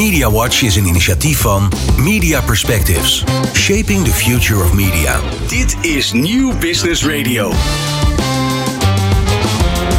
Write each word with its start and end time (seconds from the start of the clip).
Media 0.00 0.30
Watch 0.30 0.62
is 0.62 0.76
een 0.76 0.86
initiatief 0.86 1.38
van 1.38 1.72
Media 1.96 2.40
Perspectives, 2.40 3.24
Shaping 3.54 4.04
the 4.04 4.10
Future 4.10 4.62
of 4.62 4.72
Media. 4.72 5.20
Dit 5.48 5.76
is 5.82 6.12
Nieuw 6.12 6.58
Business 6.58 7.04
Radio. 7.04 7.52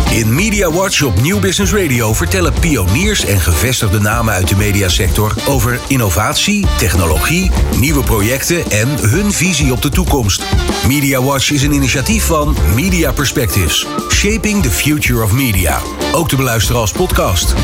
In 0.09 0.35
Media 0.35 0.71
Watch 0.71 1.01
op 1.01 1.21
Nieuw 1.21 1.39
Business 1.39 1.73
Radio 1.73 2.13
vertellen 2.13 2.53
pioniers 2.59 3.25
en 3.25 3.39
gevestigde 3.39 3.99
namen 3.99 4.33
uit 4.33 4.47
de 4.47 4.55
mediasector 4.55 5.35
over 5.47 5.79
innovatie, 5.87 6.65
technologie, 6.77 7.51
nieuwe 7.79 8.03
projecten 8.03 8.71
en 8.71 8.87
hun 8.87 9.31
visie 9.31 9.71
op 9.71 9.81
de 9.81 9.89
toekomst. 9.89 10.43
Media 10.87 11.21
Watch 11.21 11.51
is 11.51 11.63
een 11.63 11.73
initiatief 11.73 12.23
van 12.23 12.55
Media 12.75 13.11
Perspectives, 13.11 13.87
Shaping 14.09 14.63
the 14.63 14.71
Future 14.71 15.23
of 15.23 15.31
Media. 15.31 15.79
Ook 16.11 16.29
te 16.29 16.35
beluisteren 16.35 16.81
als 16.81 16.91
podcast. 16.91 17.55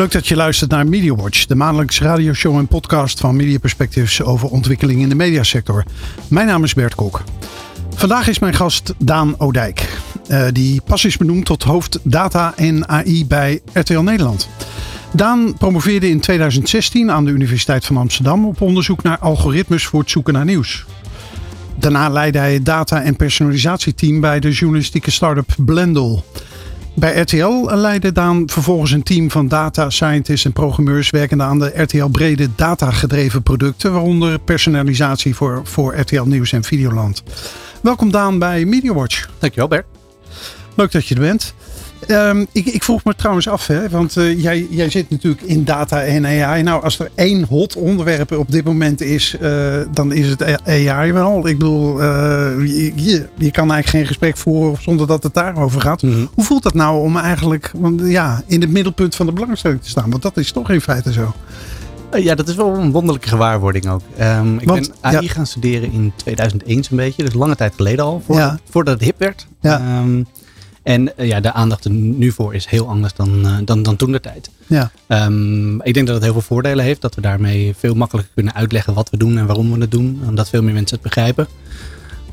Leuk 0.00 0.12
dat 0.12 0.28
je 0.28 0.36
luistert 0.36 0.70
naar 0.70 0.86
Media 0.86 1.14
Watch, 1.14 1.46
de 1.46 1.54
maandelijkse 1.54 2.04
radioshow 2.04 2.56
en 2.56 2.66
podcast 2.66 3.20
van 3.20 3.36
Media 3.36 3.58
Perspectives 3.58 4.22
over 4.22 4.48
ontwikkeling 4.48 5.00
in 5.00 5.08
de 5.08 5.14
mediasector. 5.14 5.84
Mijn 6.28 6.46
naam 6.46 6.64
is 6.64 6.74
Bert 6.74 6.94
Kok. 6.94 7.22
Vandaag 7.94 8.28
is 8.28 8.38
mijn 8.38 8.54
gast 8.54 8.94
Daan 8.98 9.34
Odijk, 9.38 10.00
uh, 10.28 10.46
die 10.52 10.80
pas 10.80 11.04
is 11.04 11.16
benoemd 11.16 11.44
tot 11.44 11.62
hoofd 11.62 11.98
data 12.02 12.52
en 12.56 12.88
AI 12.88 13.26
bij 13.26 13.60
RTL 13.72 13.98
Nederland. 13.98 14.48
Daan 15.12 15.54
promoveerde 15.58 16.08
in 16.08 16.20
2016 16.20 17.10
aan 17.10 17.24
de 17.24 17.30
Universiteit 17.30 17.84
van 17.84 17.96
Amsterdam 17.96 18.46
op 18.46 18.60
onderzoek 18.60 19.02
naar 19.02 19.18
algoritmes 19.18 19.86
voor 19.86 20.00
het 20.00 20.10
zoeken 20.10 20.32
naar 20.32 20.44
nieuws. 20.44 20.84
Daarna 21.78 22.08
leidde 22.08 22.38
hij 22.38 22.54
het 22.54 22.64
data- 22.64 23.02
en 23.02 23.16
personalisatieteam 23.16 24.20
bij 24.20 24.40
de 24.40 24.50
journalistieke 24.50 25.10
start-up 25.10 25.54
Blendel. 25.56 26.24
Bij 26.94 27.20
RTL 27.20 27.70
leidde 27.74 28.12
Daan 28.12 28.42
vervolgens 28.46 28.90
een 28.90 29.02
team 29.02 29.30
van 29.30 29.48
data 29.48 29.90
scientists 29.90 30.44
en 30.44 30.52
programmeurs 30.52 31.10
werkende 31.10 31.44
aan 31.44 31.58
de 31.58 31.82
RTL 31.82 32.06
brede 32.06 32.48
datagedreven 32.56 33.42
producten, 33.42 33.92
waaronder 33.92 34.38
personalisatie 34.38 35.34
voor, 35.34 35.60
voor 35.64 35.98
RTL 35.98 36.22
Nieuws 36.22 36.52
en 36.52 36.64
Videoland. 36.64 37.22
Welkom 37.82 38.10
Daan 38.10 38.38
bij 38.38 38.64
MediaWatch. 38.64 39.28
Dankjewel 39.38 39.68
Bert. 39.68 39.86
Leuk 40.74 40.92
dat 40.92 41.06
je 41.06 41.14
er 41.14 41.20
bent. 41.20 41.54
Um, 42.08 42.46
ik, 42.52 42.66
ik, 42.66 42.82
vroeg 42.82 43.04
me 43.04 43.14
trouwens 43.14 43.48
af, 43.48 43.66
hè, 43.66 43.88
want 43.88 44.16
uh, 44.16 44.42
jij, 44.42 44.66
jij 44.70 44.90
zit 44.90 45.10
natuurlijk 45.10 45.42
in 45.42 45.64
data 45.64 46.02
en 46.02 46.26
AI. 46.26 46.62
Nou, 46.62 46.82
als 46.82 46.98
er 46.98 47.10
één 47.14 47.44
hot 47.44 47.76
onderwerp 47.76 48.32
op 48.32 48.50
dit 48.50 48.64
moment 48.64 49.00
is, 49.00 49.36
uh, 49.40 49.76
dan 49.92 50.12
is 50.12 50.28
het 50.28 50.62
AI 50.66 51.12
wel. 51.12 51.48
Ik 51.48 51.58
bedoel, 51.58 52.02
uh, 52.02 52.06
je, 52.94 53.26
je, 53.36 53.50
kan 53.50 53.72
eigenlijk 53.72 53.88
geen 53.88 54.06
gesprek 54.06 54.36
voeren 54.36 54.82
zonder 54.82 55.06
dat 55.06 55.22
het 55.22 55.34
daarover 55.34 55.80
gaat. 55.80 56.02
Mm 56.02 56.12
-hmm. 56.12 56.28
Hoe 56.34 56.44
voelt 56.44 56.62
dat 56.62 56.74
nou 56.74 57.02
om 57.02 57.16
eigenlijk 57.16 57.70
want, 57.74 58.00
ja, 58.04 58.42
in 58.46 58.60
het 58.60 58.70
middelpunt 58.70 59.16
van 59.16 59.26
de 59.26 59.32
belangstelling 59.32 59.82
te 59.82 59.88
staan? 59.88 60.10
Want 60.10 60.22
dat 60.22 60.36
is 60.36 60.52
toch 60.52 60.70
in 60.70 60.80
feite 60.80 61.12
zo. 61.12 61.34
Ja, 62.18 62.34
dat 62.34 62.48
is 62.48 62.54
wel 62.54 62.74
een 62.74 62.90
wonderlijke 62.90 63.28
gewaarwording 63.28 63.88
ook. 63.88 64.00
Um, 64.20 64.58
ik 64.58 64.68
Want, 64.68 64.88
ben 64.88 64.96
AI 65.00 65.24
ja. 65.24 65.32
gaan 65.32 65.46
studeren 65.46 65.92
in 65.92 66.12
2001 66.16 66.84
zo'n 66.84 66.96
beetje. 66.96 67.24
Dus 67.24 67.34
lange 67.34 67.56
tijd 67.56 67.74
geleden 67.76 68.04
al, 68.04 68.22
ja. 68.28 68.58
voordat 68.70 68.94
het 68.94 69.02
hip 69.02 69.18
werd. 69.18 69.46
Ja. 69.60 69.98
Um, 70.00 70.26
en 70.82 71.12
uh, 71.16 71.26
ja, 71.26 71.40
de 71.40 71.52
aandacht 71.52 71.84
er 71.84 71.90
nu 71.90 72.32
voor 72.32 72.54
is 72.54 72.66
heel 72.66 72.88
anders 72.88 73.14
dan, 73.14 73.46
uh, 73.46 73.56
dan, 73.64 73.82
dan 73.82 73.96
toen 73.96 74.12
de 74.12 74.20
tijd. 74.20 74.50
Ja. 74.66 74.90
Um, 75.08 75.82
ik 75.82 75.94
denk 75.94 76.06
dat 76.06 76.14
het 76.14 76.24
heel 76.24 76.32
veel 76.32 76.42
voordelen 76.42 76.84
heeft. 76.84 77.00
Dat 77.00 77.14
we 77.14 77.20
daarmee 77.20 77.74
veel 77.78 77.94
makkelijker 77.94 78.34
kunnen 78.34 78.54
uitleggen 78.54 78.94
wat 78.94 79.10
we 79.10 79.16
doen 79.16 79.38
en 79.38 79.46
waarom 79.46 79.72
we 79.72 79.80
het 79.80 79.90
doen. 79.90 80.20
Omdat 80.28 80.48
veel 80.48 80.62
meer 80.62 80.74
mensen 80.74 80.96
het 80.96 81.04
begrijpen. 81.04 81.48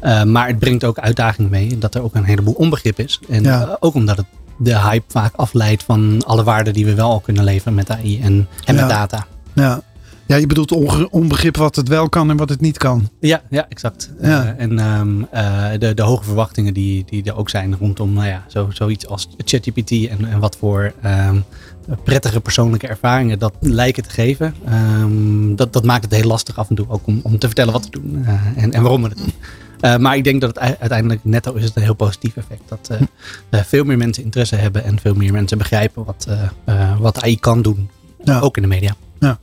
Uh, 0.04 0.23
maar 0.23 0.48
het 0.48 0.59
brengt 0.59 0.84
ook 0.84 1.00
uitdagingen 1.00 1.52
mee. 1.52 1.78
Dat 1.78 1.95
er 1.95 2.04
ook 2.04 2.16
een 2.16 2.23
heleboel 2.23 2.54
onbegrip 2.54 3.00
is. 3.00 3.20
En 3.30 3.44
ja. 3.44 3.78
ook 3.80 3.94
omdat 3.94 4.17
het 4.17 4.26
de 4.58 4.80
hype 4.80 5.06
vaak 5.08 5.34
afleidt 5.36 5.84
van 5.84 6.23
alle 6.26 6.43
waarden 6.43 6.73
die 6.73 6.86
we 6.86 6.93
wel 6.93 7.10
al 7.10 7.20
kunnen 7.20 7.43
leveren 7.43 7.73
met 7.73 7.89
AI 7.89 8.22
en, 8.22 8.48
en 8.66 8.76
ja. 8.76 8.82
met 8.82 8.89
data. 8.89 9.27
Ja. 9.54 9.82
Ja, 10.27 10.36
je 10.36 10.48
bedoelt 10.48 10.71
onbegrip 11.10 11.58
wat 11.58 11.76
het 11.76 11.88
wel 11.88 12.10
kan 12.10 12.30
en 12.30 12.38
wat 12.38 12.49
het 12.49 12.61
niet 12.61 12.77
kan. 12.77 13.10
Ja, 13.20 13.42
ja 13.49 13.65
exact. 13.70 14.11
Ja. 14.21 14.43
Uh, 14.43 14.61
en 14.61 14.99
um, 14.99 15.27
uh, 15.33 15.70
de, 15.80 15.93
de 15.93 16.02
hoge 16.02 16.23
verwachtingen 16.23 16.73
die, 16.73 17.05
die 17.10 17.23
er 17.23 17.36
ook 17.36 17.49
zijn 17.49 17.76
rondom 17.77 18.14
nou 18.14 18.27
ja, 18.27 18.45
zo, 18.48 18.67
zoiets 18.71 19.08
als 19.08 19.27
ChatGPT 19.37 19.92
en, 19.92 20.26
en 20.26 20.39
wat 20.39 20.58
voor 20.58 20.93
um, 21.05 21.43
prettige 22.04 22.39
persoonlijke 22.39 22.87
ervaringen 22.87 23.39
dat 23.39 23.54
lijken 23.60 24.04
te 24.04 24.10
geven. 24.10 24.54
Um, 24.70 25.55
dat, 25.55 25.73
dat 25.73 25.83
maakt 25.83 26.04
het 26.04 26.14
heel 26.14 26.27
lastig 26.27 26.58
af 26.58 26.70
en 26.70 26.76
toe 26.76 26.86
ook 26.89 27.08
om, 27.08 27.20
om 27.23 27.39
te 27.39 27.48
vertellen 27.48 27.73
wat 27.73 27.86
we 27.86 27.92
doen 27.92 28.23
uh, 28.26 28.64
en, 28.64 28.71
en 28.71 28.82
waarom 28.82 29.02
we 29.02 29.10
het 29.10 29.17
doen. 29.17 29.33
Uh, 29.82 29.98
maar 29.98 30.16
ik 30.16 30.23
denk 30.23 30.42
dat 30.42 30.49
het 30.55 30.80
uiteindelijk 30.80 31.20
netto 31.23 31.54
is 31.54 31.64
het 31.64 31.76
een 31.76 31.82
heel 31.82 31.93
positief 31.93 32.37
effect. 32.37 32.61
Dat 32.67 32.89
uh, 32.92 33.02
uh, 33.52 33.61
veel 33.61 33.83
meer 33.83 33.98
mensen 33.98 34.23
interesse 34.23 34.55
hebben 34.55 34.83
en 34.83 34.99
veel 34.99 35.14
meer 35.14 35.32
mensen 35.32 35.58
begrijpen 35.58 36.05
wat, 36.05 36.27
wat 36.99 37.21
AI 37.21 37.39
kan 37.39 37.61
doen. 37.61 37.89
Ja. 38.23 38.39
Ook 38.39 38.55
in 38.55 38.61
de 38.61 38.67
media. 38.67 38.95
Ja. 39.20 39.39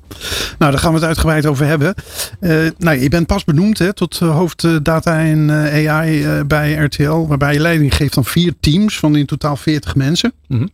Nou, 0.59 0.73
daar 0.73 0.81
gaan 0.81 0.93
we 0.93 0.99
het 0.99 1.07
uitgebreid 1.07 1.47
over 1.47 1.67
hebben. 1.67 1.95
Uh, 2.41 2.71
nou, 2.79 2.99
je 2.99 3.09
bent 3.09 3.27
pas 3.27 3.45
benoemd 3.45 3.79
hè, 3.79 3.93
tot 3.93 4.21
uh, 4.23 4.37
hoofd 4.37 4.63
uh, 4.63 4.77
data 4.83 5.19
en 5.19 5.51
AI 5.51 6.43
bij 6.47 6.73
RTL. 6.73 7.27
Waarbij 7.27 7.53
je 7.53 7.61
leiding 7.61 7.95
geeft 7.97 8.17
aan 8.17 8.25
vier 8.25 8.55
teams 8.61 8.99
van 8.99 9.17
in 9.17 9.27
totaal 9.27 9.57
40 9.57 9.95
mensen. 9.95 10.33
Mm 10.49 10.59
-hmm. 10.59 10.71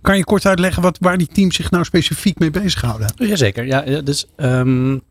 Kan 0.00 0.16
je 0.16 0.24
kort 0.24 0.46
uitleggen 0.46 0.82
wat, 0.82 0.98
waar 1.00 1.18
die 1.18 1.28
teams 1.32 1.56
zich 1.56 1.70
nou 1.70 1.84
specifiek 1.84 2.38
mee 2.38 2.50
bezighouden? 2.50 3.12
Jazeker. 3.16 3.66
Ja, 3.66 4.00
dus 4.00 4.26
um, 4.36 5.02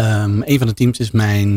um, 0.00 0.42
een 0.44 0.58
van 0.58 0.66
de 0.66 0.74
teams 0.74 0.98
is 0.98 1.10
mijn, 1.10 1.48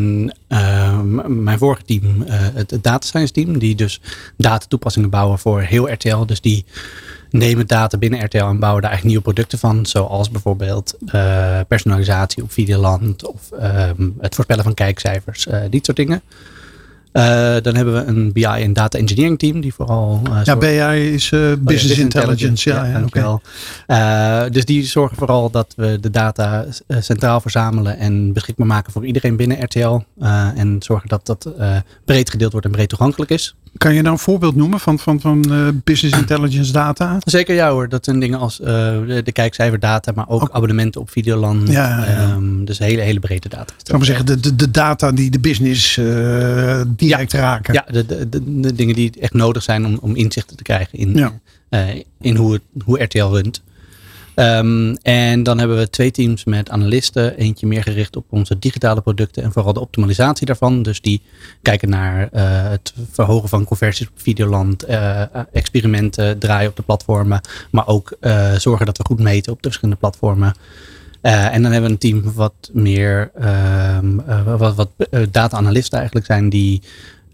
um, 0.47 1.43
mijn 1.43 1.57
vorige 1.57 1.83
team, 1.83 2.23
het, 2.27 2.71
het 2.71 2.83
data 2.83 3.07
science 3.07 3.33
team. 3.33 3.59
Die 3.59 3.75
dus 3.75 4.01
datatoepassingen 4.37 5.09
bouwen 5.09 5.39
voor 5.39 5.61
heel 5.61 5.91
RTL. 5.91 6.25
Dus 6.25 6.41
die 6.41 6.65
nemen 7.29 7.67
data 7.67 7.97
binnen 7.97 8.25
RTL 8.25 8.37
en 8.37 8.59
bouwen 8.59 8.81
daar 8.81 8.91
eigenlijk 8.91 9.03
nieuwe 9.03 9.21
producten 9.21 9.59
van. 9.59 9.85
Zoals 9.85 10.29
bijvoorbeeld 10.29 10.97
uh, 11.05 11.59
personalisatie 11.67 12.43
op 12.43 12.51
Videoland 12.51 13.25
of 13.25 13.49
um, 13.97 14.15
het 14.19 14.35
voorspellen 14.35 14.63
van 14.63 14.73
kijkcijfers, 14.73 15.47
uh, 15.47 15.59
dit 15.69 15.85
soort 15.85 15.97
dingen. 15.97 16.21
Uh, 17.13 17.23
dan 17.61 17.75
hebben 17.75 17.93
we 17.93 18.03
een 18.03 18.31
BI 18.31 18.43
en 18.43 18.73
data 18.73 18.97
engineering 18.97 19.39
team 19.39 19.61
die 19.61 19.73
vooral. 19.73 20.21
Ja, 20.43 20.55
BI 20.55 20.67
is 21.13 21.31
uh, 21.31 21.39
business, 21.39 21.63
business, 21.63 21.99
intelligence. 21.99 22.69
Ja, 22.69 22.85
ja, 22.85 23.03
ja 23.17 23.39
okay. 23.87 24.49
dus 24.49 24.65
die 24.65 24.85
zorgen 24.85 25.17
vooral 25.17 25.49
dat 25.49 25.73
we 25.75 25.97
de 25.99 26.09
data 26.09 26.65
centraal 26.99 27.41
verzamelen 27.41 27.97
en 27.97 28.33
beschikbaar 28.33 28.67
maken 28.67 28.91
voor 28.91 29.05
iedereen 29.05 29.35
binnen 29.35 29.63
RTL. 29.63 29.99
en 30.55 30.75
zorgen 30.79 31.09
dat 31.09 31.25
dat 31.25 31.49
breed 32.05 32.29
gedeeld 32.29 32.51
wordt 32.51 32.65
en 32.65 32.71
breed 32.71 32.89
toegankelijk 32.89 33.31
is. 33.31 33.55
Kan 33.77 33.93
je 33.93 34.01
nou 34.01 34.13
een 34.13 34.19
voorbeeld 34.19 34.55
noemen 34.55 34.79
van, 34.79 34.99
van, 34.99 35.21
van 35.21 35.45
uh, 35.49 35.67
business 35.83 36.17
intelligence 36.23 36.71
data? 36.71 37.17
Zeker 37.19 37.55
ja 37.55 37.71
hoor. 37.71 37.89
Dat 37.89 38.05
zijn 38.05 38.19
dingen 38.19 38.39
als 38.39 38.59
uh, 38.59 38.67
de, 38.67 39.21
de 39.23 39.31
kijkcijferdata, 39.31 40.11
maar 40.15 40.29
ook, 40.29 40.49
abonnementen 40.51 41.01
op 41.01 41.09
Videoland. 41.09 41.69
Ja. 41.69 42.31
Um, 42.33 42.65
dus 42.65 42.77
hele, 42.77 43.01
hele 43.01 43.19
brede 43.19 43.49
data. 43.49 43.73
Ik 43.77 43.83
kan 43.83 43.97
maar 43.97 44.05
zeggen, 44.05 44.25
de, 44.25 44.39
de, 44.39 44.55
de 44.55 44.71
data 44.71 45.11
die 45.11 45.29
de 45.29 45.39
business 45.39 45.97
uh, 45.97 46.81
direct 46.87 47.31
ja, 47.31 47.39
raken. 47.39 47.73
Ja, 47.73 47.85
de, 47.91 48.05
de, 48.05 48.59
de, 48.59 48.73
dingen 48.73 48.95
die 48.95 49.11
echt 49.19 49.33
nodig 49.33 49.63
zijn 49.63 49.85
om, 49.85 49.97
om 50.01 50.15
inzichten 50.15 50.57
te 50.57 50.63
krijgen 50.63 50.99
in, 50.99 51.31
in 52.21 52.35
hoe, 52.35 52.53
het, 52.53 52.61
hoe 52.83 53.03
RTL 53.03 53.25
runt. 53.25 53.61
Um, 54.39 54.95
en 54.95 55.43
dan 55.43 55.59
hebben 55.59 55.77
we 55.77 55.89
twee 55.89 56.11
teams 56.11 56.43
met 56.43 56.69
analisten. 56.69 57.37
Eentje 57.37 57.67
meer 57.67 57.83
gericht 57.83 58.15
op 58.15 58.25
onze 58.29 58.59
digitale 58.59 59.01
producten 59.01 59.43
en 59.43 59.51
vooral 59.51 59.73
de 59.73 59.79
optimalisatie 59.79 60.45
daarvan. 60.45 60.83
Dus 60.83 61.01
die 61.01 61.21
kijken 61.61 61.89
naar 61.89 62.21
uh, 62.21 62.69
het 62.69 62.93
verhogen 63.11 63.49
van 63.49 63.63
conversies 63.63 64.07
op 64.07 64.13
Videoland, 64.15 64.89
uh, 64.89 65.21
experimenten 65.51 66.39
draaien 66.39 66.69
op 66.69 66.75
de 66.75 66.83
platformen. 66.83 67.41
Maar 67.71 67.87
ook 67.87 68.17
zorgen 68.57 68.85
dat 68.85 68.97
we 68.97 69.05
goed 69.05 69.19
meten 69.19 69.51
op 69.51 69.61
de 69.61 69.67
verschillende 69.67 69.99
platformen. 69.99 70.53
En 71.21 71.61
dan 71.61 71.71
hebben 71.71 71.89
we 71.89 71.89
een 71.89 71.97
team 71.97 72.33
wat 72.33 72.69
meer 72.73 73.31
um, 74.01 74.21
wat, 74.57 74.75
wat 74.75 74.89
data-analisten 75.31 75.97
eigenlijk 75.97 76.27
zijn 76.27 76.49
die 76.49 76.81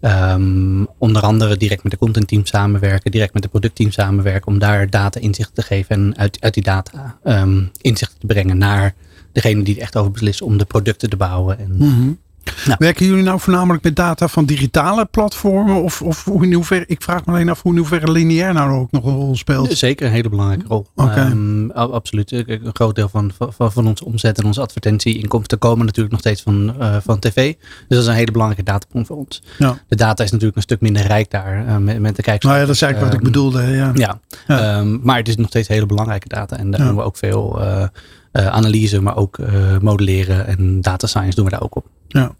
Um, 0.04 0.88
onder 0.98 1.22
andere 1.22 1.56
direct 1.56 1.82
met 1.82 1.92
de 1.92 1.98
contentteam 1.98 2.46
samenwerken, 2.46 3.10
direct 3.10 3.32
met 3.34 3.42
de 3.42 3.48
productteam 3.48 3.90
samenwerken, 3.90 4.52
om 4.52 4.58
daar 4.58 4.90
data 4.90 5.20
inzicht 5.20 5.54
te 5.54 5.62
geven 5.62 5.96
en 5.96 6.16
uit, 6.16 6.36
uit 6.40 6.54
die 6.54 6.62
data 6.62 7.18
um, 7.24 7.70
inzicht 7.80 8.20
te 8.20 8.26
brengen 8.26 8.58
naar 8.58 8.94
degene 9.32 9.62
die 9.62 9.76
er 9.76 9.82
echt 9.82 9.96
over 9.96 10.10
beslissen 10.10 10.46
om 10.46 10.58
de 10.58 10.64
producten 10.64 11.10
te 11.10 11.16
bouwen. 11.16 11.58
En, 11.58 11.74
-hmm. 11.78 12.18
Nou. 12.64 12.76
Werken 12.78 13.06
jullie 13.06 13.22
nou 13.22 13.40
voornamelijk 13.40 13.84
met 13.84 13.96
data 13.96 14.28
van 14.28 14.44
digitale 14.44 15.04
platformen? 15.04 15.82
Of, 15.82 16.02
of 16.02 16.26
in 16.26 16.52
hoeverre, 16.52 16.84
ik 16.86 17.02
vraag 17.02 17.24
me 17.24 17.32
alleen 17.32 17.48
af 17.48 17.62
hoe 17.62 17.72
in 17.72 17.78
hoeverre 17.78 18.12
lineair 18.12 18.52
nou 18.52 18.70
ook 18.70 18.92
nog 18.92 19.04
een 19.04 19.14
rol 19.14 19.36
speelt? 19.36 19.72
Zeker 19.72 20.06
een 20.06 20.12
hele 20.12 20.28
belangrijke 20.28 20.66
rol. 20.68 20.86
Okay. 20.94 21.30
Um, 21.30 21.70
absoluut. 21.70 22.32
Een 22.32 22.70
groot 22.72 22.94
deel 22.94 23.08
van, 23.08 23.30
van, 23.38 23.72
van 23.72 23.86
onze 23.86 24.04
omzet 24.04 24.38
en 24.38 24.44
onze 24.44 24.60
advertentieinkomsten 24.60 25.58
komen 25.58 25.86
natuurlijk 25.86 26.12
nog 26.12 26.20
steeds 26.20 26.42
van, 26.42 26.74
uh, 26.80 26.96
van 27.02 27.18
tv. 27.18 27.54
Dus 27.54 27.58
dat 27.88 27.98
is 27.98 28.06
een 28.06 28.14
hele 28.14 28.32
belangrijke 28.32 28.70
databron 28.70 29.06
voor 29.06 29.16
ons. 29.16 29.42
Ja. 29.58 29.78
De 29.88 29.96
data 29.96 30.24
is 30.24 30.30
natuurlijk 30.30 30.56
een 30.56 30.62
stuk 30.62 30.80
minder 30.80 31.06
rijk 31.06 31.30
daar 31.30 31.66
uh, 31.66 31.76
met, 31.76 31.98
met 31.98 32.16
de 32.16 32.22
kijkers. 32.22 32.44
Nou 32.44 32.60
ja, 32.60 32.66
dat 32.66 32.74
is 32.74 32.82
eigenlijk 32.82 33.12
wat 33.12 33.22
ik 33.22 33.32
bedoelde. 33.32 33.62
Ja. 33.62 33.90
ja. 33.94 34.20
ja. 34.46 34.78
Um, 34.78 35.00
maar 35.02 35.16
het 35.16 35.28
is 35.28 35.36
nog 35.36 35.48
steeds 35.48 35.68
hele 35.68 35.86
belangrijke 35.86 36.28
data. 36.28 36.56
En 36.56 36.70
daar 36.70 36.86
doen 36.86 36.96
we 36.96 37.02
ook 37.02 37.16
veel 37.16 37.60
uh, 37.60 37.84
analyse, 38.34 39.00
maar 39.00 39.16
ook 39.16 39.38
modelleren 39.80 40.46
en 40.46 40.80
data 40.80 41.06
science 41.06 41.34
doen 41.34 41.44
we 41.44 41.50
daar 41.50 41.62
ook 41.62 41.76
op. 41.76 41.86
Ja. 42.08 42.34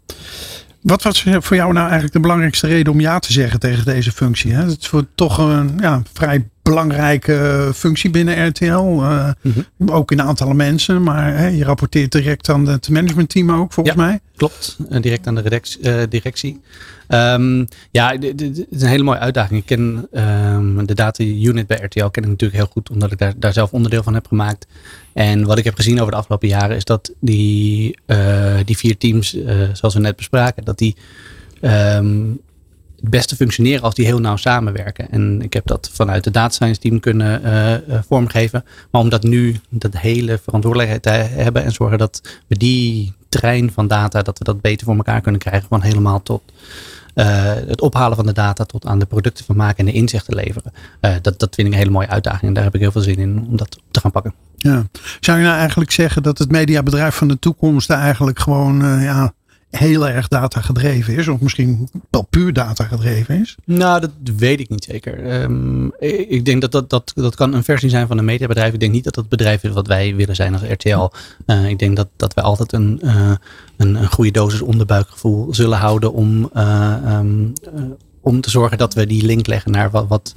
Wat 0.81 1.03
was 1.03 1.23
voor 1.23 1.55
jou 1.55 1.73
nou 1.73 1.83
eigenlijk 1.83 2.13
de 2.13 2.19
belangrijkste 2.19 2.67
reden 2.67 2.93
om 2.93 2.99
ja 2.99 3.19
te 3.19 3.33
zeggen 3.33 3.59
tegen 3.59 3.85
deze 3.85 4.11
functie? 4.11 4.53
Het 4.53 4.81
is 4.81 4.87
voor 4.87 5.05
toch 5.15 5.37
een 5.37 5.77
ja, 5.79 6.01
vrij 6.13 6.49
belangrijke 6.69 7.71
functie 7.75 8.09
binnen 8.09 8.47
RTL. 8.47 8.65
Uh, 8.65 9.29
mm 9.41 9.89
Ook 9.89 10.11
in 10.11 10.21
aantallen 10.21 10.55
mensen, 10.55 11.03
maar 11.03 11.37
hè, 11.37 11.47
je 11.47 11.63
rapporteert 11.63 12.11
direct 12.11 12.49
aan 12.49 12.67
het 12.67 12.89
managementteam 12.89 13.51
ook, 13.51 13.73
volgens 13.73 13.95
ja, 13.95 14.01
mij. 14.01 14.19
Klopt, 14.35 14.77
direct 15.01 15.27
aan 15.27 15.35
de 15.35 15.41
directie. 15.41 15.81
Uh, 15.81 16.01
directie. 16.09 16.61
Um, 17.09 17.67
ja, 17.91 18.11
het 18.11 18.41
is 18.69 18.81
een 18.81 18.87
hele 18.87 19.03
mooie 19.03 19.19
uitdaging. 19.19 19.59
Ik 19.59 19.65
ken 19.65 20.07
um, 20.13 20.85
de 20.85 20.93
data 20.93 21.23
unit 21.23 21.67
bij 21.67 21.77
RTL 21.81 22.05
ken 22.05 22.23
ik 22.23 22.29
natuurlijk 22.29 22.59
heel 22.59 22.69
goed, 22.71 22.89
omdat 22.89 23.11
ik 23.11 23.17
daar, 23.17 23.33
daar 23.37 23.53
zelf 23.53 23.71
onderdeel 23.71 24.03
van 24.03 24.13
heb 24.13 24.27
gemaakt. 24.27 24.67
En 25.13 25.45
wat 25.45 25.57
ik 25.57 25.63
heb 25.63 25.75
gezien 25.75 25.99
over 25.99 26.11
de 26.11 26.17
afgelopen 26.17 26.47
jaren 26.47 26.75
is 26.75 26.85
dat 26.85 27.11
die, 27.19 27.97
die 28.65 28.77
vier 28.77 28.97
teams, 28.97 29.37
zoals 29.73 29.93
we 29.93 29.99
net 29.99 30.15
bespraken, 30.15 30.63
dat 30.63 30.77
die 30.77 30.95
um, 31.61 32.39
het 32.99 33.09
beste 33.09 33.35
functioneren 33.35 33.81
als 33.81 33.95
die 33.95 34.05
heel 34.05 34.19
nauw 34.19 34.35
samenwerken. 34.35 35.11
En 35.11 35.41
ik 35.41 35.53
heb 35.53 35.67
dat 35.67 35.89
vanuit 35.93 36.23
de 36.23 36.31
data 36.31 36.53
science 36.53 36.79
team 36.79 36.99
kunnen 36.99 37.41
uh, 37.43 37.99
vormgeven. 38.07 38.65
Maar 38.91 39.01
om 39.01 39.09
dat 39.09 39.23
nu, 39.23 39.59
dat 39.69 39.97
hele 39.97 40.39
verantwoordelijkheid 40.43 41.03
te 41.03 41.09
hebben 41.09 41.63
en 41.63 41.71
zorgen 41.71 41.97
dat 41.97 42.21
we 42.47 42.57
die 42.57 43.13
trein 43.29 43.71
van 43.71 43.87
data, 43.87 44.21
dat 44.21 44.37
we 44.37 44.43
dat 44.43 44.61
beter 44.61 44.85
voor 44.85 44.95
elkaar 44.95 45.21
kunnen 45.21 45.41
krijgen. 45.41 45.67
Van 45.67 45.81
helemaal 45.81 46.23
tot 46.23 46.41
uh, 47.15 47.53
het 47.53 47.81
ophalen 47.81 48.15
van 48.15 48.25
de 48.25 48.33
data 48.33 48.63
tot 48.63 48.85
aan 48.85 48.99
de 48.99 49.05
producten 49.05 49.45
van 49.45 49.55
maken 49.55 49.77
en 49.77 49.85
de 49.85 49.91
inzichten 49.91 50.35
leveren. 50.35 50.73
Dat, 50.99 51.39
dat 51.39 51.55
vind 51.55 51.67
ik 51.67 51.73
een 51.73 51.79
hele 51.79 51.89
mooie 51.91 52.07
uitdaging 52.07 52.43
en 52.43 52.53
daar 52.53 52.63
heb 52.63 52.75
ik 52.75 52.81
heel 52.81 52.91
veel 52.91 53.01
zin 53.01 53.17
in 53.17 53.45
om 53.49 53.57
dat 53.57 53.77
te 53.91 53.99
gaan 53.99 54.11
pakken. 54.11 54.33
Ja. 54.57 54.85
Zou 55.19 55.37
je 55.37 55.43
nou 55.43 55.57
eigenlijk 55.57 55.91
zeggen 55.91 56.23
dat 56.23 56.37
het 56.37 56.51
mediabedrijf 56.51 57.15
van 57.15 57.27
de 57.27 57.39
toekomst 57.39 57.89
eigenlijk 57.89 58.39
gewoon 58.39 59.01
ja, 59.01 59.33
heel 59.77 60.07
erg 60.07 60.27
data 60.27 60.61
gedreven 60.61 61.15
is. 61.15 61.27
Of 61.27 61.39
misschien 61.39 61.89
wel 62.09 62.27
puur 62.29 62.53
data 62.53 62.83
gedreven 62.83 63.41
is? 63.41 63.55
Nou, 63.65 63.99
dat 63.99 64.11
weet 64.37 64.59
ik 64.59 64.69
niet 64.69 64.83
zeker. 64.83 65.41
Um, 65.41 65.93
ik 65.99 66.45
denk 66.45 66.61
dat 66.61 66.71
dat, 66.71 66.89
dat 66.89 67.11
dat 67.15 67.35
kan 67.35 67.53
een 67.53 67.63
versie 67.63 67.89
zijn 67.89 68.07
van 68.07 68.17
een 68.17 68.25
mediabedrijf. 68.25 68.73
Ik 68.73 68.79
denk 68.79 68.91
niet 68.91 69.03
dat 69.03 69.15
dat 69.15 69.29
bedrijf 69.29 69.63
is 69.63 69.71
wat 69.71 69.87
wij 69.87 70.15
willen 70.15 70.35
zijn 70.35 70.53
als 70.53 70.61
RTL. 70.61 71.09
Uh, 71.47 71.69
ik 71.69 71.79
denk 71.79 71.95
dat, 71.95 72.07
dat 72.15 72.33
wij 72.33 72.43
altijd 72.43 72.73
een, 72.73 72.99
uh, 73.03 73.31
een, 73.77 73.95
een, 73.95 74.11
goede 74.11 74.31
dosis 74.31 74.61
onderbuikgevoel 74.61 75.53
zullen 75.53 75.77
houden 75.77 76.13
om, 76.13 76.49
uh, 76.55 77.17
um, 77.17 77.53
om 78.21 78.41
te 78.41 78.49
zorgen 78.49 78.77
dat 78.77 78.93
we 78.93 79.07
die 79.07 79.25
link 79.25 79.47
leggen 79.47 79.71
naar 79.71 79.91
wat, 79.91 80.07
wat 80.07 80.35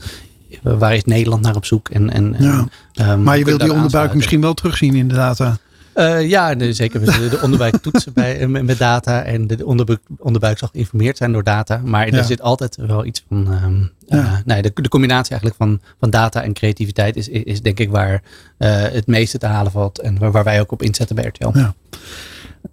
waar 0.63 0.95
is 0.95 1.05
Nederland 1.05 1.43
naar 1.43 1.57
op 1.57 1.65
zoek. 1.65 1.89
En, 1.89 2.11
en, 2.11 2.37
ja. 2.39 2.69
um, 3.13 3.23
maar 3.23 3.39
je 3.39 3.45
wilt 3.45 3.61
die 3.61 3.73
onderbuik 3.73 4.15
misschien 4.15 4.41
wel 4.41 4.55
terugzien 4.55 4.95
in 4.95 5.09
de 5.09 5.15
data? 5.15 5.59
Uh, 5.99 6.29
ja, 6.29 6.53
nee, 6.53 6.73
zeker. 6.73 7.01
We 7.01 7.13
zullen 7.13 7.31
de 7.31 7.41
onderbuik 7.41 7.77
toetsen 7.77 8.13
bij, 8.13 8.47
met 8.49 8.79
data. 8.79 9.23
En 9.23 9.47
de 9.47 9.67
onderbuik, 9.67 10.01
onderbuik 10.19 10.59
zal 10.59 10.69
geïnformeerd 10.73 11.17
zijn 11.17 11.33
door 11.33 11.43
data. 11.43 11.81
Maar 11.85 12.09
er 12.09 12.25
zit 12.25 12.43
altijd 12.43 12.77
wel 12.77 13.05
iets 13.05 13.25
van. 13.29 13.53
Um, 13.65 13.91
ja. 14.07 14.17
uh, 14.17 14.33
nee, 14.45 14.63
de, 14.63 14.71
de, 14.75 14.89
combinatie 14.89 15.31
eigenlijk 15.31 15.63
van, 15.63 15.81
van 16.01 16.11
data 16.11 16.43
en 16.43 16.53
creativiteit 16.53 17.17
is, 17.17 17.29
is 17.29 17.63
denk 17.63 17.79
ik 17.79 17.91
waar 17.91 18.13
uh, 18.13 18.83
het 18.83 19.07
meeste 19.07 19.39
te 19.39 19.47
halen 19.47 19.73
valt. 19.73 19.99
En 19.99 20.19
waar, 20.19 20.33
waar 20.33 20.45
wij 20.45 20.61
ook 20.61 20.73
op 20.73 20.83
inzetten 20.83 21.17
bij 21.17 21.25
RTL. 21.25 21.59
Ja. 21.59 21.75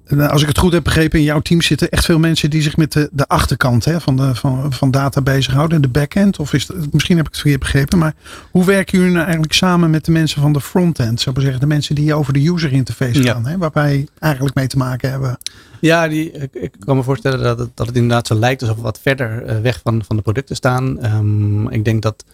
Als 0.09 0.41
ik 0.41 0.47
het 0.47 0.57
goed 0.57 0.73
heb 0.73 0.83
begrepen, 0.83 1.19
in 1.19 1.25
jouw 1.25 1.39
team 1.39 1.61
zitten 1.61 1.89
echt 1.89 2.05
veel 2.05 2.19
mensen 2.19 2.49
die 2.49 2.61
zich 2.61 2.77
met 2.77 2.91
de, 2.91 3.09
de 3.11 3.27
achterkant 3.27 3.85
hè, 3.85 4.01
van, 4.01 4.17
de, 4.17 4.35
van, 4.35 4.73
van 4.73 4.91
data 4.91 5.21
bezighouden, 5.21 5.81
de 5.81 5.87
backend. 5.87 6.39
Of 6.39 6.53
is 6.53 6.67
het, 6.67 6.93
misschien 6.93 7.17
heb 7.17 7.25
ik 7.25 7.31
het 7.31 7.41
verkeerd 7.41 7.61
begrepen, 7.61 7.97
maar 7.97 8.13
hoe 8.51 8.65
werken 8.65 8.97
jullie 8.97 9.13
nou 9.13 9.23
eigenlijk 9.23 9.53
samen 9.53 9.89
met 9.89 10.05
de 10.05 10.11
mensen 10.11 10.41
van 10.41 10.53
de 10.53 10.61
frontend? 10.61 11.21
Zou 11.21 11.35
ik 11.35 11.41
zeggen, 11.41 11.59
de 11.59 11.67
mensen 11.67 11.95
die 11.95 12.13
over 12.13 12.33
de 12.33 12.49
user 12.49 12.71
interface 12.71 13.23
gaan, 13.23 13.43
ja. 13.43 13.49
hè, 13.49 13.57
waar 13.57 13.71
wij 13.73 14.07
eigenlijk 14.19 14.55
mee 14.55 14.67
te 14.67 14.77
maken 14.77 15.09
hebben? 15.09 15.37
Ja, 15.79 16.07
die, 16.07 16.31
ik, 16.31 16.53
ik 16.53 16.71
kan 16.79 16.95
me 16.95 17.03
voorstellen 17.03 17.39
dat 17.39 17.59
het, 17.59 17.69
dat 17.73 17.87
het 17.87 17.95
inderdaad 17.95 18.27
zo 18.27 18.35
lijkt 18.35 18.61
alsof 18.61 18.75
we 18.75 18.81
wat 18.81 18.99
verder 19.01 19.49
uh, 19.49 19.61
weg 19.61 19.79
van, 19.83 20.03
van 20.07 20.15
de 20.15 20.21
producten 20.21 20.55
staan. 20.55 21.15
Um, 21.15 21.69
ik 21.69 21.85
denk 21.85 22.01
dat. 22.01 22.25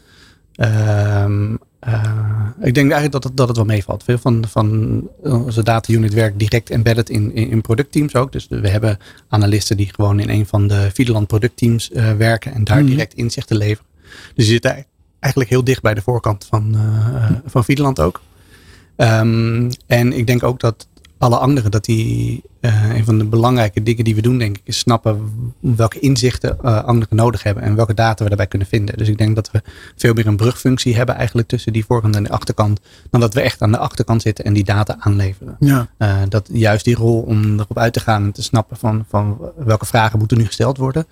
Um, 0.55 1.59
uh, 1.87 2.47
ik 2.61 2.73
denk 2.73 2.91
eigenlijk 2.91 3.11
dat 3.11 3.23
het, 3.23 3.37
dat 3.37 3.47
het 3.47 3.57
wel 3.57 3.65
meevalt. 3.65 4.03
Veel 4.03 4.17
van, 4.17 4.45
van 4.47 5.07
onze 5.21 5.63
data 5.63 5.93
unit 5.93 6.13
werkt 6.13 6.39
direct 6.39 6.69
embedded 6.69 7.09
in, 7.09 7.35
in, 7.35 7.49
in 7.49 7.61
productteams 7.61 8.15
ook. 8.15 8.31
Dus 8.31 8.47
we 8.49 8.69
hebben 8.69 8.97
analisten 9.27 9.77
die 9.77 9.93
gewoon 9.93 10.19
in 10.19 10.29
een 10.29 10.45
van 10.45 10.67
de 10.67 10.89
Videoland 10.93 11.27
productteams 11.27 11.89
uh, 11.91 12.11
werken 12.11 12.53
en 12.53 12.63
daar 12.63 12.75
mm 12.75 12.81
-hmm. 12.81 12.91
direct 12.91 13.13
inzichten 13.13 13.57
leveren. 13.57 13.89
Dus 14.35 14.45
je 14.45 14.51
zit 14.51 14.85
eigenlijk 15.19 15.51
heel 15.51 15.63
dicht 15.63 15.81
bij 15.81 15.93
de 15.93 16.01
voorkant 16.01 16.45
van, 16.49 16.75
uh, 16.75 17.31
van 17.45 17.63
Videoland 17.63 17.99
ook. 17.99 18.21
Um, 18.97 19.69
en 19.87 20.13
ik 20.13 20.27
denk 20.27 20.43
ook 20.43 20.59
dat 20.59 20.87
alle 21.21 21.37
anderen, 21.37 21.71
dat 21.71 21.85
die 21.85 22.41
uh, 22.61 22.95
een 22.95 23.05
van 23.05 23.17
de 23.17 23.25
belangrijke 23.25 23.83
dingen 23.83 24.03
die 24.03 24.15
we 24.15 24.21
doen, 24.21 24.37
denk 24.37 24.57
ik, 24.57 24.61
is 24.63 24.77
snappen 24.77 25.31
welke 25.59 25.99
inzichten 25.99 26.57
uh, 26.63 26.83
anderen 26.83 27.15
nodig 27.15 27.43
hebben 27.43 27.63
en 27.63 27.75
welke 27.75 27.93
data 27.93 28.23
we 28.23 28.29
daarbij 28.29 28.47
kunnen 28.47 28.67
vinden. 28.67 28.97
Dus 28.97 29.07
ik 29.07 29.17
denk 29.17 29.35
dat 29.35 29.51
we 29.51 29.61
veel 29.95 30.13
meer 30.13 30.27
een 30.27 30.35
brugfunctie 30.35 30.95
hebben 30.95 31.15
eigenlijk 31.15 31.47
tussen 31.47 31.73
die 31.73 31.85
voorkant 31.85 32.15
en 32.15 32.23
de 32.23 32.29
achterkant, 32.29 32.79
dan 33.09 33.19
dat 33.19 33.33
we 33.33 33.41
echt 33.41 33.61
aan 33.61 33.71
de 33.71 33.77
achterkant 33.77 34.21
zitten 34.21 34.45
en 34.45 34.53
die 34.53 34.63
data 34.63 34.95
aanleveren. 34.99 35.55
Ja. 35.59 35.87
Uh, 35.97 36.15
dat 36.29 36.49
juist 36.51 36.85
die 36.85 36.95
rol 36.95 37.21
om 37.21 37.59
erop 37.59 37.77
uit 37.77 37.93
te 37.93 37.99
gaan 37.99 38.23
en 38.23 38.31
te 38.31 38.43
snappen 38.43 38.77
van, 38.77 39.05
van 39.09 39.37
welke 39.57 39.85
vragen 39.85 40.19
moeten 40.19 40.37
nu 40.37 40.45
gesteld 40.45 40.77
worden, 40.77 41.05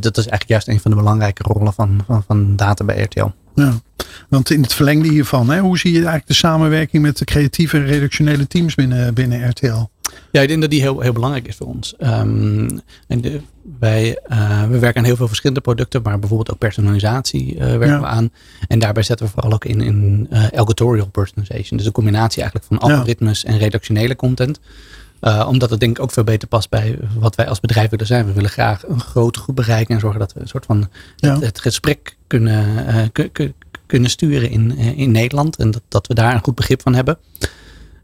dat 0.00 0.16
is 0.16 0.26
eigenlijk 0.26 0.48
juist 0.48 0.68
een 0.68 0.80
van 0.80 0.90
de 0.90 0.96
belangrijke 0.96 1.42
rollen 1.42 1.72
van, 1.72 2.02
van, 2.06 2.22
van 2.26 2.56
data 2.56 2.84
bij 2.84 3.02
RTL. 3.02 3.30
Ja, 3.54 3.80
want 4.28 4.50
in 4.50 4.62
het 4.62 4.74
verlengde 4.74 5.08
hiervan, 5.08 5.50
hè, 5.50 5.60
hoe 5.60 5.78
zie 5.78 5.90
je 5.90 5.96
eigenlijk 5.96 6.26
de 6.26 6.34
samenwerking 6.34 7.02
met 7.02 7.18
de 7.18 7.24
creatieve 7.24 7.76
en 7.76 7.86
redactionele 7.86 8.46
teams 8.46 8.74
binnen, 8.74 9.14
binnen 9.14 9.48
RTL? 9.48 9.90
Ja, 10.30 10.40
ik 10.40 10.48
denk 10.48 10.60
dat 10.60 10.70
die 10.70 10.80
heel, 10.80 11.00
heel 11.00 11.12
belangrijk 11.12 11.48
is 11.48 11.56
voor 11.56 11.66
ons. 11.66 11.94
Um, 11.98 12.80
en 13.08 13.20
de, 13.20 13.40
wij, 13.78 14.18
uh, 14.28 14.62
we 14.68 14.78
werken 14.78 15.00
aan 15.00 15.06
heel 15.06 15.16
veel 15.16 15.26
verschillende 15.26 15.60
producten, 15.60 16.02
maar 16.02 16.18
bijvoorbeeld 16.18 16.50
ook 16.50 16.58
personalisatie 16.58 17.54
uh, 17.54 17.58
werken 17.58 17.88
ja. 17.88 18.00
we 18.00 18.06
aan. 18.06 18.30
En 18.68 18.78
daarbij 18.78 19.02
zetten 19.02 19.26
we 19.26 19.32
vooral 19.32 19.52
ook 19.52 19.64
in, 19.64 19.80
in 19.80 20.28
uh, 20.32 21.02
personalization. 21.12 21.78
Dus 21.78 21.86
een 21.86 21.92
combinatie 21.92 22.42
eigenlijk 22.42 22.66
van 22.66 22.90
algoritmes 22.90 23.40
ja. 23.40 23.48
en 23.48 23.58
redactionele 23.58 24.16
content. 24.16 24.60
Uh, 25.24 25.46
omdat 25.48 25.70
het 25.70 25.80
denk 25.80 25.96
ik 25.96 26.02
ook 26.02 26.12
veel 26.12 26.24
beter 26.24 26.48
past 26.48 26.70
bij 26.70 26.98
wat 27.18 27.34
wij 27.34 27.48
als 27.48 27.60
bedrijf 27.60 27.90
willen 27.90 28.06
zijn. 28.06 28.26
We 28.26 28.32
willen 28.32 28.50
graag 28.50 28.88
een 28.88 29.00
grote 29.00 29.38
groep 29.38 29.56
bereiken 29.56 29.94
en 29.94 30.00
zorgen 30.00 30.20
dat 30.20 30.32
we 30.32 30.40
een 30.40 30.48
soort 30.48 30.66
van 30.66 30.88
ja. 31.16 31.34
het, 31.34 31.44
het, 31.44 31.60
gesprek 31.60 32.16
kunnen, 32.26 32.86
uh, 33.40 33.48
kunnen 33.86 34.10
sturen 34.10 34.50
in, 34.50 34.78
in 34.78 35.10
Nederland. 35.10 35.56
En 35.56 35.70
dat, 35.70 35.82
dat 35.88 36.06
we 36.06 36.14
daar 36.14 36.34
een 36.34 36.42
goed 36.44 36.54
begrip 36.54 36.82
van 36.82 36.94
hebben. 36.94 37.18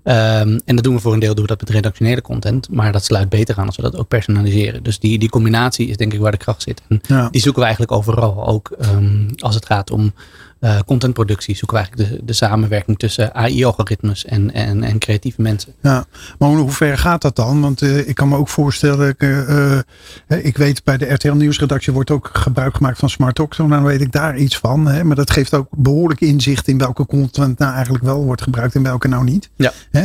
Um, 0.08 0.60
en 0.64 0.74
dat 0.74 0.84
doen 0.84 0.94
we 0.94 1.00
voor 1.00 1.12
een 1.12 1.18
deel 1.18 1.34
doen 1.34 1.42
we 1.42 1.48
dat 1.48 1.60
met 1.60 1.70
redactionele 1.70 2.22
content. 2.22 2.68
Maar 2.70 2.92
dat 2.92 3.04
sluit 3.04 3.28
beter 3.28 3.58
aan 3.58 3.66
als 3.66 3.76
we 3.76 3.82
dat 3.82 3.96
ook 3.96 4.08
personaliseren. 4.08 4.82
Dus 4.82 4.98
die, 4.98 5.18
die 5.18 5.28
combinatie 5.28 5.88
is 5.88 5.96
denk 5.96 6.12
ik 6.12 6.20
waar 6.20 6.30
de 6.30 6.36
kracht 6.36 6.62
zit. 6.62 6.82
En 6.88 7.00
ja. 7.06 7.28
die 7.30 7.40
zoeken 7.40 7.60
we 7.60 7.66
eigenlijk 7.66 7.98
overal. 7.98 8.46
Ook 8.46 8.70
um, 8.94 9.28
als 9.37 9.54
het 9.54 9.66
gaat 9.66 9.90
om 9.90 10.12
uh, 10.60 10.78
contentproductie 10.86 11.56
zoeken 11.56 11.76
we 11.76 11.84
eigenlijk 11.84 12.10
de, 12.10 12.24
de 12.24 12.32
samenwerking 12.32 12.98
tussen 12.98 13.34
AI-algoritmes 13.34 14.24
en, 14.24 14.54
en, 14.54 14.82
en 14.82 14.98
creatieve 14.98 15.42
mensen. 15.42 15.72
Ja, 15.82 16.04
maar 16.38 16.48
hoe 16.48 16.70
ver 16.70 16.98
gaat 16.98 17.22
dat 17.22 17.36
dan? 17.36 17.60
Want 17.60 17.82
uh, 17.82 18.08
ik 18.08 18.14
kan 18.14 18.28
me 18.28 18.36
ook 18.36 18.48
voorstellen, 18.48 19.08
ik, 19.08 19.22
uh, 19.22 19.78
ik 20.26 20.56
weet 20.56 20.84
bij 20.84 20.96
de 20.96 21.12
RTL 21.12 21.32
Nieuwsredactie 21.32 21.92
wordt 21.92 22.10
ook 22.10 22.30
gebruik 22.32 22.76
gemaakt 22.76 22.98
van 22.98 23.10
Smart 23.10 23.34
Talk. 23.34 23.56
Nou 23.56 23.84
weet 23.84 24.00
ik 24.00 24.12
daar 24.12 24.36
iets 24.36 24.58
van. 24.58 24.86
Hè? 24.86 25.04
Maar 25.04 25.16
dat 25.16 25.30
geeft 25.30 25.54
ook 25.54 25.68
behoorlijk 25.70 26.20
inzicht 26.20 26.68
in 26.68 26.78
welke 26.78 27.06
content 27.06 27.58
nou 27.58 27.74
eigenlijk 27.74 28.04
wel 28.04 28.24
wordt 28.24 28.42
gebruikt 28.42 28.74
en 28.74 28.82
welke 28.82 29.08
nou 29.08 29.24
niet. 29.24 29.50
Ja. 29.56 29.72
Hè? 29.90 30.00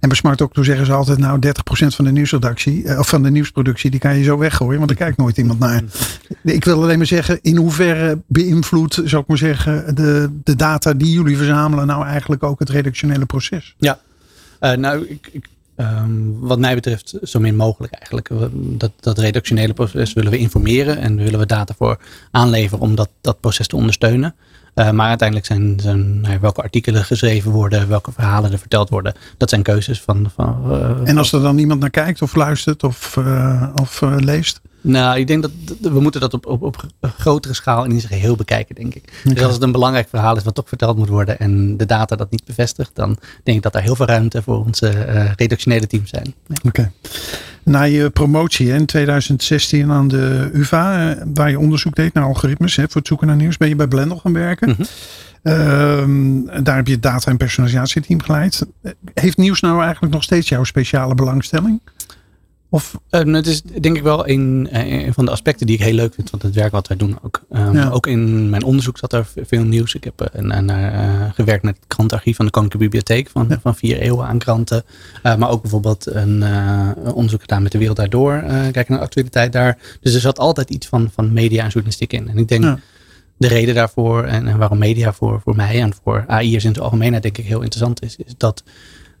en 0.00 0.08
bij 0.08 0.16
Smart 0.16 0.48
zeggen 0.52 0.86
ze 0.86 0.92
altijd, 0.92 1.18
nou 1.18 1.38
30% 1.46 1.50
van 1.86 2.04
de 2.04 2.12
nieuwsredactie, 2.12 2.98
of 2.98 3.08
van 3.08 3.22
de 3.22 3.30
nieuwsproductie, 3.30 3.90
die 3.90 4.00
kan 4.00 4.16
je 4.16 4.24
zo 4.24 4.38
weggooien, 4.38 4.78
want 4.78 4.90
er 4.90 4.96
kijkt 4.96 5.16
nooit 5.16 5.36
iemand 5.36 5.58
naar. 5.58 5.82
Ik 6.42 6.64
wil 6.64 6.82
alleen 6.82 6.98
maar 6.98 7.06
zeggen, 7.06 7.38
in 7.42 7.56
hoeverre 7.56 8.22
beïnvloedt, 8.26 9.00
zou 9.04 9.22
ik 9.22 9.28
maar 9.28 9.38
zeggen, 9.38 9.69
de, 9.94 10.30
de 10.44 10.56
data 10.56 10.92
die 10.92 11.12
jullie 11.12 11.36
verzamelen 11.36 11.86
nou 11.86 12.06
eigenlijk 12.06 12.42
ook 12.42 12.58
het 12.58 12.70
redactionele 12.70 13.26
proces? 13.26 13.74
Ja, 13.78 13.98
uh, 14.60 14.72
nou, 14.72 15.06
ik, 15.06 15.28
ik, 15.32 15.48
um, 15.76 16.38
wat 16.40 16.58
mij 16.58 16.74
betreft 16.74 17.14
zo 17.22 17.40
min 17.40 17.56
mogelijk 17.56 17.92
eigenlijk. 17.92 18.30
Dat, 18.52 18.92
dat 19.00 19.18
redactionele 19.18 19.72
proces 19.72 20.12
willen 20.12 20.30
we 20.30 20.38
informeren 20.38 20.98
en 20.98 21.16
willen 21.16 21.38
we 21.38 21.46
data 21.46 21.74
voor 21.76 21.98
aanleveren 22.30 22.80
om 22.80 22.94
dat, 22.94 23.08
dat 23.20 23.40
proces 23.40 23.66
te 23.66 23.76
ondersteunen. 23.76 24.34
Uh, 24.74 24.90
maar 24.90 25.08
uiteindelijk 25.08 25.46
zijn, 25.46 25.80
zijn 25.80 26.20
nou, 26.20 26.38
welke 26.40 26.62
artikelen 26.62 27.04
geschreven 27.04 27.50
worden, 27.50 27.88
welke 27.88 28.12
verhalen 28.12 28.52
er 28.52 28.58
verteld 28.58 28.88
worden, 28.88 29.14
dat 29.36 29.48
zijn 29.48 29.62
keuzes 29.62 30.00
van. 30.00 30.30
van 30.34 30.62
uh, 30.68 31.08
en 31.08 31.18
als 31.18 31.32
er 31.32 31.42
dan 31.42 31.58
iemand 31.58 31.80
naar 31.80 31.90
kijkt 31.90 32.22
of 32.22 32.34
luistert 32.34 32.82
of, 32.82 33.18
of 33.74 34.00
leest? 34.00 34.60
Nou, 34.80 35.18
ik 35.18 35.26
denk 35.26 35.42
dat 35.42 35.50
we 35.80 36.00
moeten 36.00 36.20
dat 36.20 36.34
op, 36.34 36.46
op, 36.46 36.62
op 36.62 36.84
grotere 37.00 37.54
schaal 37.54 37.84
in 37.84 38.00
zijn 38.00 38.12
geheel 38.12 38.36
bekijken, 38.36 38.74
denk 38.74 38.94
ik. 38.94 39.12
Okay. 39.20 39.34
Dus 39.34 39.42
als 39.42 39.54
het 39.54 39.62
een 39.62 39.72
belangrijk 39.72 40.08
verhaal 40.08 40.36
is 40.36 40.42
wat 40.42 40.54
toch 40.54 40.68
verteld 40.68 40.96
moet 40.96 41.08
worden 41.08 41.38
en 41.38 41.76
de 41.76 41.86
data 41.86 42.16
dat 42.16 42.30
niet 42.30 42.44
bevestigt, 42.44 42.90
dan 42.94 43.16
denk 43.42 43.56
ik 43.56 43.62
dat 43.62 43.74
er 43.74 43.82
heel 43.82 43.96
veel 43.96 44.06
ruimte 44.06 44.42
voor 44.42 44.64
onze 44.64 45.06
uh, 45.08 45.30
redactionele 45.36 45.86
teams 45.86 46.10
zijn. 46.10 46.34
Ja. 46.46 46.54
Oké. 46.62 46.68
Okay. 46.68 46.90
Na 47.62 47.82
je 47.82 48.10
promotie 48.10 48.68
in 48.68 48.86
2016 48.86 49.90
aan 49.90 50.08
de 50.08 50.50
UvA, 50.52 51.16
waar 51.34 51.50
je 51.50 51.58
onderzoek 51.58 51.94
deed 51.94 52.14
naar 52.14 52.24
algoritmes 52.24 52.76
hè, 52.76 52.82
voor 52.82 52.96
het 52.96 53.06
zoeken 53.06 53.26
naar 53.26 53.36
nieuws, 53.36 53.56
ben 53.56 53.68
je 53.68 53.76
bij 53.76 53.88
Blendel 53.88 54.16
gaan 54.16 54.32
werken. 54.32 54.68
Mm 54.68 54.74
-hmm. 54.74 54.86
Uh, 55.42 56.62
daar 56.62 56.76
heb 56.76 56.86
je 56.86 56.92
het 56.92 57.02
data- 57.02 57.30
en 57.30 57.36
personalisatieteam 57.36 58.22
geleid. 58.22 58.66
Heeft 59.14 59.36
nieuws 59.36 59.60
nou 59.60 59.82
eigenlijk 59.82 60.12
nog 60.12 60.22
steeds 60.22 60.48
jouw 60.48 60.64
speciale 60.64 61.14
belangstelling? 61.14 61.80
Of, 62.72 63.00
uh, 63.10 63.34
het 63.34 63.46
is 63.46 63.62
denk 63.62 63.96
ik 63.96 64.02
wel 64.02 64.28
een, 64.28 64.68
een, 64.70 65.14
van 65.14 65.24
de 65.24 65.30
aspecten 65.30 65.66
die 65.66 65.76
ik 65.76 65.82
heel 65.82 65.94
leuk 65.94 66.14
vind 66.14 66.30
van 66.30 66.38
het 66.42 66.54
werk 66.54 66.72
wat 66.72 66.88
wij 66.88 66.96
doen 66.96 67.18
ook. 67.22 67.42
Um, 67.52 67.74
ja. 67.74 67.88
Ook 67.88 68.06
in 68.06 68.50
mijn 68.50 68.62
onderzoek 68.62 68.98
zat 68.98 69.12
er 69.12 69.26
veel 69.36 69.62
nieuws. 69.62 69.94
Ik 69.94 70.04
heb 70.04 70.30
uh, 70.34 70.42
naar, 70.42 70.94
uh, 70.94 71.30
gewerkt 71.34 71.62
met 71.62 71.76
het 71.76 71.84
krantenarchief 71.86 72.36
van 72.36 72.44
de 72.44 72.50
Koninklijke 72.50 72.88
Bibliotheek 72.88 73.30
van, 73.30 73.46
ja. 73.48 73.58
van 73.62 73.76
vier 73.76 73.98
eeuwen 73.98 74.26
aan 74.26 74.38
kranten. 74.38 74.84
maar 75.22 75.50
ook 75.50 75.62
bijvoorbeeld 75.62 76.06
een 76.06 76.44
onderzoek 77.14 77.40
gedaan 77.40 77.62
met 77.62 77.72
de 77.72 77.78
Wereld 77.78 77.96
Daardoor. 77.96 78.40
kijken 78.40 78.84
naar 78.88 78.98
de 78.98 79.04
actualiteit 79.04 79.52
daar. 79.52 79.78
Dus 80.00 80.14
er 80.14 80.20
zat 80.20 80.38
altijd 80.38 80.70
iets 80.70 80.86
van, 80.86 81.10
van 81.14 81.32
media 81.32 81.62
en 81.62 81.68
journalistiek 81.68 82.12
in. 82.12 82.28
En 82.28 82.38
ik 82.38 82.48
denk... 82.48 82.64
Ja 82.64 82.78
de 83.40 83.48
reden 83.48 83.74
daarvoor 83.74 84.24
en, 84.24 84.48
en, 84.48 84.58
waarom 84.58 84.78
media 84.78 85.12
voor, 85.12 85.40
voor 85.44 85.56
mij 85.56 85.80
en 85.80 85.92
voor 86.02 86.24
AI'ers 86.26 86.64
in 86.64 86.70
het 86.70 86.80
algemeen 86.80 87.12
denk 87.12 87.38
ik 87.38 87.46
heel 87.46 87.60
interessant 87.60 88.02
is, 88.02 88.16
is 88.16 88.34
dat 88.36 88.62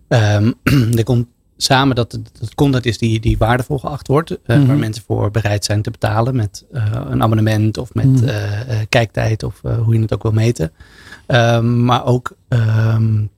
um, 0.08 0.54
er 0.98 1.04
komt 1.04 1.26
samen 1.62 1.96
dat 1.96 2.12
het 2.12 2.54
content 2.54 2.86
is 2.86 2.98
die, 2.98 3.20
die 3.20 3.38
waardevol 3.38 3.78
geacht 3.78 4.06
wordt, 4.06 4.30
uh, 4.30 4.36
-hmm. 4.44 4.66
waar 4.66 4.76
mensen 4.76 5.04
voor 5.06 5.30
bereid 5.30 5.64
zijn 5.64 5.82
te 5.82 5.90
betalen 5.90 6.36
met 6.36 6.64
uh, 6.72 6.84
een 7.08 7.22
abonnement 7.22 7.78
of 7.78 7.94
met 7.94 8.04
-hmm. 8.04 8.28
uh, 8.28 8.34
kijktijd 8.88 9.42
of 9.42 9.60
hoe 9.60 9.94
je 9.94 10.00
het 10.00 10.14
ook 10.14 10.22
wil 10.22 10.32
meten. 10.32 10.72
Um, 11.26 11.84
maar 11.84 12.04
ook 12.04 12.32
um, 12.48 12.58
uh, 12.58 13.28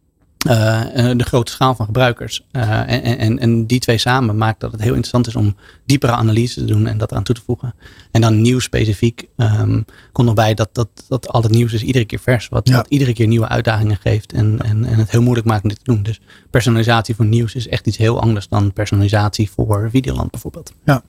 de 0.42 1.24
grote 1.24 1.52
schaal 1.52 1.74
van 1.74 1.86
gebruikers. 1.86 2.44
Uh, 2.52 2.78
en, 2.90 3.18
en, 3.18 3.38
en 3.38 3.66
die 3.66 3.80
twee 3.80 3.98
samen 3.98 4.36
maakt 4.36 4.60
dat 4.60 4.72
het 4.72 4.80
heel 4.80 4.88
interessant 4.88 5.26
is 5.26 5.36
om 5.36 5.56
diepere 5.86 6.12
analyse 6.12 6.60
te 6.60 6.64
doen 6.64 6.86
en 6.86 6.98
dat 6.98 7.10
eraan 7.10 7.22
toe 7.22 7.34
te 7.34 7.42
voegen. 7.46 7.74
En 8.10 8.20
dan 8.20 8.40
nieuws 8.40 8.64
specifiek 8.64 9.26
um, 9.36 9.84
komt 10.12 10.26
nog 10.26 10.36
bij 10.36 10.54
dat, 10.54 10.68
dat, 10.72 10.88
dat 11.08 11.28
al 11.28 11.42
het 11.42 11.50
nieuws 11.50 11.72
is 11.72 11.82
iedere 11.82 12.04
keer 12.04 12.18
vers. 12.18 12.48
Wat, 12.48 12.68
ja. 12.68 12.76
wat 12.76 12.86
iedere 12.88 13.12
keer 13.12 13.26
nieuwe 13.26 13.48
uitdagingen 13.48 13.98
geeft 14.02 14.32
en, 14.32 14.58
en, 14.62 14.84
en 14.84 14.98
het 14.98 15.10
heel 15.10 15.22
moeilijk 15.22 15.46
maakt 15.46 15.62
om 15.62 15.68
dit 15.68 15.84
te 15.84 15.92
doen. 15.92 16.02
Dus 16.02 16.20
personalisatie 16.50 17.14
voor 17.14 17.24
nieuws 17.24 17.54
is 17.54 17.68
echt 17.68 17.86
iets 17.86 17.96
heel 17.96 18.20
anders 18.20 18.48
dan 18.48 18.72
personalisatie 18.72 19.50
voor 19.50 19.88
Videoland 19.90 20.30
bijvoorbeeld. 20.30 20.72
Ja. 20.84 21.02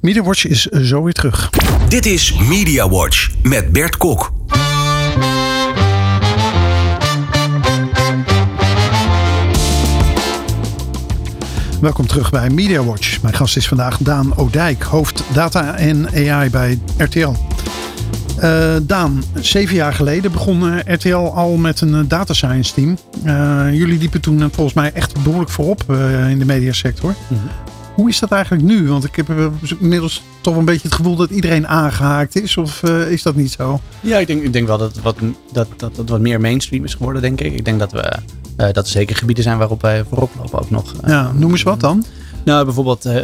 MediaWatch 0.00 0.46
is 0.46 0.62
zo 0.62 1.02
weer 1.02 1.12
terug. 1.12 1.50
Dit 1.88 2.06
is 2.06 2.34
MediaWatch 2.34 3.30
met 3.42 3.72
Bert 3.72 3.96
Kok. 3.96 4.32
Welkom 11.80 12.06
terug 12.06 12.30
bij 12.30 12.50
MediaWatch. 12.50 13.22
Mijn 13.22 13.34
gast 13.34 13.56
is 13.56 13.68
vandaag 13.68 13.98
Daan 13.98 14.36
Odijk, 14.36 14.82
hoofd 14.82 15.22
data 15.32 15.76
en 15.76 16.08
AI 16.30 16.50
bij 16.50 16.78
RTL. 16.98 17.32
Uh, 18.42 18.76
Daan, 18.82 19.22
zeven 19.34 19.74
jaar 19.74 19.92
geleden 19.92 20.32
begon 20.32 20.80
RTL 20.92 21.16
al 21.16 21.56
met 21.56 21.80
een 21.80 22.08
data 22.08 22.34
science 22.34 22.74
team. 22.74 22.98
Uh, 23.24 23.66
jullie 23.72 23.98
liepen 23.98 24.20
toen 24.20 24.38
volgens 24.38 24.74
mij 24.74 24.92
echt 24.92 25.22
behoorlijk 25.22 25.50
voorop 25.50 25.84
uh, 25.90 26.30
in 26.30 26.38
de 26.38 26.44
mediasector. 26.44 27.14
Mm 27.28 27.38
-hmm. 27.38 27.48
Hoe 27.94 28.08
is 28.08 28.18
dat 28.18 28.32
eigenlijk 28.32 28.64
nu? 28.64 28.88
Want 28.88 29.04
ik 29.04 29.16
heb 29.16 29.28
inmiddels 29.80 30.22
toch 30.40 30.56
een 30.56 30.64
beetje 30.64 30.88
het 30.88 30.96
gevoel 30.96 31.16
dat 31.16 31.30
iedereen 31.30 31.68
aangehaakt 31.68 32.42
is. 32.42 32.56
Of 32.56 32.82
is 32.82 33.22
dat 33.22 33.36
niet 33.36 33.52
zo? 33.52 33.80
Ja, 34.00 34.18
ik 34.18 34.26
denk, 34.26 34.42
ik 34.42 34.52
denk 34.52 34.66
wel 34.66 34.78
dat 34.78 34.94
het 34.94 35.02
wat, 35.02 35.16
dat, 35.52 35.68
dat, 35.76 35.96
dat 35.96 36.08
wat 36.08 36.20
meer 36.20 36.40
mainstream 36.40 36.84
is 36.84 36.94
geworden, 36.94 37.22
denk 37.22 37.40
ik. 37.40 37.52
Ik 37.52 37.64
denk 37.64 37.78
dat 37.78 37.92
we 37.92 38.12
uh, 38.56 38.66
dat 38.72 38.84
er 38.84 38.90
zeker 38.90 39.16
gebieden 39.16 39.44
zijn 39.44 39.58
waarop 39.58 39.82
wij 39.82 40.04
voorop 40.04 40.30
lopen 40.38 40.58
ook 40.58 40.70
nog. 40.70 40.92
Ja, 41.06 41.32
noem 41.32 41.50
eens 41.50 41.62
wat 41.62 41.80
dan. 41.80 42.04
Nou, 42.46 42.64
bijvoorbeeld 42.64 43.06
uh, 43.06 43.14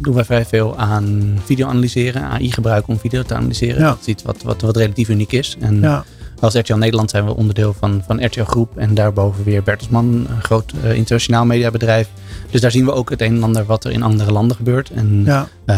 doen 0.00 0.14
wij 0.14 0.24
vrij 0.24 0.44
veel 0.44 0.76
aan 0.76 1.36
video 1.44 1.68
analyseren, 1.68 2.22
AI 2.22 2.52
gebruiken 2.52 2.92
om 2.92 2.98
video 2.98 3.22
te 3.22 3.34
analyseren. 3.34 3.80
Ja. 3.80 3.88
Dat 3.88 3.98
is 4.00 4.06
iets 4.06 4.22
wat, 4.22 4.42
wat, 4.42 4.60
wat 4.60 4.76
relatief 4.76 5.08
uniek 5.08 5.32
is. 5.32 5.56
En 5.60 5.80
ja. 5.80 6.04
als 6.40 6.54
RTL 6.54 6.74
Nederland 6.74 7.10
zijn 7.10 7.24
we 7.24 7.36
onderdeel 7.36 7.74
van, 7.78 8.02
van 8.06 8.24
RTL 8.24 8.42
Groep 8.42 8.76
en 8.76 8.94
daarboven 8.94 9.44
weer 9.44 9.62
Bertelsmann, 9.62 10.26
een 10.30 10.42
groot 10.42 10.72
uh, 10.84 10.94
internationaal 10.94 11.44
mediabedrijf. 11.44 12.08
Dus 12.50 12.60
daar 12.60 12.70
zien 12.70 12.84
we 12.84 12.92
ook 12.92 13.10
het 13.10 13.20
een 13.20 13.34
en 13.34 13.42
ander 13.42 13.64
wat 13.64 13.84
er 13.84 13.90
in 13.90 14.02
andere 14.02 14.32
landen 14.32 14.56
gebeurt. 14.56 14.90
En 14.90 15.22
ja. 15.24 15.48
uh, 15.66 15.76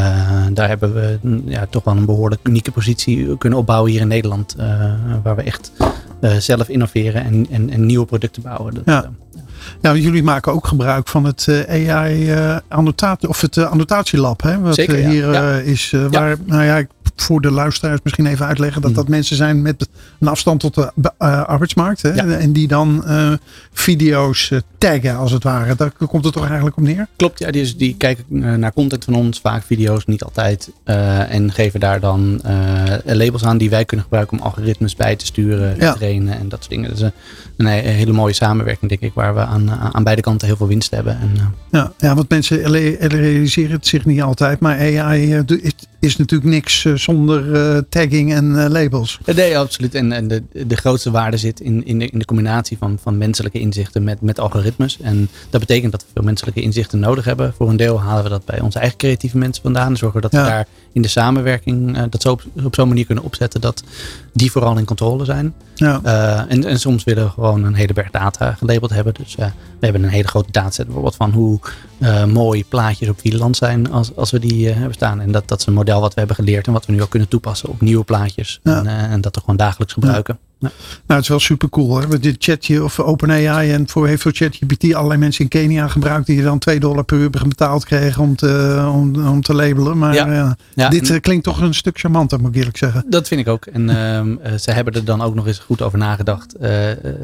daar 0.52 0.68
hebben 0.68 0.94
we 0.94 1.18
ja, 1.44 1.66
toch 1.70 1.84
wel 1.84 1.96
een 1.96 2.04
behoorlijk 2.04 2.40
unieke 2.48 2.70
positie 2.70 3.36
kunnen 3.38 3.58
opbouwen 3.58 3.90
hier 3.90 4.00
in 4.00 4.08
Nederland. 4.08 4.56
waar 5.22 5.36
we 5.36 5.42
echt 5.42 5.72
zelf 6.38 6.68
innoveren 6.68 7.24
en, 7.24 7.46
en, 7.50 7.70
en, 7.70 7.86
nieuwe 7.86 8.06
producten 8.06 8.42
bouwen. 8.42 8.74
Dat, 8.74 8.82
ja. 8.84 9.10
Ja, 9.80 9.94
jullie 9.94 10.22
maken 10.22 10.52
ook 10.52 10.66
gebruik 10.66 11.08
van 11.08 11.24
het 11.24 11.46
uh, 11.48 11.96
AI 11.96 12.34
annotatie 12.68 13.28
of 13.28 13.40
het 13.40 13.58
annotatielab, 13.58 14.42
hè? 14.42 14.58
Wat 14.58 14.74
Zeker, 14.74 14.96
hier 14.96 15.32
ja. 15.32 15.58
is. 15.58 15.94
waar, 16.10 16.36
nou 16.46 16.64
ja, 16.64 16.76
ik 16.76 16.88
voor 17.22 17.40
de 17.40 17.50
luisteraars 17.50 18.00
misschien 18.02 18.26
even 18.26 18.46
uitleggen 18.46 18.82
dat 18.82 18.94
dat 18.94 19.08
mensen 19.08 19.36
zijn 19.36 19.62
met 19.62 19.88
een 20.20 20.28
afstand 20.28 20.60
tot 20.60 20.74
de 20.74 20.90
uh, 20.94 21.42
arbeidsmarkt. 21.42 22.02
Hè? 22.02 22.12
Ja. 22.12 22.26
En 22.26 22.52
die 22.52 22.68
dan 22.68 23.02
uh, 23.06 23.32
video's 23.72 24.50
uh, 24.50 24.58
taggen 24.78 25.16
als 25.16 25.32
het 25.32 25.42
ware. 25.42 25.74
Daar 25.74 25.92
komt 26.08 26.24
het 26.24 26.32
toch 26.32 26.46
eigenlijk 26.46 26.76
op 26.76 26.82
neer? 26.82 27.06
Klopt, 27.16 27.38
ja. 27.38 27.50
Die, 27.50 27.76
die 27.76 27.94
kijken 27.96 28.24
naar 28.60 28.72
content 28.72 29.04
van 29.04 29.14
ons, 29.14 29.40
vaak 29.40 29.62
video's, 29.62 30.06
niet 30.06 30.24
altijd. 30.24 30.70
en 30.84 31.52
geven 31.52 31.80
daar 31.80 32.00
dan 32.00 32.40
labels 33.04 33.44
aan 33.44 33.58
die 33.58 33.70
wij 33.70 33.84
kunnen 33.84 34.04
gebruiken 34.04 34.38
om 34.38 34.44
algoritmes 34.44 34.96
bij 34.96 35.16
te 35.16 35.26
sturen, 35.26 35.76
ja. 35.78 35.92
te 35.92 35.98
trainen 35.98 36.38
en 36.38 36.48
dat 36.48 36.58
soort 36.58 36.70
dingen. 36.70 36.88
Dat 36.88 36.98
is 36.98 37.04
een, 37.04 37.66
een, 37.66 37.66
hele 37.66 38.12
mooie 38.12 38.32
samenwerking, 38.32 38.90
denk 38.90 39.02
ik, 39.02 39.14
waar 39.14 39.34
we 39.34 39.40
aan, 39.40 39.59
aan 39.68 40.04
beide 40.04 40.22
kanten 40.22 40.46
heel 40.46 40.56
veel 40.56 40.66
winst 40.66 40.90
hebben. 40.90 41.20
En, 41.20 41.30
ja, 41.70 41.92
ja, 41.98 42.14
want 42.14 42.28
mensen 42.28 42.62
realiseren 42.98 43.70
het 43.70 43.86
zich 43.86 44.04
niet 44.04 44.22
altijd, 44.22 44.60
maar 44.60 44.78
AI 44.78 45.34
is, 45.62 45.72
is 46.00 46.16
natuurlijk 46.16 46.50
niks 46.50 46.86
zonder 46.94 47.88
tagging 47.88 48.32
en 48.32 48.70
labels. 48.70 49.20
Nee, 49.34 49.58
absoluut. 49.58 49.94
En, 49.94 50.12
en 50.12 50.28
de, 50.28 50.42
de 50.66 50.76
grootste 50.76 51.10
waarde 51.10 51.36
zit 51.36 51.60
in, 51.60 51.86
in, 51.86 51.98
de, 51.98 52.06
in 52.06 52.18
de 52.18 52.24
combinatie 52.24 52.78
van, 52.78 52.98
van 53.02 53.18
menselijke 53.18 53.60
inzichten 53.60 54.04
met, 54.04 54.20
met 54.20 54.40
algoritmes. 54.40 55.00
En 55.00 55.28
dat 55.50 55.60
betekent 55.60 55.92
dat 55.92 56.00
we 56.00 56.08
veel 56.14 56.24
menselijke 56.24 56.60
inzichten 56.60 56.98
nodig 56.98 57.24
hebben. 57.24 57.54
Voor 57.56 57.68
een 57.68 57.76
deel 57.76 58.00
halen 58.00 58.22
we 58.22 58.28
dat 58.28 58.44
bij 58.44 58.60
onze 58.60 58.78
eigen 58.78 58.98
creatieve 58.98 59.38
mensen 59.38 59.62
vandaan. 59.62 59.96
Zorgen 59.96 60.20
dat 60.20 60.32
ja. 60.32 60.42
we 60.42 60.48
daar 60.48 60.66
in 60.92 61.02
de 61.02 61.08
samenwerking 61.08 61.98
dat 62.08 62.22
zo 62.22 62.30
op, 62.30 62.44
op 62.64 62.74
zo'n 62.74 62.88
manier 62.88 63.06
kunnen 63.06 63.24
opzetten 63.24 63.60
dat 63.60 63.82
die 64.32 64.50
vooral 64.50 64.78
in 64.78 64.84
controle 64.84 65.24
zijn. 65.24 65.54
Ja. 65.80 66.46
en, 66.48 66.64
en 66.64 66.80
soms 66.80 67.04
willen 67.04 67.24
we 67.24 67.30
gewoon 67.30 67.64
een 67.64 67.74
hele 67.74 67.92
berg 67.92 68.10
data 68.10 68.52
gelabeld 68.52 68.90
hebben. 68.90 69.14
Dus 69.14 69.34
we 69.34 69.50
hebben 69.80 70.02
een 70.02 70.08
hele 70.08 70.28
grote 70.28 70.50
dataset 70.50 70.84
bijvoorbeeld 70.84 71.16
van 71.16 71.30
hoe 71.30 71.60
mooi 72.26 72.64
plaatjes 72.64 73.08
op 73.08 73.20
Wieland 73.20 73.56
zijn 73.56 73.90
als, 73.92 74.16
als 74.16 74.30
we 74.30 74.38
die 74.38 74.68
hebben 74.68 74.94
staan. 74.94 75.20
En 75.20 75.32
dat, 75.32 75.48
dat 75.48 75.60
is 75.60 75.66
een 75.66 75.72
model 75.72 76.00
wat 76.00 76.12
we 76.14 76.18
hebben 76.18 76.36
geleerd 76.36 76.66
en 76.66 76.72
wat 76.72 76.86
we 76.86 76.92
nu 76.92 77.02
ook 77.02 77.10
kunnen 77.10 77.28
toepassen 77.28 77.68
op 77.68 77.80
nieuwe 77.80 78.04
plaatjes. 78.04 78.60
Ja. 78.62 78.78
En, 78.78 78.84
uh, 78.84 79.02
en, 79.02 79.20
dat 79.20 79.34
er 79.34 79.40
gewoon 79.40 79.56
dagelijks 79.56 79.92
gebruiken. 79.92 80.38
Ja. 80.40 80.49
Nou, 80.60 80.72
het 81.06 81.22
is 81.22 81.28
wel 81.28 81.38
super 81.38 81.68
cool. 81.68 82.00
Hè? 82.00 82.18
Dit 82.18 82.36
chatje 82.38 82.84
of 82.84 83.00
OpenAI 83.00 83.72
en 83.72 83.88
voor 83.88 84.06
heeft 84.06 84.22
voor 84.22 84.32
ChatGPT 84.34 84.94
allerlei 84.94 85.20
mensen 85.20 85.42
in 85.42 85.50
Kenia 85.50 85.88
gebruikt 85.88 86.26
die 86.26 86.42
dan 86.42 86.58
2 86.58 86.80
dollar 86.80 87.04
per 87.04 87.18
uur 87.18 87.30
betaald 87.30 87.84
kregen 87.84 88.22
om 88.22 88.36
te, 88.36 88.88
om, 88.92 89.28
om 89.28 89.42
te 89.42 89.54
labelen. 89.54 89.98
Maar 89.98 90.14
ja. 90.14 90.56
Ja. 90.74 90.88
dit 90.88 91.10
en, 91.10 91.20
klinkt 91.20 91.44
toch 91.44 91.60
een 91.60 91.74
stuk 91.74 91.98
charmanter, 91.98 92.40
moet 92.40 92.50
ik 92.50 92.56
eerlijk 92.56 92.76
zeggen. 92.76 93.04
Dat 93.06 93.28
vind 93.28 93.40
ik 93.40 93.48
ook. 93.48 93.66
En 93.66 93.88
uh, 93.88 94.52
ze 94.58 94.70
hebben 94.70 94.94
er 94.94 95.04
dan 95.04 95.22
ook 95.22 95.34
nog 95.34 95.46
eens 95.46 95.58
goed 95.58 95.82
over 95.82 95.98
nagedacht. 95.98 96.54
Uh, 96.60 96.70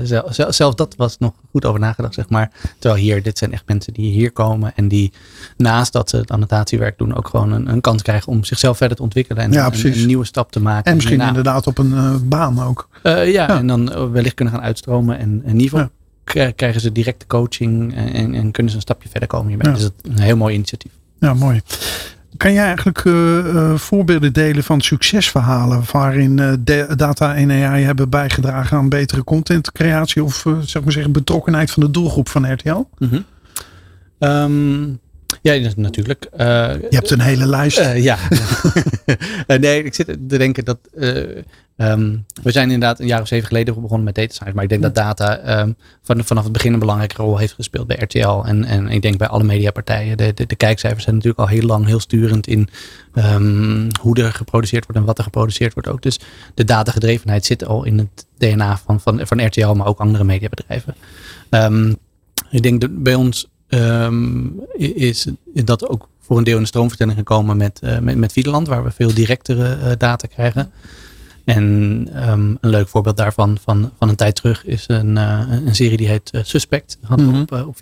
zelf, 0.02 0.34
zelf 0.48 0.74
dat 0.74 0.94
was 0.96 1.18
nog 1.18 1.32
goed 1.50 1.64
over 1.64 1.80
nagedacht, 1.80 2.14
zeg 2.14 2.28
maar. 2.28 2.50
Terwijl 2.78 3.02
hier, 3.02 3.22
dit 3.22 3.38
zijn 3.38 3.52
echt 3.52 3.62
mensen 3.66 3.92
die 3.92 4.12
hier 4.12 4.32
komen 4.32 4.72
en 4.76 4.88
die 4.88 5.12
naast 5.56 5.92
dat 5.92 6.10
ze 6.10 6.16
het 6.16 6.30
annotatiewerk 6.30 6.98
doen, 6.98 7.16
ook 7.16 7.28
gewoon 7.28 7.52
een, 7.52 7.68
een 7.68 7.80
kans 7.80 8.02
krijgen 8.02 8.32
om 8.32 8.44
zichzelf 8.44 8.76
verder 8.76 8.96
te 8.96 9.02
ontwikkelen 9.02 9.42
en 9.42 9.54
een, 9.54 9.84
een, 9.84 10.06
nieuwe 10.06 10.24
stap 10.24 10.52
te 10.52 10.60
maken. 10.60 10.90
En 10.90 10.94
misschien 10.94 11.20
en, 11.20 11.28
inderdaad 11.28 11.66
op 11.66 11.78
een 11.78 12.28
baan 12.28 12.62
ook. 12.62 12.88
Uh, 13.26 13.32
ja, 13.32 13.48
en 13.48 13.66
dan 13.66 14.10
wellicht 14.12 14.34
kunnen 14.34 14.54
gaan 14.54 14.62
uitstromen. 14.62 15.18
En 15.18 15.42
in 15.44 15.60
ieder 15.60 15.90
geval 16.24 16.52
krijgen 16.52 16.80
ze 16.80 16.92
directe 16.92 17.26
coaching 17.26 17.94
en, 17.94 18.34
en, 18.34 18.50
kunnen 18.50 18.70
ze 18.72 18.76
een 18.76 18.82
stapje 18.82 19.08
verder 19.08 19.28
komen 19.28 19.48
hiermee. 19.48 19.68
Ja. 19.68 19.74
Dus 19.74 19.82
het 19.82 19.94
is 20.02 20.10
een 20.10 20.22
heel 20.22 20.36
mooi 20.36 20.54
initiatief. 20.54 20.92
Ja, 21.18 21.34
mooi. 21.34 21.60
Kan 22.36 22.52
jij 22.52 22.64
eigenlijk 22.64 23.04
uh, 23.04 23.14
uh, 23.14 23.74
voorbeelden 23.74 24.32
delen 24.32 24.64
van 24.64 24.80
succesverhalen 24.80 25.82
waarin 25.92 26.38
uh, 26.38 26.52
data 26.96 27.34
en 27.34 27.50
AI 27.50 27.84
hebben 27.84 28.10
bijgedragen 28.10 28.76
aan 28.76 28.88
betere 28.88 29.24
contentcreatie 29.24 30.24
of 30.24 30.44
zeg 30.60 30.82
maar 30.82 30.92
zeggen 30.92 31.12
betrokkenheid 31.12 31.70
van 31.70 31.82
de 31.82 31.90
doelgroep 31.90 32.28
van 32.28 32.52
RTL? 32.52 32.84
Mm 32.98 33.08
-hmm. 33.08 33.24
um, 34.18 34.98
ja, 35.42 35.70
natuurlijk. 35.76 36.28
Uh, 36.32 36.38
je 36.74 36.86
hebt 36.96 37.10
een 37.10 37.20
hele 37.20 37.46
lijst. 37.46 37.78
Uh, 37.78 38.02
ja. 38.02 38.18
nee, 39.58 39.82
ik 39.82 39.94
zit 39.94 40.06
te 40.06 40.38
denken 40.38 40.64
dat. 40.64 40.78
Uh, 40.94 41.26
um, 41.76 42.26
we 42.42 42.50
zijn 42.50 42.70
inderdaad 42.70 43.00
een 43.00 43.06
jaar 43.06 43.20
of 43.20 43.26
zeven 43.26 43.46
geleden 43.46 43.80
begonnen 43.80 44.04
met 44.04 44.14
data 44.14 44.32
science. 44.32 44.54
Maar 44.54 44.62
ik 44.62 44.68
denk 44.68 44.82
dat 44.82 44.94
data 44.94 45.60
um, 45.60 45.76
van, 46.02 46.24
vanaf 46.24 46.44
het 46.44 46.52
begin 46.52 46.72
een 46.72 46.78
belangrijke 46.78 47.22
rol 47.22 47.38
heeft 47.38 47.52
gespeeld 47.52 47.86
bij 47.86 47.96
RTL. 47.96 48.42
En, 48.44 48.64
en 48.64 48.88
ik 48.88 49.02
denk 49.02 49.18
bij 49.18 49.28
alle 49.28 49.44
mediapartijen. 49.44 50.16
De, 50.16 50.34
de, 50.34 50.46
de 50.46 50.56
kijkcijfers 50.56 51.02
zijn 51.02 51.14
natuurlijk 51.14 51.42
al 51.42 51.48
heel 51.48 51.66
lang 51.66 51.86
heel 51.86 52.00
sturend 52.00 52.46
in 52.46 52.68
um, 53.14 53.88
hoe 54.00 54.22
er 54.22 54.32
geproduceerd 54.32 54.84
wordt 54.84 55.00
en 55.00 55.06
wat 55.06 55.18
er 55.18 55.24
geproduceerd 55.24 55.74
wordt 55.74 55.88
ook. 55.88 56.02
Dus 56.02 56.20
de 56.54 56.64
datagedrevenheid 56.64 57.44
zit 57.44 57.64
al 57.64 57.84
in 57.84 57.98
het 57.98 58.26
DNA 58.38 58.78
van, 58.84 59.00
van, 59.00 59.20
van 59.26 59.46
RTL, 59.46 59.72
maar 59.72 59.86
ook 59.86 60.00
andere 60.00 60.24
mediabedrijven. 60.24 60.94
ik 62.50 62.62
denk 62.62 62.80
dat 62.80 63.02
bij 63.02 63.14
ons 63.14 63.48
um, 63.68 64.60
is 64.76 65.26
dat 65.52 65.88
ook 65.88 66.08
voor 66.20 66.38
een 66.38 66.44
deel 66.44 66.56
in 66.56 66.62
de 66.62 66.68
stroomvertelling 66.68 67.16
gekomen 67.16 67.56
met, 67.56 67.80
uh, 67.84 67.98
met, 67.98 68.16
met 68.16 68.46
waar 68.66 68.84
we 68.84 68.90
veel 68.90 69.14
directere 69.14 69.76
uh, 69.76 69.90
data 69.98 70.26
krijgen. 70.28 70.72
En 71.44 71.62
um, 72.30 72.58
een 72.60 72.70
leuk 72.70 72.88
voorbeeld 72.88 73.16
daarvan 73.16 73.58
van, 73.62 73.92
van 73.98 74.08
een 74.08 74.16
tijd 74.16 74.34
terug 74.34 74.64
is 74.64 74.84
een, 74.86 75.16
uh, 75.16 75.42
een 75.64 75.74
serie 75.74 75.96
die 75.96 76.08
heet 76.08 76.30
Suspect. 76.42 76.98
Mm 77.08 77.16
-hmm. 77.16 77.40
op, 77.40 77.52
op. 77.52 77.76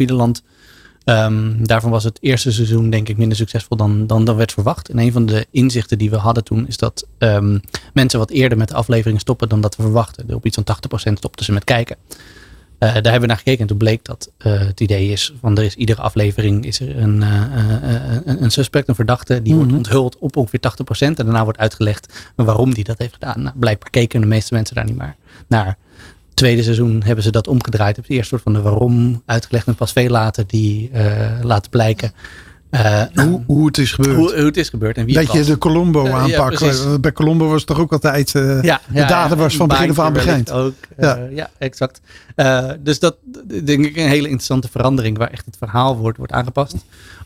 Um, 1.05 1.67
daarvan 1.67 1.91
was 1.91 2.05
het 2.05 2.19
eerste 2.21 2.53
seizoen 2.53 2.91
denk 2.91 3.09
ik 3.09 3.17
minder 3.17 3.37
succesvol 3.37 3.77
dan, 3.77 4.07
dan, 4.07 4.25
dan 4.25 4.37
werd 4.37 4.53
verwacht. 4.53 4.89
En 4.89 4.99
een 4.99 5.13
van 5.13 5.27
de 5.27 5.47
inzichten 5.51 5.99
die 5.99 6.11
we 6.11 6.17
hadden 6.17 6.45
toen 6.45 6.67
is 6.67 6.77
dat 6.77 7.07
um, 7.19 7.61
mensen 7.93 8.19
wat 8.19 8.31
eerder 8.31 8.59
met 8.59 8.69
de 8.69 8.75
aflevering 8.75 9.21
stoppen 9.21 9.49
dan 9.49 9.61
dat 9.61 9.77
we 9.77 9.83
verwachten. 9.83 10.35
Op 10.35 10.47
iets 10.47 10.59
van 10.63 10.77
80% 11.11 11.13
stopten 11.13 11.45
ze 11.45 11.53
met 11.53 11.65
kijken. 11.65 11.97
Uh, 12.85 12.93
daar 12.93 13.03
hebben 13.03 13.21
we 13.21 13.27
naar 13.27 13.37
gekeken 13.37 13.61
en 13.61 13.67
toen 13.67 13.79
bleek 13.79 14.05
dat 14.05 14.31
uh, 14.47 14.59
het 14.59 14.81
idee 14.81 15.09
is 15.09 15.35
van 15.41 15.57
er 15.57 15.65
is 15.65 15.75
iedere 15.75 16.03
aflevering 16.03 16.67
is 16.67 16.81
er 16.81 16.99
een, 16.99 17.23
een, 17.23 18.43
een, 18.43 18.51
suspect, 18.51 18.89
een 18.89 18.95
verdachte, 18.95 19.43
die 19.43 19.53
mm 19.53 19.61
-hmm. 19.61 19.69
wordt 19.69 19.87
onthuld 19.87 20.19
op 20.19 20.37
ongeveer 20.37 20.61
80% 20.61 20.99
en 20.99 21.15
daarna 21.15 21.45
wordt 21.45 21.59
uitgelegd 21.59 22.33
waarom 22.37 22.75
die 22.75 22.85
dat 22.85 22.99
heeft 22.99 23.13
gedaan. 23.13 23.43
Nou, 23.43 23.59
blijkbaar 23.59 23.91
keken 23.91 24.21
de 24.21 24.27
meeste 24.27 24.55
mensen 24.55 24.75
daar 24.75 24.85
niet 24.85 24.97
maar 24.97 25.17
naar 25.47 25.77
tweede 26.35 26.63
seizoen 26.63 27.03
hebben 27.05 27.25
ze 27.25 27.31
dat 27.31 27.49
omgedraaid. 27.49 27.97
Het 27.97 28.09
eerste 28.09 28.29
soort 28.29 28.43
van 28.43 28.53
de 28.53 28.61
waarom 28.61 29.23
uitgelegd 29.27 29.67
en 29.67 29.75
pas 29.75 29.93
veel 29.93 30.09
later 30.09 30.45
die 30.47 30.91
uh, 30.95 31.03
laten 31.43 31.71
blijken. 31.71 32.13
Uh, 32.71 33.03
hoe, 33.15 33.43
hoe 33.47 33.67
het 33.67 33.79
is 33.79 33.93
gebeurd. 33.93 34.17
Hoe, 34.17 34.35
hoe 34.35 34.45
het 34.45 34.57
is 34.57 34.69
gebeurd 34.69 34.97
en 34.97 35.05
wie 35.05 35.15
Dat 35.15 35.33
je 35.33 35.45
de 35.45 35.59
Colombo 35.59 36.07
uh, 36.07 36.15
aanpak. 36.15 36.59
Ja, 36.59 36.99
Bij 36.99 37.13
Colombo 37.13 37.49
was 37.49 37.59
het 37.59 37.67
toch 37.67 37.79
ook 37.79 37.93
altijd. 37.93 38.31
Ja, 38.31 38.41
de 38.41 38.81
ja, 38.93 39.07
data 39.07 39.37
was 39.37 39.57
van 39.57 39.69
begin 39.69 39.91
af 39.91 39.99
aan 39.99 40.13
begin. 40.13 40.51
Ook, 40.51 40.75
ja. 40.99 41.29
ja, 41.31 41.51
exact. 41.59 42.01
Dus 42.81 42.99
dat 42.99 43.17
denk 43.65 43.87
ik 43.87 43.97
een 43.97 44.09
hele 44.09 44.29
interessante 44.29 44.69
verandering 44.69 45.19
waar 45.19 45.31
echt 45.31 45.47
het 45.47 45.57
verhaal 45.57 45.97
wordt, 45.97 46.19
wordt 46.19 46.33
aangepast. 46.33 46.75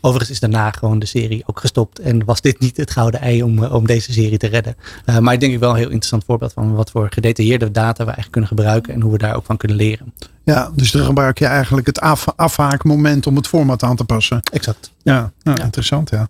Overigens 0.01 0.31
is 0.31 0.41
daarna 0.41 0.71
gewoon 0.71 0.99
de 0.99 1.07
serie 1.07 1.43
ook 1.47 1.61
gestopt. 1.61 1.99
En 1.99 2.25
was 2.25 2.41
dit 2.41 2.59
niet 2.59 2.77
het 2.77 2.91
gouden 2.91 3.21
ei 3.21 3.43
om, 3.43 3.65
om 3.65 3.87
deze 3.87 4.13
serie 4.13 4.39
te 4.39 4.47
redden. 4.47 4.77
maar 5.21 5.35
ik 5.35 5.41
denk 5.41 5.53
ik 5.53 5.59
wel 5.59 5.71
een 5.71 5.77
heel 5.77 5.85
interessant 5.85 6.25
voorbeeld 6.25 6.53
van 6.53 6.75
wat 6.75 6.91
voor 6.91 7.07
gedetailleerde 7.11 7.71
data 7.71 7.93
we 7.93 8.05
eigenlijk 8.05 8.31
kunnen 8.31 8.51
gebruiken. 8.51 8.95
En 8.95 9.01
hoe 9.01 9.13
we 9.13 9.19
daar 9.19 9.37
ook 9.37 9.45
van 9.45 9.57
kunnen 9.57 9.77
leren. 9.77 10.13
Ja, 10.45 10.71
dus 10.75 10.91
dan 10.91 11.05
gebruik 11.05 11.39
je 11.39 11.47
eigenlijk 11.47 11.87
het 11.87 12.01
af, 12.01 12.27
afhaakmoment 12.37 13.27
om 13.27 13.37
het 13.37 13.47
format 13.47 13.83
aan 13.83 13.97
te 13.97 14.05
passen. 14.05 14.41
Exact. 14.53 14.93
Ja, 15.03 15.33
nou, 15.43 15.59
ja. 15.59 15.65
interessant 15.65 16.11
ja. 16.11 16.29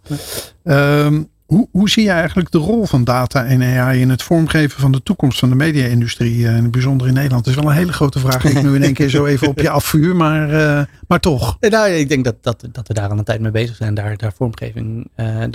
ja. 0.63 1.05
Um, 1.05 1.29
hoe, 1.49 1.69
hoe 1.71 1.91
zie 1.91 2.05
je 2.05 2.11
eigenlijk 2.11 2.51
de 2.51 2.59
rol 2.59 2.87
van 2.87 3.05
data 3.05 3.45
en 3.45 3.63
AI 3.63 4.01
in 4.01 4.11
het 4.11 4.23
vormgeven 4.23 4.81
van 4.81 4.93
de 4.93 5.03
toekomst 5.03 5.39
van 5.39 5.49
de 5.49 5.55
media-industrie, 5.55 6.45
in 6.45 6.53
het 6.53 6.71
bijzonder 6.71 7.07
in 7.07 7.15
Nederland? 7.15 7.45
Dat 7.45 7.55
is 7.55 7.61
wel 7.61 7.71
een 7.71 7.77
hele 7.77 7.93
grote 7.93 8.19
vraag. 8.19 8.45
Ik 8.45 8.63
nu 8.63 8.75
in 8.75 8.83
één 8.83 8.95
keer 8.95 9.09
zo 9.09 9.27
even 9.27 9.49
op 9.49 9.61
je 9.61 9.71
afvuur, 9.71 10.17
maar, 10.17 10.51
uh, 10.51 10.83
maar 11.07 11.21
toch. 11.21 11.57
Nou, 11.61 11.91
ik 11.91 12.09
denk 12.09 12.25
dat, 12.25 12.35
dat, 12.41 12.69
dat 12.73 12.89
we 12.89 12.95
daar 12.95 13.11
al 13.11 13.19
een 13.19 13.25
tijd 13.25 13.41
mee 13.41 13.51
bezig 13.51 13.77
zijn, 13.77 13.95
daar, 13.95 14.17
daar 14.17 14.33
vormgeving, 14.33 15.11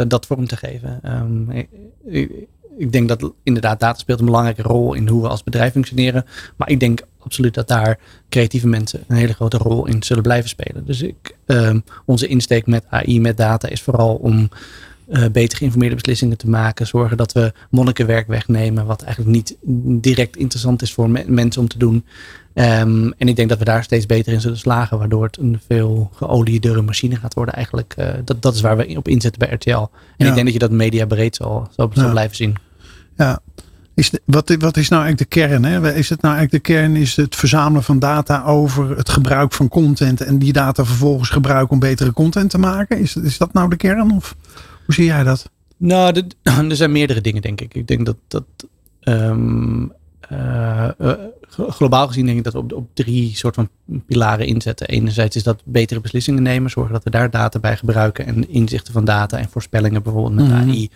dat, 0.07 0.25
vorm 0.25 0.47
te 0.47 0.57
geven. 0.57 0.99
Um, 1.05 1.67
ik, 2.77 2.91
denk 2.91 3.07
dat 3.07 3.33
inderdaad 3.43 3.79
data 3.79 3.99
speelt 3.99 4.19
een 4.19 4.25
belangrijke 4.25 4.61
rol 4.61 4.93
in 4.93 5.07
hoe 5.07 5.21
we 5.21 5.27
als 5.27 5.43
bedrijf 5.43 5.71
functioneren. 5.71 6.25
Maar 6.55 6.69
ik 6.69 6.79
denk 6.79 7.01
absoluut 7.19 7.53
dat 7.53 7.67
daar 7.67 7.99
creatieve 8.29 8.67
mensen 8.67 9.03
een 9.07 9.15
hele 9.15 9.33
grote 9.33 9.57
rol 9.57 9.87
in 9.87 10.03
zullen 10.03 10.23
blijven 10.23 10.49
spelen. 10.49 10.85
Dus 10.85 11.01
ik, 11.01 11.35
um, 11.45 11.83
onze 12.05 12.27
insteek 12.27 12.65
met 12.65 12.85
AI, 12.89 13.21
met 13.21 13.37
data, 13.37 13.67
is 13.67 13.81
vooral 13.81 14.15
om 14.15 14.49
uh, 15.09 15.25
beter 15.31 15.57
geïnformeerde 15.57 15.95
beslissingen 15.95 16.37
te 16.37 16.49
maken. 16.49 16.87
Zorgen 16.87 17.17
dat 17.17 17.31
we 17.31 17.53
monnikenwerk 17.69 18.27
wegnemen, 18.27 18.85
wat 18.85 19.01
eigenlijk 19.01 19.35
niet 19.35 19.55
direct 20.01 20.35
interessant 20.35 20.81
is 20.81 20.93
voor 20.93 21.09
me 21.09 21.23
mensen 21.27 21.61
om 21.61 21.67
te 21.67 21.77
doen. 21.77 22.05
Um, 22.53 23.13
en 23.17 23.27
ik 23.27 23.35
denk 23.35 23.49
dat 23.49 23.57
we 23.57 23.65
daar 23.65 23.83
steeds 23.83 24.05
beter 24.05 24.33
in 24.33 24.41
zullen 24.41 24.57
slagen, 24.57 24.97
waardoor 24.97 25.23
het 25.23 25.37
een 25.37 25.59
veel 25.67 26.09
geoliedere 26.13 26.81
machine 26.81 27.15
gaat 27.15 27.33
worden. 27.33 27.53
Eigenlijk, 27.53 27.95
uh, 27.97 28.07
dat, 28.25 28.41
dat 28.41 28.55
is 28.55 28.61
waar 28.61 28.77
we 28.77 28.97
op 28.97 29.07
inzetten 29.07 29.39
bij 29.39 29.53
RTL. 29.53 29.69
En 29.69 29.89
ja. 30.17 30.27
ik 30.27 30.33
denk 30.33 30.43
dat 30.43 30.53
je 30.53 30.59
dat 30.59 30.71
media 30.71 31.05
breed 31.05 31.35
zal, 31.35 31.69
zal, 31.75 31.89
zal 31.93 32.03
ja. 32.03 32.11
blijven 32.11 32.35
zien. 32.35 32.55
Ja, 33.17 33.39
is 33.95 34.09
de, 34.09 34.21
wat, 34.25 34.55
wat 34.59 34.77
is 34.77 34.89
nou 34.89 35.03
eigenlijk 35.03 35.31
de 35.31 35.39
kern? 35.39 35.63
Hè? 35.63 35.93
Is 35.93 36.09
het 36.09 36.21
nou 36.21 36.35
eigenlijk 36.35 36.65
de 36.65 36.73
kern? 36.73 36.95
Is 36.95 37.15
het 37.15 37.35
verzamelen 37.35 37.83
van 37.83 37.99
data 37.99 38.43
over 38.43 38.97
het 38.97 39.09
gebruik 39.09 39.53
van 39.53 39.67
content 39.67 40.21
en 40.21 40.37
die 40.37 40.53
data 40.53 40.85
vervolgens 40.85 41.29
gebruiken 41.29 41.71
om 41.71 41.79
betere 41.79 42.13
content 42.13 42.49
te 42.49 42.57
maken? 42.57 42.99
Is, 42.99 43.15
is 43.15 43.37
dat 43.37 43.53
nou 43.53 43.69
de 43.69 43.75
kern? 43.75 44.11
Of 44.11 44.35
hoe 44.85 44.93
zie 44.93 45.05
jij 45.05 45.23
dat? 45.23 45.49
Nou, 45.77 46.11
de, 46.11 46.25
er 46.69 46.75
zijn 46.75 46.91
meerdere 46.91 47.21
dingen, 47.21 47.41
denk 47.41 47.61
ik. 47.61 47.73
Ik 47.73 47.87
denk 47.87 48.05
dat, 48.05 48.17
dat 48.27 48.45
um, 49.03 49.91
uh, 50.31 50.89
uh, 51.01 51.13
globaal 51.49 52.07
gezien 52.07 52.25
denk 52.25 52.37
ik 52.37 52.43
dat 52.43 52.53
we 52.53 52.59
op, 52.59 52.73
op 52.73 52.89
drie 52.93 53.35
soort 53.35 53.55
van 53.55 53.69
pilaren 54.07 54.45
inzetten. 54.45 54.87
Enerzijds 54.87 55.35
is 55.35 55.43
dat 55.43 55.61
betere 55.65 55.99
beslissingen 55.99 56.43
nemen, 56.43 56.69
zorgen 56.69 56.93
dat 56.93 57.03
we 57.03 57.09
daar 57.09 57.29
data 57.29 57.59
bij 57.59 57.77
gebruiken 57.77 58.25
en 58.25 58.49
inzichten 58.49 58.93
van 58.93 59.05
data 59.05 59.37
en 59.37 59.49
voorspellingen 59.49 60.03
bijvoorbeeld 60.03 60.35
met 60.35 60.45
mm 60.45 60.51
-hmm. 60.51 60.69
AI. 60.69 60.89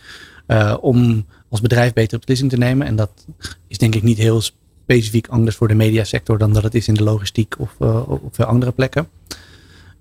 Uh, 0.48 0.78
om 0.82 1.26
als 1.50 1.62
bedrijf 1.62 1.94
betere 1.94 2.18
beslissingen 2.18 2.54
te 2.54 2.60
nemen. 2.60 2.88
En 2.88 2.96
dat 2.96 3.26
is 3.68 3.78
denk 3.78 3.96
ik 3.96 4.04
niet 4.04 4.18
heel 4.18 4.42
specifiek 4.42 5.28
anders 5.28 5.56
voor 5.56 5.68
de 5.68 5.74
mediasector 5.74 6.38
dan 6.38 6.54
dat 6.54 6.64
het 6.64 6.76
is 6.76 6.88
in 6.88 6.94
de 6.94 7.04
logistiek 7.04 7.56
of 7.60 7.76
op 8.08 8.36
veel 8.36 8.46
andere 8.46 8.72
plekken. 8.72 9.08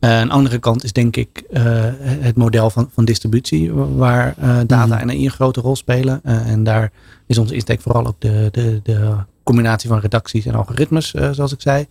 Uh, 0.00 0.20
een 0.20 0.30
andere 0.30 0.58
kant 0.58 0.84
is 0.84 0.92
denk 0.92 1.16
ik 1.16 1.44
uh, 1.50 1.60
het 2.00 2.36
model 2.36 2.70
van, 2.70 2.90
van 2.92 3.04
distributie, 3.04 3.72
waar 3.72 4.34
uh, 4.38 4.58
data 4.66 4.94
mm. 4.94 5.00
en 5.00 5.08
AI 5.08 5.24
een 5.24 5.30
grote 5.30 5.60
rol 5.60 5.76
spelen. 5.76 6.24
en 6.24 6.64
daar 6.64 6.92
is 7.26 7.38
onze 7.38 7.54
insteek 7.54 7.80
vooral 7.80 8.06
ook 8.06 8.20
de, 8.20 8.48
de, 8.52 8.80
de 8.82 9.14
combinatie 9.42 9.88
van 9.88 9.98
redacties 9.98 10.46
en 10.46 10.54
algoritmes, 10.54 11.10
zoals 11.10 11.52
ik 11.52 11.60
zei. 11.60 11.86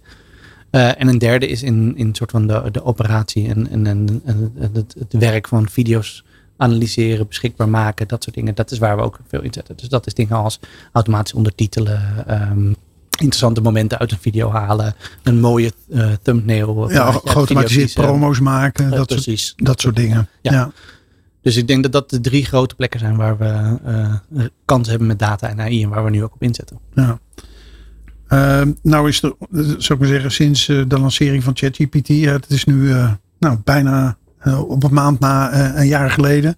en 0.70 1.08
een 1.08 1.18
derde 1.18 1.48
is 1.48 1.64
in, 1.64 1.98
in 1.98 2.16
soort 2.16 2.32
van 2.32 2.48
de, 2.48 2.64
de 2.72 2.84
operatie 2.84 3.48
en, 3.48 3.70
en, 3.70 3.88
en, 3.88 4.22
en 4.26 4.54
het, 4.74 4.96
het 5.00 5.14
werk 5.14 5.48
van 5.48 5.70
video's 5.70 6.24
analyseren, 6.58 7.28
beschikbaar 7.28 7.70
maken, 7.70 8.08
dat 8.08 8.24
soort 8.24 8.36
dingen. 8.36 8.56
Dat 8.56 8.72
is 8.72 8.78
waar 8.78 8.96
we 8.96 9.02
ook 9.02 9.20
veel 9.28 9.42
in 9.42 9.54
zetten. 9.54 9.76
Dus 9.78 9.90
dat 9.90 10.06
is 10.06 10.14
dingen 10.14 10.36
als 10.36 10.60
automatisch 10.92 11.34
ondertitelen, 11.34 12.26
um, 12.52 12.76
interessante 13.22 13.62
momenten 13.62 14.00
uit 14.00 14.12
een 14.12 14.18
video 14.22 14.52
halen, 14.52 14.96
een 15.24 15.40
mooie 15.40 15.72
uh, 15.90 16.08
thumbnail. 16.22 16.92
Ja, 16.92 17.12
geautomatiseerd 17.12 17.94
promo's 17.94 18.40
maken, 18.40 18.86
uh, 18.86 18.92
dat, 18.92 19.08
precies. 19.08 19.46
Soort, 19.46 19.66
dat 19.66 19.82
soort 19.82 19.96
dingen. 19.96 20.28
Ja. 20.42 20.52
ja. 20.52 20.72
Dus 21.42 21.56
ik 21.58 21.68
denk 21.68 21.84
dat 21.84 21.92
dat 21.92 22.10
de 22.10 22.22
drie 22.22 22.46
grote 22.46 22.76
plekken 22.76 23.00
zijn 23.00 23.16
waar 23.16 23.38
we 23.38 23.78
uh, 23.88 24.46
kansen 24.66 24.90
hebben 24.90 25.08
met 25.08 25.20
data 25.20 25.50
en 25.50 25.60
AI 25.60 25.84
en 25.84 25.90
waar 25.90 26.04
we 26.04 26.10
nu 26.10 26.24
ook 26.24 26.34
op 26.34 26.42
inzetten. 26.42 26.80
Ja. 26.94 27.20
Uh, 28.30 28.74
nou 28.82 29.08
is 29.08 29.22
er, 29.22 29.34
zou 29.52 29.94
ik 29.94 30.00
maar 30.00 30.08
zeggen, 30.08 30.32
sinds 30.32 30.66
de 30.66 31.00
lancering 31.00 31.44
van 31.44 31.56
ChatGPT, 31.56 32.08
het 32.08 32.50
is 32.50 32.66
nu 32.66 32.94
nou, 33.40 33.58
bijna 33.64 34.18
op 34.68 34.84
een 34.84 34.94
maand 34.94 35.20
na 35.20 35.54
een 35.76 35.88
jaar 35.88 36.12
geleden. 36.12 36.58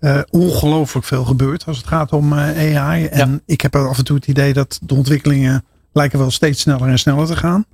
Uh, 0.00 0.20
ongelooflijk 0.30 1.06
veel 1.06 1.24
gebeurd 1.24 1.66
als 1.66 1.76
het 1.76 1.86
gaat 1.86 2.12
om 2.12 2.34
AI. 2.34 3.06
En 3.06 3.30
ja. 3.30 3.40
ik 3.46 3.60
heb 3.60 3.76
af 3.76 3.98
en 3.98 4.04
toe 4.04 4.16
het 4.16 4.26
idee 4.26 4.52
dat 4.52 4.80
de 4.82 4.94
ontwikkelingen 4.94 5.64
lijken 5.92 6.18
wel 6.18 6.30
steeds 6.30 6.60
sneller 6.60 6.88
en 6.88 6.98
sneller 6.98 7.26
te 7.26 7.36
gaan. 7.36 7.64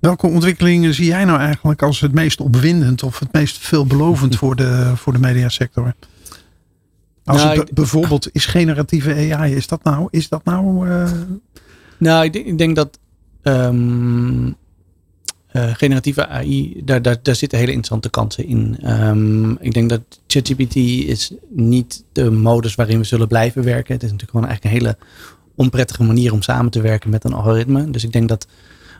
Welke 0.00 0.26
ontwikkelingen 0.26 0.94
zie 0.94 1.06
jij 1.06 1.24
nou 1.24 1.38
eigenlijk 1.38 1.82
als 1.82 2.00
het 2.00 2.12
meest 2.12 2.40
opwindend 2.40 3.02
of 3.02 3.18
het 3.18 3.32
meest 3.32 3.58
veelbelovend 3.58 4.36
voor 4.40 4.56
de, 4.56 4.92
voor 4.94 5.12
de 5.12 5.18
mediasector? 5.18 5.94
Als 7.24 7.42
nou, 7.42 7.58
het 7.58 7.72
bijvoorbeeld 7.72 8.28
is 8.32 8.46
generatieve 8.46 9.34
AI, 9.34 9.54
is 9.54 9.66
dat 9.66 9.82
nou? 9.82 10.08
Is 10.10 10.28
dat 10.28 10.44
nou 10.44 10.88
nou, 11.98 12.24
ik 12.24 12.32
denk, 12.32 12.46
ik 12.46 12.58
denk 12.58 12.76
dat 12.76 12.98
um, 13.42 14.46
uh, 14.46 14.54
generatieve 15.74 16.26
AI, 16.26 16.82
daar, 16.84 17.02
daar, 17.02 17.16
daar 17.22 17.34
zitten 17.34 17.58
hele 17.58 17.70
interessante 17.70 18.10
kansen 18.10 18.46
in. 18.46 18.90
Um, 18.90 19.58
ik 19.60 19.72
denk 19.72 19.90
dat 19.90 20.00
ChatGPT 20.26 20.76
is 20.76 21.32
niet 21.48 22.04
de 22.12 22.30
modus 22.30 22.74
waarin 22.74 22.98
we 22.98 23.04
zullen 23.04 23.28
blijven 23.28 23.64
werken. 23.64 23.94
Het 23.94 24.02
is 24.02 24.10
natuurlijk 24.10 24.38
gewoon 24.38 24.46
eigenlijk 24.46 24.74
een 24.74 24.82
hele 24.82 24.96
onprettige 25.56 26.02
manier 26.02 26.32
om 26.32 26.42
samen 26.42 26.70
te 26.70 26.80
werken 26.80 27.10
met 27.10 27.24
een 27.24 27.32
algoritme. 27.32 27.90
Dus 27.90 28.04
ik 28.04 28.12
denk 28.12 28.28
dat 28.28 28.46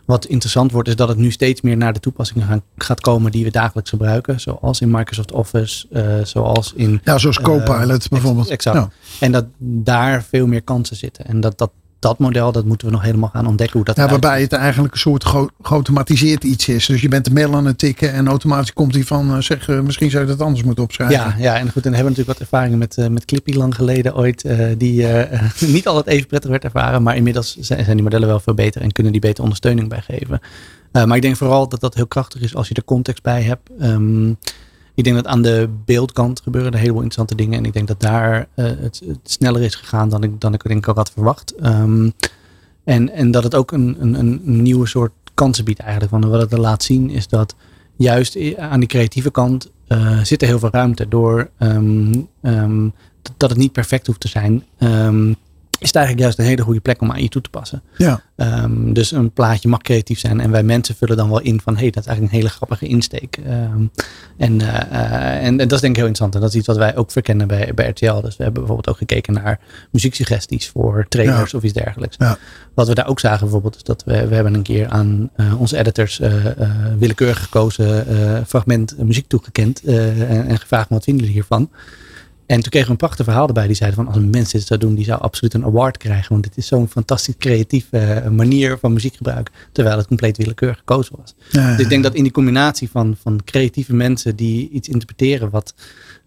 wat 0.05 0.25
interessant 0.25 0.73
wordt, 0.73 0.89
is 0.89 0.97
dat 0.97 1.09
het 1.09 1.19
nu 1.19 1.31
steeds 1.31 1.61
meer 1.61 1.77
naar 1.77 1.93
de 1.93 2.01
toepassingen 2.01 2.47
gaan, 2.47 2.63
gaat 2.77 3.01
komen 3.01 3.33
die 3.33 3.45
we 3.45 3.51
dagelijks 3.51 3.91
gebruiken. 3.91 4.41
Zoals 4.41 4.81
in 4.81 4.91
Microsoft 4.91 5.33
Office, 5.33 5.87
uh, 5.91 6.25
zoals 6.25 6.73
in. 6.77 7.01
Ja, 7.05 7.19
zoals 7.19 7.41
Copilot 7.41 8.03
uh, 8.03 8.09
bijvoorbeeld. 8.09 8.49
Exact. 8.49 8.77
Ja. 8.77 8.91
En 9.21 9.33
dat 9.33 9.45
daar 9.59 10.23
veel 10.23 10.47
meer 10.47 10.63
kansen 10.63 10.97
zitten. 10.97 11.27
En 11.27 11.41
dat, 11.41 11.59
dat 11.59 11.71
dat 11.99 12.19
model, 12.19 12.53
dat 12.53 12.65
moeten 12.65 12.87
we 12.87 12.93
nog 12.93 13.03
helemaal 13.03 13.31
gaan 13.33 13.47
ontdekken. 13.47 13.77
Hoe 13.77 13.85
dat 13.85 13.97
ja, 13.97 14.09
waarbij 14.09 14.41
het 14.41 14.53
eigenlijk 14.53 14.95
een 14.95 15.01
soort 15.01 15.25
geautomatiseerd 15.63 16.45
iets 16.45 16.69
is. 16.69 16.87
Dus 16.87 17.01
je 17.01 17.09
bent 17.09 17.25
de 17.25 17.33
mail 17.33 17.55
aan 17.55 17.67
het 17.67 17.79
tikken 17.79 18.13
en 18.13 18.29
automatisch 18.29 18.73
komt 18.73 18.95
hij 18.95 19.05
van, 19.05 19.31
uh, 19.31 19.41
zeg, 19.41 19.69
uh, 19.69 19.81
misschien 19.81 20.11
zou 20.11 20.23
je 20.23 20.29
dat 20.29 20.41
anders 20.41 20.63
moeten 20.65 20.85
opschrijven. 20.85 21.17
Ja, 21.17 21.35
ja 21.39 21.59
en 21.59 21.71
goed, 21.71 21.87
en 21.87 21.95
hebben 21.95 22.13
we 22.13 22.19
natuurlijk 22.19 22.27
wat 22.27 22.41
ervaringen 22.41 22.79
met, 22.79 22.97
uh, 22.97 23.07
met 23.07 23.25
Clippy 23.25 23.53
lang 23.53 23.75
geleden 23.75 24.17
ooit, 24.17 24.45
die 24.79 25.07
niet 25.77 25.87
altijd 25.87 26.07
even 26.07 26.27
prettig 26.27 26.51
werd 26.51 26.65
ervaren, 26.65 27.03
maar 27.03 27.17
inmiddels 27.17 27.57
zijn, 27.61 27.85
zijn 27.85 27.97
die 27.97 28.05
modellen 28.05 28.29
wel 28.29 28.41
veel 28.41 28.55
beter 28.55 28.83
en 28.83 28.93
kunnen 28.93 29.13
die 29.13 29.21
beter 29.21 29.43
ondersteuning 29.43 29.89
bij 29.89 30.01
geven. 30.01 30.41
maar 30.93 31.17
ik 31.17 31.23
denk 31.23 31.37
vooral 31.37 31.69
dat 31.69 31.81
dat 31.81 31.95
heel 31.95 32.07
krachtig 32.07 32.41
is 32.41 32.55
als 32.55 32.69
je 32.69 32.75
er 32.75 32.85
context 32.85 33.23
bij 33.23 33.43
hebt. 33.43 33.71
Um, 33.81 34.39
ik 34.97 35.05
denk 35.05 35.17
dat 35.17 35.27
aan 35.27 35.43
de 35.43 35.69
beeldkant 35.85 36.41
gebeuren 36.41 36.73
er 36.73 36.79
heleboel 36.79 37.03
interessante 37.03 37.43
dingen. 37.43 37.59
En 37.59 37.65
ik 37.65 37.73
denk 37.73 37.89
dat 37.89 38.01
daar 38.01 38.49
uh, 38.57 38.67
het, 38.67 39.03
sneller 39.23 39.63
is 39.63 39.75
gegaan 39.75 40.09
dan 40.09 40.23
ik, 40.23 40.41
dan 40.41 40.55
ik 40.55 40.63
denk 40.63 40.89
ook 40.89 40.97
had 40.97 41.11
verwacht. 41.11 41.55
Um, 41.65 42.13
en, 42.85 43.11
en 43.13 43.31
dat 43.31 43.43
het 43.43 43.55
ook 43.55 43.73
een, 43.73 43.97
een, 44.01 44.15
een 44.15 44.63
nieuwe 44.63 44.87
soort 44.87 45.13
kansen 45.35 45.65
biedt 45.65 45.81
eigenlijk. 45.81 46.11
Want 46.11 46.25
wat 46.25 46.41
het 46.41 46.53
er 46.53 46.61
laat 46.61 46.83
zien 46.83 47.11
is 47.11 47.29
dat 47.29 47.55
juist 47.97 48.57
aan 48.57 48.81
die 48.81 48.89
creatieve 48.89 49.31
kant 49.31 49.71
uh, 49.89 50.21
zit 50.23 50.43
er 50.43 50.49
heel 50.49 50.59
veel 50.59 50.71
ruimte. 50.73 51.09
Door 51.09 51.51
um, 51.59 52.29
um, 52.43 52.93
dat 53.37 53.51
het 53.51 53.59
niet 53.59 53.73
perfect 53.73 54.07
hoeft 54.07 54.21
te 54.21 54.29
zijn. 54.29 54.65
Is 55.79 55.87
het 55.87 55.97
eigenlijk 55.97 56.25
juist 56.25 56.39
een 56.39 56.45
hele 56.45 56.63
goede 56.63 56.81
plek 56.81 57.01
om 57.01 57.11
AI 57.11 57.29
toe 57.29 57.43
te 57.43 57.51
passen. 57.51 57.83
Ja. 57.97 58.21
Um, 58.37 58.93
dus 58.93 59.11
een 59.11 59.31
plaatje 59.31 59.69
mag 59.69 59.83
creatief 59.83 60.19
zijn. 60.19 60.41
En 60.41 60.51
wij 60.51 60.63
mensen 60.63 60.95
vullen 60.95 61.17
dan 61.17 61.29
wel 61.29 61.41
in 61.41 61.61
van, 61.61 61.75
hé, 61.75 61.81
hey, 61.81 61.91
dat 61.91 62.03
is 62.03 62.09
eigenlijk 62.09 62.37
een 62.37 62.41
hele 62.41 62.55
grappige 62.55 62.87
insteek. 62.87 63.39
Um, 63.47 63.91
en, 64.37 64.61
uh, 64.61 64.67
uh, 64.93 65.45
en, 65.45 65.61
en, 65.61 65.69
dat 65.69 65.73
is 65.73 65.81
denk 65.81 65.93
ik 65.93 65.97
heel 65.97 66.07
interessant. 66.07 66.35
En 66.35 66.41
dat 66.41 66.51
is 66.51 66.57
iets 66.57 66.67
wat 66.67 66.77
wij 66.77 66.97
ook 66.97 67.11
verkennen 67.11 67.47
bij, 67.47 67.73
bij 67.75 67.89
RTL. 67.89 68.21
Dus 68.21 68.37
we 68.37 68.43
hebben 68.43 68.63
bijvoorbeeld 68.63 68.89
ook 68.89 68.97
gekeken 68.97 69.33
naar 69.33 69.61
muzieksuggesties 69.91 70.69
voor 70.69 71.07
trailers 71.09 71.51
ja. 71.51 71.59
of 71.59 71.65
iets 71.65 71.73
dergelijks. 71.73 72.17
Ja. 72.19 72.39
Wat 72.75 72.89
we 72.89 72.95
daar 72.95 73.09
ook 73.09 73.21
zagen 73.21 73.41
bijvoorbeeld, 73.41 73.77
is 73.77 73.83
dat 73.83 74.05
we, 74.05 74.27
we 74.27 74.35
hebben 74.35 74.55
een 74.55 74.63
keer 74.63 74.89
aan 74.89 75.31
uh, 75.37 75.61
onze 75.61 75.79
editors 75.79 76.21
willekeurig 76.99 77.43
gekozen 77.43 78.07
fragment 78.47 78.99
muziek 78.99 79.29
toegekend. 79.29 79.83
en, 79.85 80.47
en 80.47 80.59
gevraagd, 80.59 80.89
wat 80.89 81.05
vinden 81.05 81.23
jullie 81.23 81.41
hiervan? 81.41 81.71
En 82.47 82.61
toen 82.61 82.71
kregen 82.71 82.87
we 82.87 82.93
een 82.93 82.99
prachtig 82.99 83.25
verhaal 83.25 83.47
erbij. 83.47 83.67
Die 83.67 83.77
zeiden 83.77 83.99
van 84.05 84.09
als 84.15 84.17
een 84.23 84.31
mens 84.31 84.53
dit 84.53 84.67
zou 84.67 84.81
doen, 84.81 84.95
die 84.95 85.05
zou 85.05 85.21
absoluut 85.21 85.55
een 85.55 85.65
award 85.65 85.97
krijgen. 85.97 86.33
Want 86.33 86.43
dit 86.43 86.57
is 86.57 86.67
zo'n 86.67 86.89
fantastisch 86.89 87.35
creatieve 87.39 88.23
uh, 88.25 88.31
manier 88.31 88.79
van 88.79 88.93
muziek 88.93 89.17
gebruiken. 89.17 89.55
Terwijl 89.73 89.97
het 89.97 90.07
compleet 90.07 90.37
willekeurig 90.37 90.79
gekozen 90.79 91.17
was. 91.21 91.35
Ja, 91.51 91.71
dus 91.71 91.81
ik 91.81 91.89
denk 91.89 92.03
dat 92.03 92.15
in 92.15 92.23
die 92.23 92.33
combinatie 92.33 92.91
van, 92.91 93.17
van 93.23 93.41
creatieve 93.45 93.95
mensen 93.95 94.37
die 94.37 94.71
iets 94.71 94.89
interpreteren 94.89 95.51
wat 95.51 95.75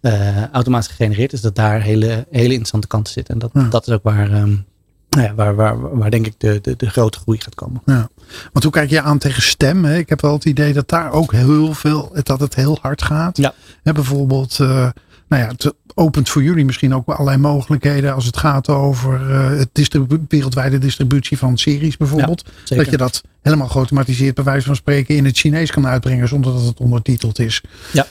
uh, 0.02 0.46
automatisch 0.48 0.88
gegenereerd 0.88 1.32
is, 1.32 1.40
dat 1.40 1.54
daar 1.54 1.82
hele, 1.82 2.26
hele 2.30 2.48
interessante 2.48 2.86
kanten 2.86 3.12
zitten. 3.12 3.34
En 3.34 3.40
dat, 3.40 3.50
Ja. 3.52 3.68
dat 3.68 3.86
is 3.86 3.94
ook 3.94 4.02
waar, 4.02 4.32
um, 4.32 4.64
nou 5.10 5.26
ja, 5.26 5.34
waar, 5.34 5.54
waar, 5.54 5.96
waar 5.98 6.10
denk 6.10 6.26
ik 6.26 6.34
de, 6.38 6.58
de, 6.62 6.74
de 6.76 6.90
grote 6.90 7.18
groei 7.18 7.40
gaat 7.40 7.54
komen. 7.54 7.82
Ja. 7.84 8.08
Want 8.52 8.64
hoe 8.64 8.72
kijk 8.72 8.90
je 8.90 9.00
aan 9.00 9.18
tegen 9.18 9.42
stem? 9.42 9.84
Hè? 9.84 9.96
Ik 9.96 10.08
heb 10.08 10.20
wel 10.20 10.32
het 10.32 10.44
idee 10.44 10.72
dat 10.72 10.88
daar 10.88 11.12
ook 11.12 11.32
heel 11.32 11.74
veel, 11.74 12.12
dat 12.22 12.40
het 12.40 12.54
heel 12.54 12.78
hard 12.80 13.02
gaat. 13.02 13.36
Ja. 13.36 13.54
Hè, 13.82 13.92
bijvoorbeeld, 13.92 14.58
uh, 14.60 14.88
nou 15.30 15.42
ja, 15.42 15.48
het 15.48 15.74
opent 15.94 16.28
voor 16.28 16.42
jullie 16.42 16.64
misschien 16.64 16.94
ook 16.94 17.08
allerlei 17.08 17.36
mogelijkheden 17.36 18.14
als 18.14 18.26
het 18.26 18.36
gaat 18.36 18.68
over 18.68 19.30
uh, 19.30 19.58
het 19.58 19.68
distribu 19.72 20.24
wereldwijde 20.28 20.78
distributie 20.78 21.38
van 21.38 21.58
series 21.58 21.96
bijvoorbeeld. 21.96 22.44
Ja, 22.64 22.76
dat 22.76 22.90
je 22.90 22.96
dat 22.96 23.22
helemaal 23.42 23.68
geautomatiseerd 23.68 24.34
bij 24.34 24.44
wijze 24.44 24.66
van 24.66 24.76
spreken 24.76 25.16
in 25.16 25.24
het 25.24 25.38
Chinees 25.38 25.70
kan 25.70 25.86
uitbrengen 25.86 26.28
zonder 26.28 26.52
dat 26.52 26.64
het 26.64 26.80
ondertiteld 26.80 27.38
is. 27.38 27.62
Ja. 27.92 28.06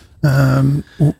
Um, 0.57 0.83
hoe, 0.97 1.15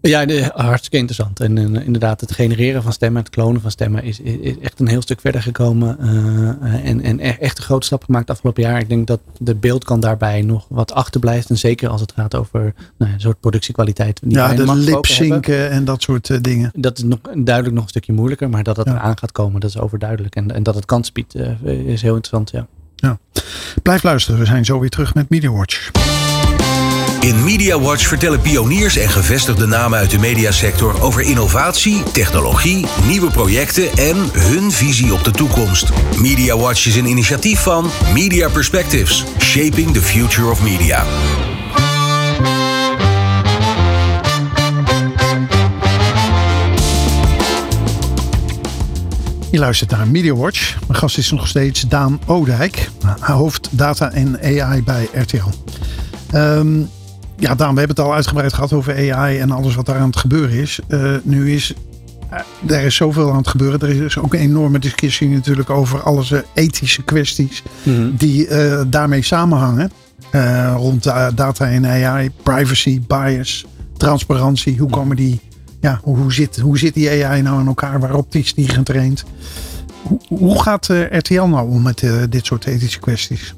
ja, 0.00 0.24
de, 0.26 0.50
hartstikke 0.54 0.96
interessant. 0.96 1.40
En, 1.40 1.58
en, 1.58 1.84
inderdaad, 1.84 2.20
het 2.20 2.32
genereren 2.32 2.82
van 2.82 2.92
stemmen, 2.92 3.22
het 3.22 3.30
klonen 3.30 3.60
van 3.60 3.70
stemmen 3.70 4.02
is, 4.02 4.20
is, 4.20 4.36
is 4.36 4.58
echt 4.58 4.80
een 4.80 4.88
heel 4.88 5.02
stuk 5.02 5.20
verder 5.20 5.42
gekomen. 5.42 5.96
Uh, 6.00 6.84
en, 6.88 7.00
en 7.00 7.20
echt 7.20 7.58
een 7.58 7.64
grote 7.64 7.86
stap 7.86 8.04
gemaakt 8.04 8.30
afgelopen 8.30 8.62
jaar. 8.62 8.80
Ik 8.80 8.88
denk 8.88 9.06
dat 9.06 9.20
de 9.38 9.54
beeldkant 9.54 10.02
daarbij 10.02 10.42
nog 10.42 10.66
wat 10.68 10.92
achterblijft. 10.92 11.50
En 11.50 11.58
zeker 11.58 11.88
als 11.88 12.00
het 12.00 12.12
gaat 12.12 12.34
over 12.34 12.74
nou, 12.98 13.12
een 13.12 13.20
soort 13.20 13.40
productiekwaliteit. 13.40 14.20
Die 14.22 14.36
ja, 14.36 14.54
de 14.54 14.74
lipzinken 14.74 15.70
en 15.70 15.84
dat 15.84 16.02
soort 16.02 16.28
uh, 16.28 16.38
dingen. 16.40 16.70
Dat 16.74 16.98
is 16.98 17.04
nog, 17.04 17.18
duidelijk 17.34 17.74
nog 17.74 17.82
een 17.82 17.90
stukje 17.90 18.12
moeilijker. 18.12 18.50
Maar 18.50 18.62
dat 18.62 18.76
dat 18.76 18.86
ja. 18.86 18.94
eraan 18.94 19.18
gaat 19.18 19.32
komen, 19.32 19.60
dat 19.60 19.70
is 19.70 19.78
overduidelijk. 19.78 20.36
En, 20.36 20.54
en 20.54 20.62
dat 20.62 20.74
het 20.74 20.84
kans 20.84 21.12
biedt, 21.12 21.34
uh, 21.34 21.62
is 21.64 22.02
heel 22.02 22.14
interessant, 22.14 22.50
ja. 22.50 22.66
ja. 22.96 23.18
Blijf 23.82 24.02
luisteren, 24.02 24.40
we 24.40 24.46
zijn 24.46 24.64
zo 24.64 24.78
weer 24.78 24.90
terug 24.90 25.14
met 25.14 25.28
MediaWatch. 25.28 25.90
In 27.28 27.44
MediaWatch 27.44 28.06
vertellen 28.06 28.40
pioniers 28.40 28.96
en 28.96 29.08
gevestigde 29.08 29.66
namen 29.66 29.98
uit 29.98 30.10
de 30.10 30.18
mediasector 30.18 31.02
over 31.02 31.22
innovatie, 31.22 32.02
technologie, 32.02 32.86
nieuwe 33.06 33.30
projecten 33.30 33.96
en 33.96 34.16
hun 34.32 34.72
visie 34.72 35.12
op 35.12 35.24
de 35.24 35.30
toekomst. 35.30 35.88
MediaWatch 36.20 36.86
is 36.86 36.96
een 36.96 37.06
initiatief 37.06 37.60
van 37.60 37.90
Media 38.12 38.48
Perspectives, 38.48 39.24
Shaping 39.38 39.92
the 39.92 40.02
Future 40.02 40.50
of 40.50 40.62
Media. 40.62 41.04
Je 49.50 49.58
luistert 49.58 49.90
naar 49.90 50.08
MediaWatch. 50.08 50.76
Mijn 50.86 50.98
gast 50.98 51.18
is 51.18 51.30
nog 51.30 51.48
steeds 51.48 51.80
Daan 51.80 52.20
Oudijk, 52.26 52.90
hoofd 53.20 53.68
data 53.70 54.12
en 54.12 54.40
AI 54.42 54.82
bij 54.82 55.08
RTL. 55.12 55.48
Um, 56.34 56.88
ja, 57.38 57.54
Daan, 57.54 57.74
we 57.74 57.78
hebben 57.78 57.96
het 57.96 58.06
al 58.06 58.14
uitgebreid 58.14 58.52
gehad 58.52 58.72
over 58.72 59.12
AI 59.12 59.38
en 59.38 59.50
alles 59.50 59.74
wat 59.74 59.86
daar 59.86 59.98
aan 59.98 60.06
het 60.06 60.16
gebeuren 60.16 60.58
is. 60.58 60.80
Uh, 60.88 61.14
nu 61.22 61.52
is 61.52 61.74
uh, 62.32 62.76
er 62.76 62.84
is 62.84 62.94
zoveel 62.94 63.30
aan 63.30 63.36
het 63.36 63.48
gebeuren. 63.48 63.80
Er 63.80 64.04
is 64.04 64.18
ook 64.18 64.34
een 64.34 64.40
enorme 64.40 64.78
discussie 64.78 65.28
natuurlijk 65.28 65.70
over 65.70 66.02
alles 66.02 66.30
uh, 66.30 66.38
ethische 66.54 67.02
kwesties 67.02 67.62
mm 67.82 67.94
-hmm. 67.94 68.16
die 68.16 68.48
daarmee 68.88 69.22
samenhangen. 69.22 69.90
rond 70.76 71.04
data 71.34 71.68
en 71.68 71.86
AI, 71.86 72.30
privacy, 72.42 73.00
bias, 73.06 73.66
transparantie. 73.96 74.78
Hoe 74.78 74.90
komen 74.90 75.16
die, 75.16 75.40
ja, 75.80 76.00
hoe 76.02 76.32
zit, 76.32 76.58
hoe 76.58 76.78
zit 76.78 76.94
die 76.94 77.26
AI 77.26 77.42
nou 77.42 77.60
in 77.60 77.66
elkaar? 77.66 78.00
Waarop 78.00 78.34
is 78.34 78.54
die 78.54 78.68
getraind? 78.68 79.24
Hoe, 80.02 80.20
hoe 80.28 80.62
gaat 80.62 80.88
RTL 81.10 81.42
nou 81.42 81.70
om 81.70 81.82
met 81.82 82.02
dit 82.30 82.46
soort 82.46 82.66
ethische 82.66 82.98
kwesties? 82.98 83.54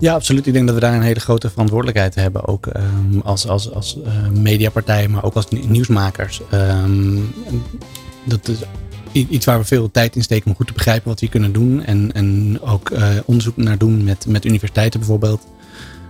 Ja, 0.00 0.14
absoluut. 0.14 0.46
Ik 0.46 0.52
denk 0.52 0.66
dat 0.66 0.74
we 0.74 0.80
daar 0.80 0.94
een 0.94 1.02
hele 1.02 1.20
grote 1.20 1.50
verantwoordelijkheid 1.50 2.14
hebben. 2.14 2.46
Ook 2.46 2.66
um, 2.66 3.20
als, 3.24 3.48
als, 3.48 3.72
als 3.72 3.98
uh, 4.06 4.28
mediapartij, 4.40 5.08
maar 5.08 5.24
ook 5.24 5.34
als 5.34 5.46
nieuwsmakers. 5.68 6.40
Um, 6.54 7.34
dat 8.24 8.48
is 8.48 8.58
iets 9.12 9.46
waar 9.46 9.58
we 9.58 9.64
veel 9.64 9.90
tijd 9.90 10.16
in 10.16 10.22
steken 10.22 10.50
om 10.50 10.56
goed 10.56 10.66
te 10.66 10.72
begrijpen 10.72 11.08
wat 11.08 11.20
we 11.20 11.28
kunnen 11.28 11.52
doen. 11.52 11.84
En, 11.84 12.12
en 12.12 12.58
ook 12.62 12.90
uh, 12.90 13.08
onderzoek 13.24 13.56
naar 13.56 13.78
doen 13.78 14.04
met, 14.04 14.26
met 14.26 14.44
universiteiten 14.44 15.00
bijvoorbeeld. 15.00 15.40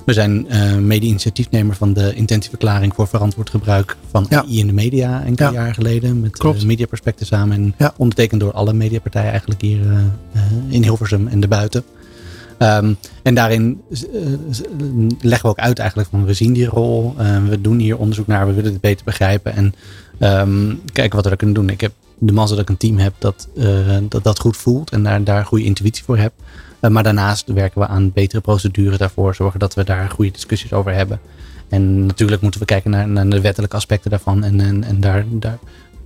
We 0.06 0.12
zijn 0.12 0.46
uh, 0.50 0.74
mede-initiatiefnemer 0.76 1.74
van 1.76 1.92
de 1.92 2.14
intentieverklaring 2.14 2.94
voor 2.94 3.06
verantwoord 3.08 3.50
gebruik 3.50 3.96
van 4.10 4.26
ja. 4.28 4.38
AI 4.42 4.58
in 4.58 4.66
de 4.66 4.72
media 4.72 5.24
enkele 5.24 5.52
Ja. 5.52 5.62
jaar 5.64 5.74
geleden. 5.74 6.20
Met 6.20 6.36
Klopt. 6.38 6.60
uh, 6.60 6.66
Mediaperspecten 6.66 7.26
samen. 7.26 7.56
En 7.56 7.74
Ja. 7.78 7.94
ondertekend 7.96 8.40
door 8.40 8.52
alle 8.52 8.72
mediapartijen 8.72 9.30
eigenlijk 9.30 9.60
hier 9.60 9.80
uh, 9.80 9.98
in 10.68 10.82
Hilversum 10.82 11.28
en 11.28 11.40
daarbuiten. 11.40 11.84
Um, 12.62 12.96
en 13.22 13.34
daarin 13.34 13.82
uh, 13.90 13.98
leggen 15.20 15.42
we 15.42 15.48
ook 15.48 15.58
uit 15.58 15.78
eigenlijk 15.78 16.08
van 16.08 16.24
we 16.24 16.34
zien 16.34 16.52
die 16.52 16.66
rol. 16.66 17.14
Uh, 17.18 17.46
we 17.48 17.60
doen 17.60 17.78
hier 17.78 17.98
onderzoek 17.98 18.26
naar. 18.26 18.46
We 18.46 18.52
willen 18.52 18.72
het 18.72 18.80
beter 18.80 19.04
begrijpen. 19.04 19.52
En 19.54 19.74
um, 20.40 20.80
kijken 20.92 21.16
wat 21.16 21.28
we 21.28 21.36
kunnen 21.36 21.56
doen. 21.56 21.68
Ik 21.68 21.80
heb 21.80 21.92
de 22.18 22.32
mazzel 22.32 22.56
dat 22.56 22.64
ik 22.64 22.70
een 22.70 22.76
team 22.76 22.98
heb 22.98 23.14
dat 23.18 23.48
uh, 23.54 23.96
dat, 24.08 24.24
dat 24.24 24.38
goed 24.38 24.56
voelt. 24.56 24.90
En 24.90 25.02
daar, 25.02 25.24
daar 25.24 25.44
goede 25.44 25.64
intuïtie 25.64 26.04
voor 26.04 26.18
heb. 26.18 26.32
maar 26.80 27.02
daarnaast 27.02 27.52
werken 27.52 27.80
we 27.80 27.86
aan 27.86 28.12
betere 28.12 28.40
procedures 28.40 28.98
daarvoor. 28.98 29.34
Zorgen 29.34 29.60
dat 29.60 29.74
we 29.74 29.84
daar 29.84 30.10
goede 30.10 30.30
discussies 30.30 30.72
over 30.72 30.94
hebben. 30.94 31.20
En 31.68 32.06
natuurlijk 32.06 32.42
moeten 32.42 32.60
we 32.60 32.66
kijken 32.66 32.90
naar, 32.90 33.08
naar 33.08 33.28
de 33.28 33.40
wettelijke 33.40 33.76
aspecten 33.76 34.10
daarvan. 34.10 34.44
En, 34.44 34.60
en, 34.60 34.84
en 34.84 35.00
daar, 35.00 35.24
daar 35.30 35.58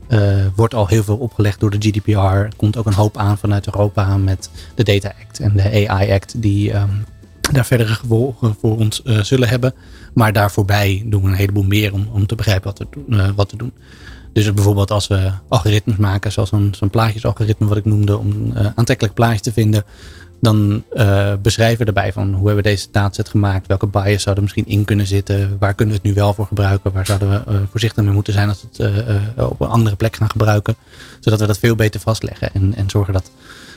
uh, 0.09 0.47
wordt 0.55 0.75
al 0.75 0.87
heel 0.87 1.03
veel 1.03 1.17
opgelegd 1.17 1.61
door 1.61 1.71
de 1.71 1.89
GDPR. 1.89 2.11
Er 2.11 2.53
komt 2.57 2.77
ook 2.77 2.87
een 2.87 2.95
hoop 2.95 3.17
aan 3.17 3.39
vanuit 3.39 3.67
Europa 3.67 4.17
met 4.17 4.51
de 4.75 4.85
Data 4.85 5.13
Act 5.23 5.41
en 5.41 5.53
de 5.57 5.89
AI 5.89 6.13
Act, 6.13 6.43
die 6.43 6.75
um, 6.75 7.05
daar 7.53 7.67
verdere 7.67 7.95
gevolgen 7.95 8.57
voor 8.61 8.77
ons 8.79 9.03
uh, 9.05 9.23
zullen 9.23 9.49
hebben. 9.49 9.75
Maar 10.15 10.33
daar 10.33 10.51
voorbij 10.51 11.03
doen 11.07 11.23
we 11.23 11.29
een 11.29 11.35
heleboel 11.35 11.63
meer 11.63 11.93
om, 11.93 12.09
om 12.13 12.27
te 12.27 12.35
begrijpen 12.35 12.75
wat 12.77 12.79
we, 12.79 12.87
uh, 13.09 13.29
wat 13.37 13.51
we 13.51 13.57
doen. 13.57 13.73
Dus 14.33 14.53
bijvoorbeeld 14.53 14.91
als 14.91 15.07
we 15.07 15.31
algoritmes 15.49 15.97
maken, 15.97 16.33
zoals 16.33 16.49
zo'n 16.49 16.75
zo 16.77 16.89
plaatjesalgoritme 16.89 17.67
wat 17.67 17.77
ik 17.77 17.85
noemde, 17.85 18.19
om 18.19 18.53
aantrekkelijk 18.75 19.15
plaatjes 19.15 19.41
te 19.41 19.53
vinden, 19.53 19.85
dan 20.45 20.83
uh, 20.93 21.33
beschrijven 21.43 21.79
we 21.79 21.85
erbij 21.85 22.13
van 22.13 22.29
hoe 22.29 22.47
hebben 22.47 22.65
we 22.65 22.71
deze 22.71 22.89
dataset 22.91 23.29
gemaakt, 23.29 23.67
welke 23.67 23.87
bias 23.87 24.23
zou 24.23 24.37
er 24.37 24.43
misschien 24.43 24.67
in 24.67 24.85
kunnen 24.85 25.07
zitten, 25.07 25.57
waar 25.59 25.75
kunnen 25.75 25.95
we 25.95 26.01
het 26.01 26.11
nu 26.11 26.15
wel 26.23 26.35
voor 26.35 26.47
gebruiken, 26.47 26.93
waar 26.93 27.07
zouden 27.07 27.31
we 27.31 27.53
uh, 27.53 27.59
voorzichtig 27.71 28.05
mee 28.05 28.13
moeten 28.13 28.33
zijn 28.33 28.49
als 28.49 28.67
we 28.71 28.85
het 28.85 29.13
uh, 29.39 29.49
op 29.51 29.61
een 29.61 29.69
andere 29.69 29.97
plek 29.97 30.17
gaan 30.17 30.31
gebruiken, 30.31 30.77
zodat 31.21 31.41
we 31.41 31.47
dat 31.47 31.59
veel 31.59 31.75
beter 31.75 32.01
vastleggen 32.01 32.55
en, 32.55 32.75
en 32.75 32.91
zorgen 32.91 33.13
dat 33.13 33.31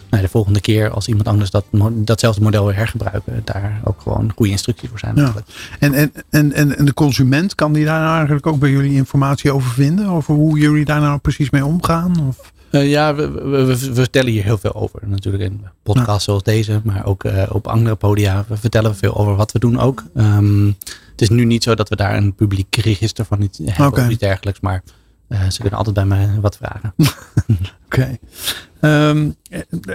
nou, 0.10 0.24
de 0.24 0.30
volgende 0.30 0.62
keer 0.62 0.90
als 0.90 1.08
iemand 1.08 1.28
anders 1.28 1.50
dat, 1.50 1.66
datzelfde 1.94 2.42
model 2.42 2.66
weer 2.66 2.76
hergebruiken, 2.76 3.42
daar 3.44 3.82
ook 3.84 4.02
gewoon 4.02 4.32
goede 4.36 4.52
instructies 4.52 4.90
voor 4.90 5.00
zijn. 5.00 5.16
Ja. 5.16 5.34
En, 5.80 5.94
en, 5.94 6.12
en, 6.30 6.54
en 6.78 6.86
de 6.86 6.94
consument, 6.94 7.56
kan 7.56 7.74
die 7.74 7.86
daar 7.86 8.00
nou 8.00 8.16
eigenlijk 8.16 8.48
ook 8.48 8.60
bij 8.60 8.70
jullie 8.70 8.94
informatie 8.94 9.52
over 9.52 9.72
vinden, 9.72 10.08
over 10.08 10.34
hoe 10.34 10.60
jullie 10.60 10.86
daar 10.86 11.02
nou 11.02 11.20
precies 11.20 11.50
mee 11.50 11.66
omgaan? 11.66 12.28
Of? 12.28 12.52
Uh, 12.78 12.90
ja, 12.90 13.16
we, 13.16 13.32
we, 13.66 13.78
vertellen 13.78 14.32
hier 14.32 14.44
heel 14.44 14.58
veel 14.58 14.74
over. 14.74 15.02
Natuurlijk 15.06 15.44
in 15.44 15.66
podcasts 15.84 16.12
ja. 16.12 16.20
zoals 16.20 16.44
deze, 16.44 16.82
maar 16.84 17.06
ook 17.06 17.24
uh, 17.24 17.44
op 17.52 17.68
andere 17.68 17.96
podia 17.96 18.46
we 18.48 18.58
vertellen 18.58 18.96
veel 18.96 19.18
over 19.18 19.36
wat 19.36 19.52
we 19.52 19.60
doen 19.60 19.80
ook. 19.80 20.04
Um, 20.16 20.78
het 21.12 21.22
is 21.22 21.30
nu 21.30 21.46
niet 21.46 21.64
zo 21.64 21.76
dat 21.76 21.90
we 21.90 21.96
daar 21.96 22.18
een 22.18 22.36
publiek 22.36 22.76
register 22.76 23.26
van 23.26 23.42
iets 23.42 23.58
hebben 23.58 23.88
okay. 23.88 24.06
of 24.06 24.12
iets 24.12 24.20
dergelijks, 24.20 24.60
maar 24.60 24.84
uh, 25.30 25.50
ze 25.50 25.60
kunnen 25.60 25.78
altijd 25.78 25.96
bij 25.96 26.06
mij 26.06 26.30
wat 26.42 26.58
vragen. 26.58 26.94
Oké. 26.98 27.10
Okay. 27.86 28.20
Um, 28.82 29.36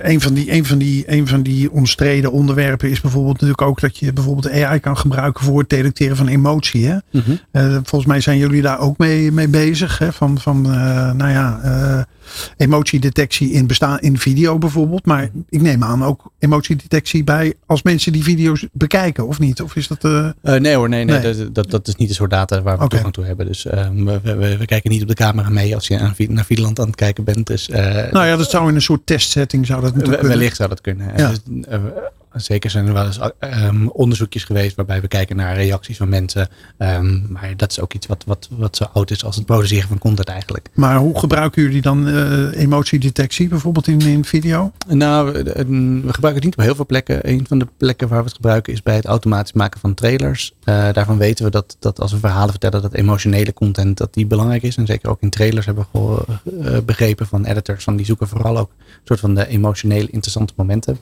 een, 0.03 0.21
van 0.21 0.35
die, 0.35 0.53
een, 0.53 0.65
van 0.65 0.79
die, 0.79 1.05
een 1.07 1.29
van 1.29 1.43
die 1.43 1.71
omstreden 1.71 2.33
onderwerpen 2.33 2.91
is 2.91 3.01
bijvoorbeeld 3.01 3.35
natuurlijk 3.35 3.63
ook 3.63 3.81
dat 3.81 3.99
je 3.99 4.13
bijvoorbeeld 4.13 4.51
AI 4.51 4.81
kan 4.81 4.97
gebruiken 4.97 5.45
voor 5.45 5.59
het 5.59 5.69
detecteren 5.69 6.17
van 6.17 6.29
emotie. 6.29 6.87
Hè? 6.87 6.97
Mm 7.11 7.23
-hmm. 7.25 7.81
volgens 7.85 8.07
mij 8.07 8.21
zijn 8.21 8.39
jullie 8.39 8.63
daar 8.63 8.79
ook 8.79 8.99
mee, 8.99 9.33
mee 9.33 9.49
bezig. 9.49 9.99
Hè? 9.99 10.13
Van, 10.13 10.39
van 10.39 10.61
nou 11.17 11.31
ja 11.31 12.07
emotiedetectie 12.57 13.51
in, 13.51 13.67
bestaan, 13.67 14.01
in 14.01 14.19
video 14.19 14.59
bijvoorbeeld. 14.59 15.07
Maar 15.07 15.31
ik 15.49 15.61
neem 15.61 15.85
aan 15.85 16.05
ook 16.05 16.33
emotiedetectie 16.39 17.25
bij 17.25 17.55
als 17.67 17.83
mensen 17.83 18.13
die 18.13 18.23
video's 18.23 18.67
bekijken, 18.73 19.27
of 19.27 19.39
niet? 19.39 19.63
Of 19.63 19.77
is 19.77 19.89
dat... 19.89 20.03
Nee 20.43 20.75
hoor, 20.75 20.89
nee, 20.89 21.05
nee, 21.05 21.21
Dat, 21.21 21.55
dat, 21.55 21.71
dat, 21.71 21.89
is 21.89 21.97
niet 21.97 22.09
de 22.09 22.15
soort 22.15 22.31
data 22.31 22.63
waar 22.63 22.79
we 22.79 22.87
toegang 22.87 23.13
toe 23.13 23.25
hebben. 23.25 23.47
Dus 23.47 23.67
ehm, 23.67 24.05
we, 24.05 24.21
we, 24.23 24.57
we, 24.57 24.65
kijken 24.65 24.91
niet 24.91 25.03
op 25.03 25.09
de 25.09 25.15
camera 25.15 25.49
mee 25.49 25.75
als 25.75 25.87
je 25.87 26.13
naar 26.29 26.45
Videoland 26.45 26.81
aan 26.81 26.87
het 26.87 26.97
kijken 26.97 27.25
bent. 27.25 27.47
Dus, 27.47 27.69
nou 27.69 28.27
ja, 28.27 28.37
dat 28.37 28.51
zou 28.51 28.72
een 28.75 28.83
soort 28.83 29.07
testsetting 29.07 29.67
zou 29.67 29.81
dat 29.81 29.95
natuurlijk 29.95 30.23
Wellicht 30.23 30.57
zou 30.57 30.69
dat 30.69 30.81
kunnen. 30.81 31.13
Ja. 31.17 31.29
Dus, 31.29 31.41
Zeker 32.35 32.71
zijn 32.71 32.87
er 32.87 32.93
wel 32.93 33.07
eens 33.07 33.19
um, 33.41 33.89
onderzoekjes 33.89 34.45
geweest 34.45 34.77
waarbij 34.77 35.01
we 35.01 35.09
kijken 35.09 35.37
naar 35.37 35.55
reacties 35.55 35.97
van 35.97 36.09
mensen. 36.09 36.49
Um, 36.79 37.27
maar 37.29 37.57
dat 37.57 37.71
is 37.71 37.81
ook 37.81 37.95
iets 37.95 38.07
wat, 38.07 38.25
wat, 38.27 38.49
wat 38.51 38.77
zo 38.77 38.85
oud 38.93 39.11
is 39.11 39.25
als 39.25 39.37
het 39.37 39.47
produceren 39.47 39.89
van 39.89 39.99
content 39.99 40.29
eigenlijk. 40.29 40.69
Maar 40.75 40.97
hoe 40.97 41.19
gebruiken 41.19 41.63
jullie 41.63 41.83
dan 41.83 42.09
uh, 42.09 42.61
emotiedetectie 42.61 43.49
bijvoorbeeld 43.49 43.87
in, 43.87 44.01
in 44.01 44.25
video? 44.25 44.73
Nou, 44.89 45.33
we 45.33 46.13
gebruiken 46.13 46.35
het 46.35 46.45
niet 46.45 46.57
op 46.57 46.63
heel 46.63 46.75
veel 46.75 46.87
plekken. 46.87 47.29
Een 47.29 47.47
van 47.49 47.59
de 47.59 47.67
plekken 47.77 48.09
waar 48.09 48.19
we 48.19 48.25
het 48.25 48.35
gebruiken 48.35 48.73
is 48.73 48.83
bij 48.83 48.95
het 48.95 49.05
automatisch 49.05 49.53
maken 49.53 49.81
van 49.81 49.95
trailers. 49.95 50.53
Uh, 50.65 50.93
daarvan 50.93 51.19
weten 51.19 51.45
we 51.45 51.51
dat, 51.51 51.77
dat 51.79 52.01
als 52.01 52.13
we 52.13 52.19
verhalen 52.19 52.51
vertellen 52.51 52.83
dat 52.83 52.95
emotionele 52.95 53.53
content 53.53 53.97
dat 53.97 54.15
die 54.15 54.27
belangrijk 54.27 54.63
is. 54.63 54.77
En 54.77 54.87
zeker 54.87 55.11
ook 55.11 55.21
in 55.21 55.31
trailers 55.31 55.67
hebben 55.67 55.87
we 55.93 56.83
begrepen 56.85 57.27
van 57.27 57.45
editors 57.45 57.85
van 57.85 57.97
die 57.97 58.07
zoeken 58.07 58.29
vooral 58.29 58.59
ook 58.59 58.71
een 58.79 59.01
soort 59.05 59.21
van 59.21 59.35
de 59.35 59.47
emotionele 59.47 60.11
interessante 60.11 60.53
momenten. 60.57 60.99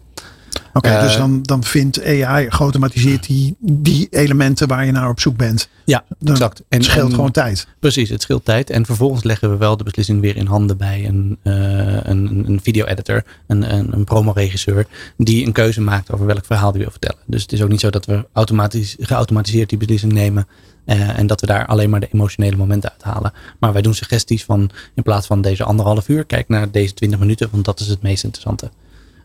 Oké, 0.72 1.00
dus 1.00 1.12
eh, 1.12 1.18
dan, 1.18 1.42
dan 1.42 1.64
vindt 1.64 2.04
AI 2.04 2.50
geautomatiseerd 2.50 3.26
die, 3.26 3.56
die 3.58 4.08
elementen 4.10 4.68
waar 4.68 4.86
je 4.86 4.92
naar 4.92 5.08
op 5.08 5.20
zoek 5.20 5.36
bent. 5.36 5.68
Ja, 5.84 6.04
exact. 6.24 6.58
En, 6.58 6.78
het 6.78 6.84
scheelt 6.84 7.14
gewoon 7.14 7.30
tijd. 7.30 7.66
Precies, 7.78 8.08
het 8.08 8.22
scheelt 8.22 8.44
tijd. 8.44 8.70
En 8.70 8.86
vervolgens 8.86 9.24
leggen 9.24 9.50
we 9.50 9.56
wel 9.56 9.76
de 9.76 9.84
beslissing 9.84 10.20
weer 10.20 10.36
in 10.36 10.46
handen 10.46 10.76
bij 10.76 11.06
een, 11.06 11.38
uh, 11.42 11.54
een, 12.02 12.44
een 12.46 12.60
video-editor, 12.62 13.22
een, 13.46 13.74
een, 13.74 13.92
een 13.92 14.04
promoregisseur, 14.04 14.86
die 15.16 15.46
een 15.46 15.52
keuze 15.52 15.80
maakt 15.80 16.12
over 16.12 16.26
welk 16.26 16.44
verhaal 16.44 16.72
die 16.72 16.80
wil 16.80 16.90
vertellen. 16.90 17.20
Dus 17.26 17.42
het 17.42 17.52
is 17.52 17.62
ook 17.62 17.68
niet 17.68 17.80
zo 17.80 17.90
dat 17.90 18.06
we 18.06 18.26
automatisch, 18.32 18.96
geautomatiseerd 19.00 19.68
die 19.68 19.78
beslissing 19.78 20.12
nemen. 20.12 20.46
Uh, 20.86 21.18
en 21.18 21.26
dat 21.26 21.40
we 21.40 21.46
daar 21.46 21.66
alleen 21.66 21.90
maar 21.90 22.00
de 22.00 22.08
emotionele 22.12 22.56
momenten 22.56 22.90
uithalen. 22.90 23.32
Maar 23.58 23.72
wij 23.72 23.82
doen 23.82 23.94
suggesties 23.94 24.44
van 24.44 24.70
in 24.94 25.02
plaats 25.02 25.26
van 25.26 25.40
deze 25.40 25.64
anderhalf 25.64 26.08
uur, 26.08 26.24
kijk 26.24 26.48
naar 26.48 26.70
deze 26.70 26.94
twintig 26.94 27.18
minuten, 27.18 27.48
want 27.50 27.64
dat 27.64 27.80
is 27.80 27.86
het 27.86 28.02
meest 28.02 28.24
interessante. 28.24 28.70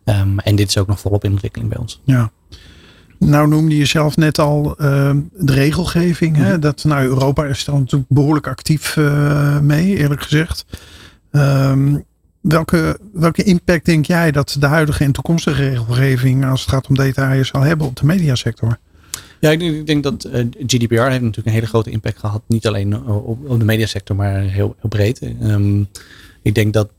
Um, 0.06 0.40
en 0.40 0.56
dit 0.56 0.68
is 0.68 0.78
ook 0.78 0.88
nog 0.88 1.00
volop 1.00 1.24
in 1.24 1.32
ontwikkeling 1.32 1.70
bij 1.70 1.80
ons. 1.80 2.02
Ja. 2.04 2.32
Nou 3.20 3.48
noemde 3.48 3.78
je 3.78 3.86
zelf 3.86 4.18
net 4.18 4.40
al 4.40 4.76
uh, 4.82 5.12
de 5.34 5.54
regelgeving. 5.54 6.36
Hè? 6.36 6.52
Mhm. 6.52 6.60
Dat, 6.60 6.84
nou, 6.84 7.04
Europa 7.04 7.46
is 7.46 7.66
daar 7.66 7.80
natuurlijk 7.80 8.10
behoorlijk 8.10 8.48
actief 8.48 8.96
uh, 8.96 9.60
mee, 9.60 9.98
eerlijk 9.98 10.22
gezegd. 10.22 10.66
Um, 11.32 12.04
welke, 12.42 13.00
welke 13.14 13.44
impact 13.44 13.86
denk 13.86 14.06
jij 14.06 14.32
dat 14.32 14.56
de 14.60 14.66
huidige 14.66 15.04
en 15.04 15.12
toekomstige 15.12 15.70
regelgeving 15.70 16.46
als 16.46 16.62
het 16.62 16.70
gaat 16.70 16.88
om 16.88 16.96
details 16.96 17.48
zal 17.48 17.62
hebben 17.62 17.88
op 17.88 17.96
de 17.96 18.06
mediasector? 18.06 18.78
Ja, 19.40 19.52
ik 19.52 19.60
denk, 19.60 19.76
ik 19.76 19.88
denk 19.88 20.04
dat 20.04 20.26
uh, 20.26 20.46
GDPR 20.66 20.94
heeft 20.94 21.22
natuurlijk 21.22 21.48
een 21.48 21.54
hele 21.54 21.66
grote 21.66 21.90
impact 21.90 22.20
gehad. 22.20 22.42
Niet 22.48 22.68
alleen 22.68 23.08
op, 23.08 23.50
op 23.50 23.60
de 23.60 23.66
mediasector, 23.66 24.16
maar 24.16 24.40
heel, 24.40 24.76
heel 24.80 24.90
breed. 24.90 25.22
Um, 25.44 25.88
ik 26.42 26.56
denk 26.56 26.74
dat 26.74 26.90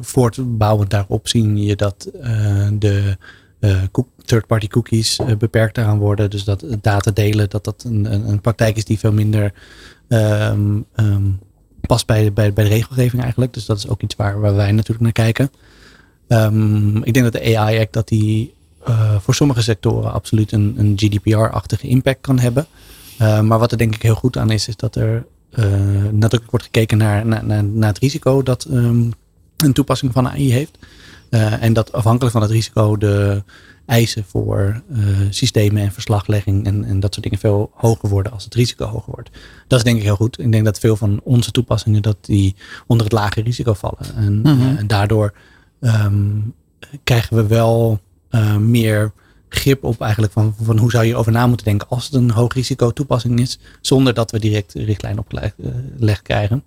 voortbouwend 0.00 0.90
daarop 0.90 1.28
zien 1.28 1.62
je 1.62 1.76
dat 1.76 2.10
uh, 2.14 2.68
de 2.72 3.16
uh, 3.60 3.82
third-party 4.24 4.66
cookies 4.66 5.18
uh, 5.18 5.36
beperkt 5.36 5.78
eraan 5.78 5.98
worden. 5.98 6.30
Dus 6.30 6.44
dat 6.44 6.64
data 6.80 7.10
delen, 7.10 7.50
dat 7.50 7.64
dat 7.64 7.84
een, 7.86 8.28
een, 8.28 8.40
praktijk 8.40 8.76
is 8.76 8.84
die 8.84 8.98
veel 8.98 9.12
minder 9.12 9.52
um, 10.08 10.84
um, 10.96 11.38
past 11.80 12.06
bij, 12.06 12.32
bij, 12.32 12.52
bij 12.52 12.64
de 12.64 12.70
regelgeving 12.70 13.22
eigenlijk. 13.22 13.54
Dus 13.54 13.66
dat 13.66 13.76
is 13.78 13.88
ook 13.88 14.02
iets 14.02 14.16
waar, 14.16 14.40
wij 14.40 14.72
natuurlijk 14.72 15.00
naar 15.00 15.12
kijken. 15.12 15.50
Um, 16.28 17.04
ik 17.04 17.14
denk 17.14 17.32
dat 17.32 17.42
de 17.42 17.56
AI-act 17.56 17.92
dat 17.92 18.08
die 18.08 18.54
voor 19.18 19.34
sommige 19.34 19.62
sectoren 19.62 20.12
absoluut 20.12 20.52
een, 20.52 20.74
een 20.76 20.92
GDPR-achtige 20.96 21.88
impact 21.88 22.20
kan 22.20 22.38
hebben. 22.38 22.66
Maar 23.18 23.58
wat 23.58 23.72
er 23.72 23.78
denk 23.78 23.94
ik 23.94 24.02
heel 24.02 24.14
goed 24.14 24.36
aan 24.36 24.50
is, 24.50 24.68
is 24.68 24.76
dat 24.76 24.96
er 24.96 25.26
nadrukkelijk 26.10 26.50
wordt 26.50 26.64
gekeken 26.64 26.98
naar, 26.98 27.26
naar, 27.26 27.44
naar, 27.44 27.64
naar 27.64 27.88
het 27.88 27.98
risico 27.98 28.42
dat 28.42 28.66
um, 28.70 29.12
een 29.56 29.72
toepassing 29.72 30.12
van 30.12 30.28
AI 30.28 30.52
heeft. 30.52 30.78
Uh, 31.30 31.62
en 31.62 31.72
dat 31.72 31.92
afhankelijk 31.92 32.32
van 32.32 32.42
het 32.42 32.50
risico 32.50 32.96
de 32.96 33.42
eisen 33.86 34.24
voor 34.24 34.82
uh, 34.92 34.98
systemen 35.30 35.82
en 35.82 35.92
verslaglegging 35.92 36.66
en, 36.66 36.84
en 36.84 37.00
dat 37.00 37.12
soort 37.12 37.24
dingen 37.24 37.38
veel 37.38 37.70
hoger 37.74 38.08
worden 38.08 38.32
als 38.32 38.44
het 38.44 38.54
risico 38.54 38.86
hoger 38.86 39.12
wordt. 39.12 39.30
Dat 39.66 39.78
is 39.78 39.84
denk 39.84 39.96
ik 39.96 40.02
heel 40.02 40.16
goed. 40.16 40.38
Ik 40.38 40.52
denk 40.52 40.64
dat 40.64 40.78
veel 40.78 40.96
van 40.96 41.20
onze 41.22 41.50
toepassingen 41.50 42.02
dat 42.02 42.16
die 42.20 42.54
onder 42.86 43.06
het 43.06 43.14
lage 43.14 43.42
risico 43.42 43.72
vallen. 43.72 44.14
En, 44.16 44.38
mm 44.38 44.44
-hmm. 44.44 44.76
en 44.76 44.86
daardoor 44.86 45.32
um, 45.80 46.54
krijgen 47.04 47.36
we 47.36 47.46
wel 47.46 48.00
meer 48.58 49.12
grip 49.50 49.84
op 49.84 50.00
eigenlijk 50.00 50.32
van, 50.32 50.54
van 50.62 50.78
hoe 50.78 50.90
zou 50.90 51.04
je 51.04 51.16
over 51.16 51.32
na 51.32 51.46
moeten 51.46 51.66
denken 51.66 51.88
als 51.88 52.04
het 52.04 52.14
een 52.14 52.30
hoog 52.30 52.54
risico 52.54 52.90
toepassing 52.90 53.40
is, 53.40 53.58
zonder 53.80 54.14
dat 54.14 54.30
we 54.30 54.38
direct 54.38 54.74
richtlijn 54.74 55.18
opgelegd 55.18 55.54
uh, 56.00 56.14
krijgen. 56.22 56.62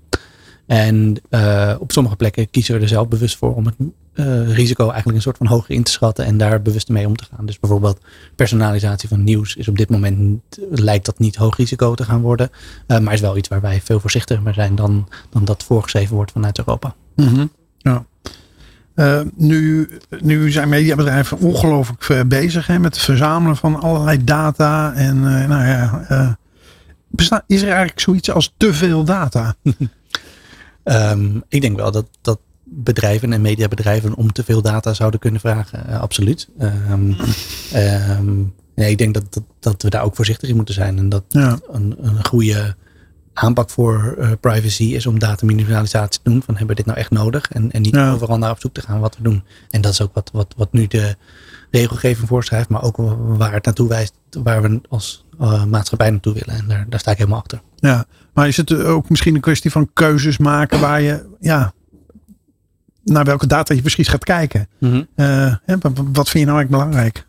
En 0.65 1.15
uh, 1.30 1.76
op 1.80 1.91
sommige 1.91 2.15
plekken 2.15 2.50
kiezen 2.50 2.76
we 2.76 2.82
er 2.82 2.88
zelf 2.88 3.08
bewust 3.08 3.38
voor 3.38 3.56
om 3.56 3.65
het 3.65 3.76
uh, 3.80 4.56
risico 4.56 4.84
eigenlijk 4.84 5.15
een 5.15 5.22
soort 5.22 5.38
van 5.38 5.48
hoger 5.48 5.76
in 5.76 5.84
te 5.84 5.91
schatten 5.91 6.26
en 6.26 6.38
daar 6.38 6.62
bewust 6.62 6.89
mee 6.89 7.08
om 7.08 7.15
te 7.15 7.24
gaan. 7.24 7.46
Dus 7.46 7.60
bijvoorbeeld 7.60 8.00
personalisatie 8.36 9.10
van 9.10 9.24
nieuws 9.24 9.56
is 9.56 9.67
op 9.67 9.78
dit 9.78 9.89
moment, 9.89 10.41
lijkt 10.69 11.06
dat 11.06 11.19
niet 11.19 11.36
hoog 11.36 11.58
risico 11.58 11.93
te 11.93 12.04
gaan 12.04 12.22
worden, 12.22 12.50
maar 12.88 13.13
is 13.13 13.22
wel 13.22 13.38
iets 13.38 13.50
waar 13.50 13.62
wij 13.62 13.82
veel 13.82 14.00
voorzichtiger 14.00 14.43
mee 14.43 14.54
zijn 14.54 14.76
dan, 14.76 15.08
dan 15.30 15.46
dat 15.46 15.63
voorgeschreven 15.63 16.15
wordt 16.15 16.32
vanuit 16.32 16.58
Europa. 16.58 16.96
-hmm. 17.15 17.52
Ja. 17.78 18.06
Uh, 18.95 19.21
nu, 19.36 19.89
nu 20.21 20.51
zijn 20.51 20.69
mediabedrijven 20.69 21.38
ongelooflijk 21.38 22.10
uh, 22.10 22.21
bezig 22.21 22.67
hè, 22.67 22.79
met 22.79 22.95
het 22.95 23.03
verzamelen 23.03 23.58
van 23.58 23.82
allerlei 23.82 24.23
data. 24.23 24.93
En 24.93 25.15
uh, 25.15 25.47
nou 25.47 25.65
ja, 25.65 26.38
is 27.47 27.62
er 27.62 27.67
eigenlijk 27.67 27.99
zoiets 27.99 28.32
als 28.32 28.53
te 28.58 28.73
veel 28.73 29.03
data? 29.03 29.56
um, 30.84 31.43
ik 31.49 31.62
denk 31.62 31.75
wel 31.75 31.91
dat, 31.91 32.06
dat 32.21 32.39
bedrijven 32.63 33.34
en 33.34 33.41
mediabedrijven 33.41 34.15
om 34.15 34.32
te 34.32 34.43
veel 34.43 34.62
data 34.62 34.93
zouden 34.93 35.19
kunnen 35.19 35.39
vragen. 35.39 35.99
absoluut. 35.99 36.49
Um, 36.62 37.15
um, 37.75 38.53
nee, 38.75 38.91
ik 38.91 38.97
denk 38.97 39.13
dat, 39.13 39.25
dat, 39.29 39.43
dat, 39.60 39.82
we 39.82 39.89
daar 39.89 40.03
ook 40.03 40.15
voorzichtig 40.15 40.49
in 40.49 40.56
moeten 40.56 40.73
zijn. 40.73 40.97
En 40.97 41.10
dat 41.10 41.23
ja. 41.27 41.60
een, 41.71 41.95
een 42.01 42.25
goede 42.25 42.75
aanpak 43.34 43.69
voor 43.69 44.15
uh, 44.17 44.32
privacy 44.39 44.84
is 44.84 45.06
om 45.06 45.19
dataminimalisatie 45.19 46.22
te 46.22 46.30
doen. 46.30 46.41
Van 46.46 46.58
hebben 46.58 46.76
we 46.76 46.76
dit 46.76 46.86
nou 46.86 46.98
echt 46.98 47.12
nodig? 47.12 47.52
En, 47.52 47.72
en 47.72 47.82
niet 47.82 47.96
ja. 47.96 48.12
overal 48.12 48.38
naar 48.38 48.52
op 48.52 48.60
zoek 48.60 48.74
te 48.74 48.82
gaan 48.82 49.00
wat 49.00 49.17
we 49.17 49.24
doen. 49.24 49.43
En 49.69 49.82
dat 49.82 49.91
is 49.91 50.02
ook 50.02 50.13
wat, 50.13 50.30
wat, 50.34 50.54
wat 50.58 50.74
nu 50.74 50.88
de 50.88 51.15
regelgeving 51.72 52.28
voorschrijft. 52.28 52.69
Maar 52.69 52.84
ook 52.84 52.98
waar 53.17 53.54
het 53.54 53.65
naartoe 53.65 53.88
wijst. 53.88 54.13
Waar 54.43 54.62
we 54.62 54.82
als 54.89 55.26
uh, 55.41 55.63
maatschappij 55.63 56.10
naartoe 56.10 56.34
willen. 56.34 56.56
En 56.56 56.67
daar, 56.67 56.86
daar 56.89 57.00
sta 57.00 57.12
ik 57.12 57.17
helemaal 57.17 57.39
achter. 57.39 57.62
Ja, 57.76 58.06
maar 58.34 58.48
is 58.48 58.58
het 58.58 58.74
ook 58.74 59.10
misschien 59.10 59.36
een 59.36 59.41
kwestie 59.41 59.72
van 59.72 59.89
keuzes 59.93 60.38
maken 60.38 60.80
waar 60.80 61.02
je... 61.02 61.26
Ja, 61.39 61.74
naar 63.04 63.26
welke 63.26 63.48
data 63.48 63.74
je 63.74 63.82
precies 63.82 64.08
gaat 64.08 64.24
kijken. 64.24 64.67
Mm 64.80 64.91
-hmm. 64.91 65.08
uh, 65.15 65.56
wat 66.12 66.30
vind 66.30 66.43
je 66.43 66.46
nou 66.46 66.58
eigenlijk 66.58 66.69
belangrijk? 66.69 67.26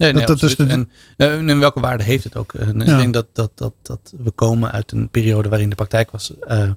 Nee, 0.00 0.12
nee, 0.12 0.26
dat, 0.26 0.40
dat 0.40 0.50
is 0.50 0.56
de... 0.56 0.66
en, 0.66 0.90
en, 1.16 1.48
en, 1.48 1.58
welke 1.58 1.80
waarde 1.80 2.04
heeft 2.04 2.24
het 2.24 2.36
ook? 2.36 2.54
En 2.54 2.78
ja. 2.78 2.92
Ik 2.92 2.98
denk 2.98 3.14
dat, 3.14 3.26
dat, 3.32 3.50
dat, 3.54 3.72
dat 3.82 4.14
we 4.22 4.30
komen 4.30 4.72
uit 4.72 4.92
een 4.92 5.08
periode 5.08 5.48
waarin 5.48 5.68
de 5.68 5.74
praktijk 5.74 6.10
was. 6.10 6.32
Uh, 6.48 6.70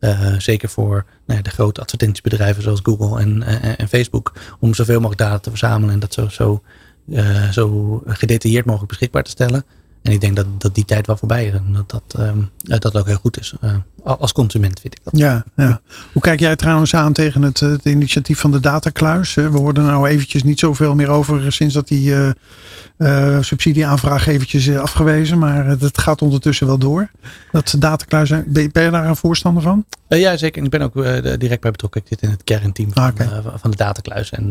uh, 0.00 0.34
zeker 0.38 0.68
voor 0.68 1.04
nou 1.26 1.38
ja, 1.38 1.44
de 1.44 1.50
grote 1.50 1.80
advertentiebedrijven 1.80 2.62
zoals 2.62 2.80
Google 2.82 3.20
en, 3.20 3.42
en, 3.42 3.78
en, 3.78 3.88
Facebook. 3.88 4.32
Om 4.60 4.74
zoveel 4.74 5.00
mogelijk 5.00 5.20
data 5.20 5.38
te 5.38 5.50
verzamelen 5.50 5.94
en 5.94 6.00
dat 6.00 6.14
zo, 6.14 6.28
zo, 6.28 6.62
zo 7.50 8.02
gedetailleerd 8.06 8.64
mogelijk 8.64 8.88
beschikbaar 8.88 9.22
te 9.22 9.30
stellen. 9.30 9.64
En 10.02 10.12
ik 10.12 10.20
denk 10.20 10.36
dat, 10.36 10.46
dat 10.58 10.74
die 10.74 10.84
tijd 10.84 11.06
wel 11.06 11.16
voorbij 11.16 11.46
is. 11.46 11.52
En 11.52 11.72
dat 11.72 11.90
dat, 11.90 12.14
um, 12.18 12.50
dat 12.62 12.96
ook 12.96 13.06
heel 13.06 13.16
goed 13.16 13.38
is. 13.40 13.54
Uh, 13.64 13.74
als 14.04 14.32
consument 14.32 14.80
vind 14.80 14.94
ik 14.94 15.00
dat. 15.04 15.18
Ja, 15.20 15.44
ja. 15.56 15.80
Hoe 16.12 16.22
kijk 16.22 16.40
jij 16.40 16.56
trouwens 16.56 16.94
aan 16.94 17.12
tegen 17.12 17.42
het, 17.42 17.60
het 17.60 17.84
initiatief 17.84 18.38
van 18.38 18.50
de 18.50 18.60
datakluis? 18.60 19.34
We 19.34 19.42
hoorden 19.42 19.84
nou 19.84 20.08
eventjes 20.08 20.42
niet 20.42 20.58
zoveel 20.58 20.94
meer 20.94 21.08
over 21.08 21.52
sinds 21.52 21.74
dat 21.74 21.88
die 21.88 22.10
uh, 22.10 22.30
uh, 22.98 23.38
subsidieaanvraag 23.40 24.26
eventjes 24.26 24.76
afgewezen. 24.76 25.38
Maar 25.38 25.66
het 25.66 25.98
gaat 25.98 26.22
ondertussen 26.22 26.66
wel 26.66 26.78
door. 26.78 27.10
Dat 27.52 27.74
datakluis, 27.78 28.28
ben, 28.28 28.70
ben 28.72 28.82
je 28.82 28.90
daar 28.90 29.06
een 29.06 29.16
voorstander 29.16 29.62
van? 29.62 29.84
ja, 30.08 30.36
zeker. 30.36 30.64
Ik 30.64 30.70
ben 30.70 30.82
ook 30.82 30.94
direct 31.38 31.60
bij 31.60 31.70
betrokken. 31.70 32.00
Ik 32.00 32.06
zit 32.08 32.22
in 32.22 32.30
het 32.30 32.44
kernteam 32.44 32.92
van, 32.92 33.02
ah, 33.02 33.08
okay. 33.08 33.42
van 33.54 33.70
de 33.70 33.76
datakluis. 33.76 34.30
En 34.30 34.50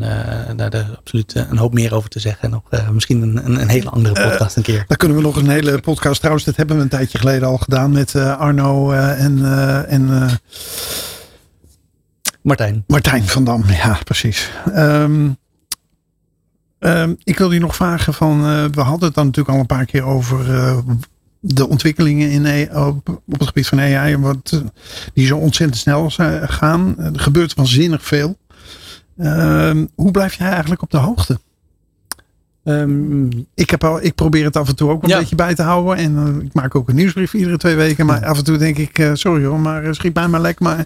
daar 0.55 0.73
is 0.73 0.97
absoluut 0.97 1.33
een 1.35 1.57
hoop 1.57 1.73
meer 1.73 1.93
over 1.93 2.09
te 2.09 2.19
zeggen. 2.19 2.43
En 2.43 2.49
nog 2.49 2.91
misschien 2.91 3.21
een, 3.21 3.45
een, 3.45 3.61
een, 3.61 3.69
hele 3.69 3.89
andere 3.89 4.29
podcast 4.29 4.55
een 4.55 4.63
keer. 4.63 4.83
Daar 4.87 4.97
kunnen 4.97 5.17
we 5.17 5.23
nog 5.23 5.37
een 5.39 5.49
hele 5.49 5.79
podcast. 5.79 6.19
Trouwens, 6.19 6.45
dat 6.45 6.55
hebben 6.55 6.75
we 6.75 6.81
een 6.81 6.89
tijdje 6.89 7.17
geleden 7.17 7.47
al 7.47 7.57
gedaan 7.57 7.91
met 7.91 8.15
Arno 8.15 8.91
en 8.91 9.37
uh, 9.37 9.91
en 9.91 10.29
Martijn. 12.41 12.83
Martijn 12.87 13.23
van 13.23 13.43
Dam, 13.43 13.63
ja, 13.67 13.99
precies. 14.03 14.51
Um, 14.75 15.37
um, 16.79 17.17
ik 17.23 17.37
wil 17.37 17.51
je 17.51 17.59
nog 17.59 17.75
vragen 17.75 18.13
van, 18.13 18.41
we 18.71 18.81
hadden 18.81 19.05
het 19.05 19.15
dan 19.15 19.25
natuurlijk 19.25 19.55
al 19.55 19.59
een 19.59 19.65
paar 19.65 19.85
keer 19.85 20.03
over 20.03 20.45
de 21.39 21.67
ontwikkelingen 21.67 22.29
in, 22.29 22.75
op, 22.75 23.09
op 23.09 23.39
het 23.39 23.47
gebied 23.47 23.67
van 23.67 23.79
AI, 23.79 24.17
wat, 24.17 24.63
die 25.13 25.25
zo 25.25 25.37
ontzettend 25.37 25.79
snel 25.79 26.09
gaan. 26.47 26.97
Er 26.97 27.19
gebeurt 27.19 27.53
waanzinnig 27.53 28.05
veel. 28.05 28.37
Ehm, 29.17 29.85
hoe 29.95 30.11
blijf 30.11 30.33
jij 30.33 30.49
eigenlijk 30.49 30.81
op 30.81 30.91
de 30.91 30.97
hoogte? 30.97 31.39
Um, 32.69 33.29
ik, 33.53 33.69
heb 33.69 33.83
al, 33.83 34.03
ik 34.03 34.15
probeer 34.15 34.43
het 34.43 34.55
af 34.55 34.67
en 34.67 34.75
toe 34.75 34.89
ook 34.89 35.03
een 35.03 35.17
beetje 35.17 35.35
bij 35.35 35.55
te 35.55 35.61
houden. 35.61 35.95
En 35.95 36.13
uh, 36.15 36.45
ik 36.45 36.53
maak 36.53 36.75
ook 36.75 36.89
een 36.89 36.95
nieuwsbrief 36.95 37.33
iedere 37.33 37.57
twee 37.57 37.75
weken. 37.75 38.05
Maar 38.05 38.25
af 38.25 38.37
en 38.37 38.43
toe 38.43 38.57
denk 38.57 38.77
ik, 38.77 38.99
uh, 38.99 39.11
sorry 39.13 39.45
hoor, 39.45 39.59
maar 39.59 39.83
uh, 39.83 39.91
schiet 39.91 40.13
mij 40.13 40.27
maar 40.27 40.41
lek. 40.41 40.59
Maar, 40.59 40.85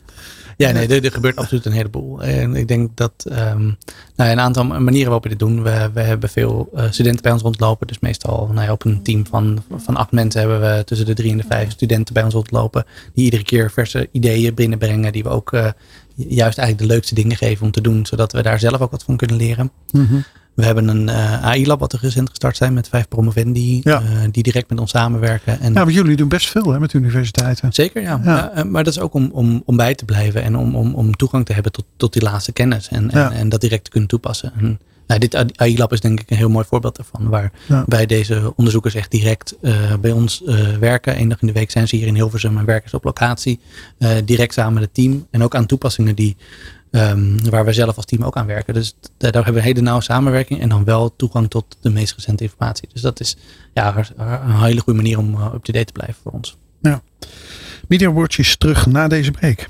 ja, 0.57 0.71
nee, 0.71 0.87
er, 0.87 1.05
er, 1.05 1.11
gebeurt 1.11 1.35
absoluut 1.35 1.65
een 1.65 1.71
heleboel. 1.71 2.23
En 2.23 2.55
ik 2.55 2.67
denk 2.67 2.97
dat 2.97 3.13
um, 3.25 3.77
nou, 4.15 4.31
een 4.31 4.39
aantal 4.39 4.63
manieren 4.63 5.03
waarop 5.03 5.23
we 5.23 5.29
dit 5.29 5.39
doen. 5.39 5.63
We, 5.63 5.89
we 5.93 6.01
hebben 6.01 6.29
veel 6.29 6.69
studenten 6.89 7.21
bij 7.21 7.31
ons 7.31 7.41
rondlopen. 7.41 7.87
Dus 7.87 7.99
meestal 7.99 8.49
nou 8.53 8.65
ja, 8.65 8.71
op 8.71 8.85
een 8.85 9.03
team 9.03 9.25
van, 9.25 9.63
van 9.77 9.95
acht 9.95 10.11
mensen 10.11 10.39
hebben 10.39 10.61
we 10.61 10.83
tussen 10.83 11.05
de 11.05 11.13
drie 11.13 11.31
en 11.31 11.37
de 11.37 11.45
vijf 11.47 11.71
studenten 11.71 12.13
bij 12.13 12.23
ons 12.23 12.33
rondlopen. 12.33 12.85
Die 13.13 13.25
iedere 13.25 13.43
keer 13.43 13.71
verse 13.71 14.09
ideeën 14.11 14.53
binnenbrengen. 14.53 15.11
Die 15.11 15.23
we 15.23 15.29
ook 15.29 15.51
juist 16.15 16.57
eigenlijk 16.57 16.87
de 16.87 16.93
leukste 16.93 17.15
dingen 17.15 17.37
geven 17.37 17.65
om 17.65 17.71
te 17.71 17.81
doen. 17.81 18.05
Zodat 18.05 18.31
we 18.31 18.41
daar 18.41 18.59
zelf 18.59 18.81
ook 18.81 18.91
wat 18.91 19.03
van 19.03 19.17
kunnen 19.17 19.37
leren. 19.37 19.71
Mm 19.91 20.05
-hmm. 20.05 20.23
We 20.53 20.65
hebben 20.65 20.87
een 20.87 21.07
uh, 21.07 21.33
eh, 21.33 21.43
AI-lab 21.43 21.79
wat 21.79 21.93
er 21.93 21.99
recent 22.01 22.29
gestart 22.29 22.57
zijn 22.57 22.73
met 22.73 22.89
vijf 22.89 23.07
promovendi 23.07 23.81
ja. 23.83 24.01
uh, 24.01 24.07
die 24.31 24.43
direct 24.43 24.69
met 24.69 24.79
ons 24.79 24.91
samenwerken. 24.91 25.59
En 25.59 25.73
ja, 25.73 25.83
maar 25.83 25.93
jullie 25.93 26.15
doen 26.15 26.27
best 26.27 26.49
veel 26.49 26.71
hè, 26.71 26.79
met 26.79 26.93
universiteiten. 26.93 27.73
Zeker, 27.73 28.01
ja. 28.01 28.21
ja. 28.23 28.51
Uh, 28.57 28.63
maar 28.63 28.83
dat 28.83 28.93
is 28.93 28.99
ook 28.99 29.13
om, 29.13 29.29
om, 29.31 29.61
om 29.65 29.75
bij 29.75 29.95
te 29.95 30.05
blijven 30.05 30.43
en 30.43 30.55
om, 30.55 30.75
om, 30.75 30.93
om 30.93 31.15
toegang 31.15 31.45
te 31.45 31.53
hebben 31.53 31.71
tot, 31.71 31.85
tot 31.97 32.13
die 32.13 32.21
laatste 32.21 32.51
kennis 32.51 32.87
en, 32.87 33.11
en, 33.11 33.31
en, 33.31 33.49
dat 33.49 33.61
direct 33.61 33.83
te 33.83 33.89
kunnen 33.89 34.09
toepassen. 34.09 34.53
En, 34.57 34.79
nou, 35.07 35.19
dit 35.19 35.35
AI-lab 35.59 35.91
is 35.91 35.99
denk 35.99 36.19
ik 36.19 36.29
een 36.31 36.37
heel 36.37 36.49
mooi 36.49 36.65
voorbeeld 36.69 36.95
daarvan. 36.95 37.29
Waar 37.29 37.51
bij 37.85 38.05
deze 38.05 38.53
onderzoekers 38.55 38.95
echt 38.95 39.11
direct 39.11 39.55
bij 40.01 40.11
ons 40.11 40.43
werken. 40.79 41.19
Eén 41.19 41.29
dag 41.29 41.41
in 41.41 41.47
de 41.47 41.53
week 41.53 41.71
zijn 41.71 41.87
ze 41.87 41.95
hier 41.95 42.07
in 42.07 42.15
Hilversum 42.15 42.57
en 42.57 42.65
werken 42.65 42.89
ze 42.89 42.95
op 42.95 43.03
locatie. 43.03 43.59
direct 44.25 44.53
samen 44.53 44.73
met 44.73 44.83
het 44.83 44.93
team. 44.93 45.27
En 45.31 45.43
ook 45.43 45.55
aan 45.55 45.65
toepassingen 45.65 46.15
die 46.15 46.35
Um, 46.95 47.49
waar 47.49 47.65
we 47.65 47.73
zelf 47.73 47.95
als 47.95 48.05
team 48.05 48.23
ook 48.23 48.37
aan 48.37 48.45
werken. 48.45 48.73
Dus 48.73 48.95
daar 49.17 49.33
hebben 49.33 49.53
we 49.53 49.59
een 49.59 49.65
hele 49.65 49.81
nauwe 49.81 50.03
samenwerking 50.03 50.61
en 50.61 50.69
dan 50.69 50.83
wel 50.83 51.15
toegang 51.15 51.49
tot 51.49 51.77
de 51.81 51.89
meest 51.89 52.15
recente 52.15 52.43
informatie. 52.43 52.89
Dus 52.93 53.01
dat 53.01 53.19
is 53.19 53.37
ja, 53.73 53.95
een 54.17 54.63
hele 54.63 54.79
goede 54.79 55.01
manier 55.01 55.17
om 55.17 55.33
uh, 55.33 55.53
up-to-date 55.53 55.85
te 55.85 55.91
blijven 55.91 56.15
voor 56.23 56.31
ons. 56.31 56.57
Ja. 56.81 57.01
Media 57.87 58.11
Watch 58.11 58.37
is 58.37 58.57
terug 58.57 58.85
na 58.85 59.07
deze 59.07 59.31
break. 59.31 59.67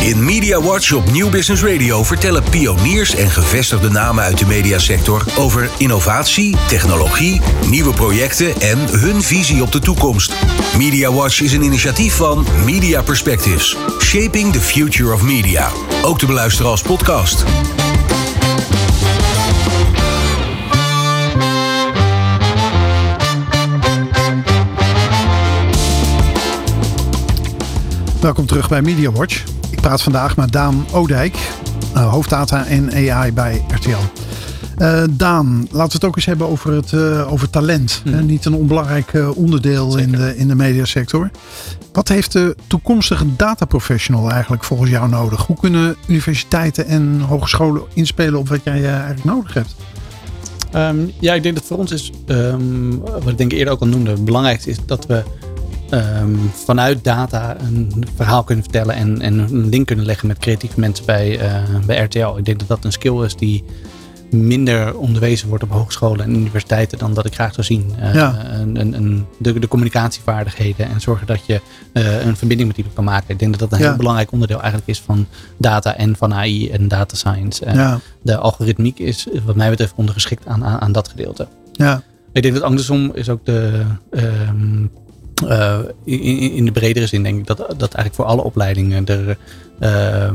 In 0.00 0.24
Media 0.24 0.60
Watch 0.60 0.92
op 0.92 1.10
Nieuw 1.10 1.30
Business 1.30 1.62
Radio 1.62 2.02
vertellen 2.02 2.42
pioniers 2.50 3.14
en 3.14 3.30
gevestigde 3.30 3.90
namen 3.90 4.24
uit 4.24 4.38
de 4.38 4.46
mediasector 4.46 5.24
over 5.38 5.70
innovatie, 5.78 6.56
technologie, 6.68 7.40
nieuwe 7.68 7.92
projecten 7.92 8.60
en 8.60 8.78
hun 8.78 9.22
visie 9.22 9.62
op 9.62 9.72
de 9.72 9.78
toekomst. 9.78 10.34
Media 10.76 11.12
Watch 11.12 11.40
is 11.40 11.52
een 11.52 11.62
initiatief 11.62 12.14
van 12.14 12.46
Media 12.64 13.02
Perspectives, 13.02 13.76
Shaping 13.98 14.52
the 14.52 14.60
Future 14.60 15.12
of 15.12 15.22
Media. 15.22 15.68
Ook 16.02 16.18
te 16.18 16.26
beluisteren 16.26 16.70
als 16.70 16.82
podcast. 16.82 17.44
Welkom 28.20 28.46
terug 28.46 28.68
bij 28.68 28.82
Media 28.82 29.10
Watch. 29.10 29.59
Ik 29.80 29.86
praat 29.86 30.02
vandaag 30.02 30.36
met 30.36 30.52
Daan 30.52 30.86
Odijk, 30.92 31.36
uh, 31.94 32.10
hoofddata 32.10 32.66
en 32.66 33.10
AI 33.10 33.32
bij 33.32 33.64
RTL. 33.68 33.90
Uh, 33.90 35.02
eh, 35.02 35.08
Daan, 35.12 35.68
laten 35.70 35.88
we 35.88 35.92
het 35.92 36.04
ook 36.04 36.16
eens 36.16 36.24
hebben 36.24 36.48
over, 36.48 36.72
het, 36.72 36.92
uh, 36.92 37.32
over 37.32 37.50
talent. 37.50 38.02
Mm. 38.04 38.26
niet 38.26 38.44
een 38.44 38.54
onbelangrijk 38.54 39.12
onderdeel 39.34 39.98
in 39.98 40.10
de, 40.10 40.36
in 40.36 40.48
de 40.48 40.54
mediasector. 40.54 41.30
Wat 41.92 42.08
heeft 42.08 42.32
de 42.32 42.56
toekomstige 42.66 43.36
dataprofessional 43.36 44.30
eigenlijk 44.30 44.64
volgens 44.64 44.90
jou 44.90 45.08
nodig? 45.08 45.46
Hoe 45.46 45.56
kunnen 45.56 45.96
universiteiten 46.06 46.86
en 46.86 47.20
hogescholen 47.20 47.82
inspelen 47.92 48.38
op 48.38 48.48
wat 48.48 48.60
jij 48.64 48.84
eigenlijk 48.84 49.24
nodig 49.24 49.54
hebt? 49.54 49.74
Um, 50.74 51.12
ja, 51.20 51.34
ik 51.34 51.42
denk 51.42 51.54
dat 51.54 51.64
voor 51.64 51.78
ons 51.78 51.92
is, 51.92 52.12
um, 52.26 53.00
wat 53.00 53.28
ik 53.28 53.38
denk 53.38 53.52
eerder 53.52 53.72
ook 53.72 53.80
al 53.80 53.86
noemde, 53.86 54.10
het 54.10 54.24
belangrijkste 54.24 54.70
is 54.70 54.76
dat 54.86 55.06
we 55.06 55.22
um, 55.90 56.50
vanuit 56.64 57.04
data 57.04 57.56
een 57.60 58.04
verhaal 58.14 58.44
kunnen 58.44 58.64
vertellen 58.64 58.94
en, 58.94 59.20
en 59.20 59.38
een 59.38 59.68
link 59.68 59.86
kunnen 59.86 60.04
leggen 60.04 60.28
met 60.28 60.38
creatieve 60.38 60.80
mensen 60.80 61.04
bij, 61.06 61.42
uh, 61.42 61.84
bij 61.86 62.02
RTL. 62.02 62.36
Ik 62.36 62.44
denk 62.44 62.58
dat 62.58 62.68
dat 62.68 62.84
een 62.84 62.92
skill 62.92 63.24
is 63.24 63.36
die 63.36 63.64
minder 64.30 64.96
onderwezen 64.96 65.48
wordt 65.48 65.62
op 65.62 65.70
hogescholen 65.70 66.24
en 66.24 66.34
universiteiten 66.34 66.98
dan 66.98 67.14
dat 67.14 67.26
ik 67.26 67.34
graag 67.34 67.54
zou 67.54 67.66
zien. 67.66 67.92
Uh, 68.00 68.14
ja. 68.14 68.44
een, 68.50 68.94
een, 68.94 69.26
de, 69.38 69.58
de, 69.58 69.68
communicatievaardigheden 69.68 70.88
en 70.88 71.00
zorgen 71.00 71.26
dat 71.26 71.46
je 71.46 71.60
uh, 71.92 72.24
een 72.26 72.36
verbinding 72.36 72.68
met 72.68 72.76
iemand 72.76 72.94
kan 72.94 73.04
maken. 73.04 73.30
Ik 73.30 73.38
denk 73.38 73.50
dat 73.50 73.60
dat 73.60 73.72
een 73.72 73.84
ja. 73.84 73.88
heel 73.88 73.98
belangrijk 73.98 74.32
onderdeel 74.32 74.58
eigenlijk 74.58 74.88
is 74.88 75.00
van 75.00 75.26
data 75.56 75.96
en 75.96 76.16
van 76.16 76.34
AI 76.34 76.70
en 76.70 76.88
data 76.88 77.16
science. 77.16 77.64
Ja. 77.72 78.00
De 78.22 78.36
algoritmiek 78.36 78.98
is 78.98 79.26
wat 79.44 79.56
mij 79.56 79.70
betreft 79.70 79.92
ondergeschikt 79.96 80.46
aan, 80.46 80.64
aan, 80.64 80.80
aan 80.80 80.92
dat 80.92 81.08
gedeelte. 81.08 81.48
Ja. 81.72 82.02
Ik 82.32 82.42
denk 82.42 82.54
dat 82.54 82.62
andersom 82.62 83.10
is 83.14 83.28
ook 83.28 83.44
de, 83.44 83.82
um, 84.10 84.90
uh, 85.44 85.78
in, 86.04 86.52
in, 86.52 86.64
de 86.64 86.72
bredere 86.72 87.06
zin 87.06 87.22
denk 87.22 87.38
ik 87.38 87.46
dat, 87.46 87.58
dat 87.58 87.94
eigenlijk 87.94 88.14
voor 88.14 88.24
alle 88.24 88.42
opleidingen 88.42 89.06
er 89.06 89.36
uh, 89.80 90.30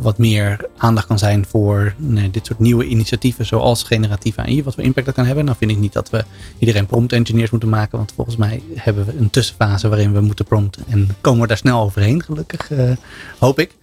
wat 0.00 0.18
meer 0.18 0.68
aandacht 0.76 1.06
kan 1.06 1.18
zijn 1.18 1.46
voor 1.48 1.94
dit 2.30 2.46
soort 2.46 2.58
nieuwe 2.58 2.84
initiatieven 2.84 3.46
zoals 3.46 3.82
generatieve 3.82 4.40
AI, 4.40 4.62
wat 4.62 4.74
voor 4.74 4.84
impact 4.84 5.06
dat 5.06 5.14
kan 5.14 5.26
hebben. 5.26 5.46
Dan 5.46 5.56
vind 5.56 5.70
ik 5.70 5.78
niet 5.78 5.92
dat 5.92 6.10
we 6.10 6.24
iedereen 6.58 6.86
prompt 6.86 7.12
engineers 7.12 7.50
moeten 7.50 7.68
maken, 7.68 7.98
want 7.98 8.12
volgens 8.14 8.36
mij 8.36 8.62
hebben 8.74 9.06
we 9.06 9.16
een 9.18 9.30
tussenfase 9.30 9.88
waarin 9.88 10.12
we 10.12 10.20
moeten 10.20 10.44
prompten 10.44 10.82
en 10.88 11.08
komen 11.20 11.40
we 11.40 11.46
daar 11.46 11.56
snel 11.56 11.82
overheen, 11.82 12.22
gelukkig, 12.22 12.70
uh, 12.70 12.90
hoop 13.38 13.58
ik. 13.58 13.74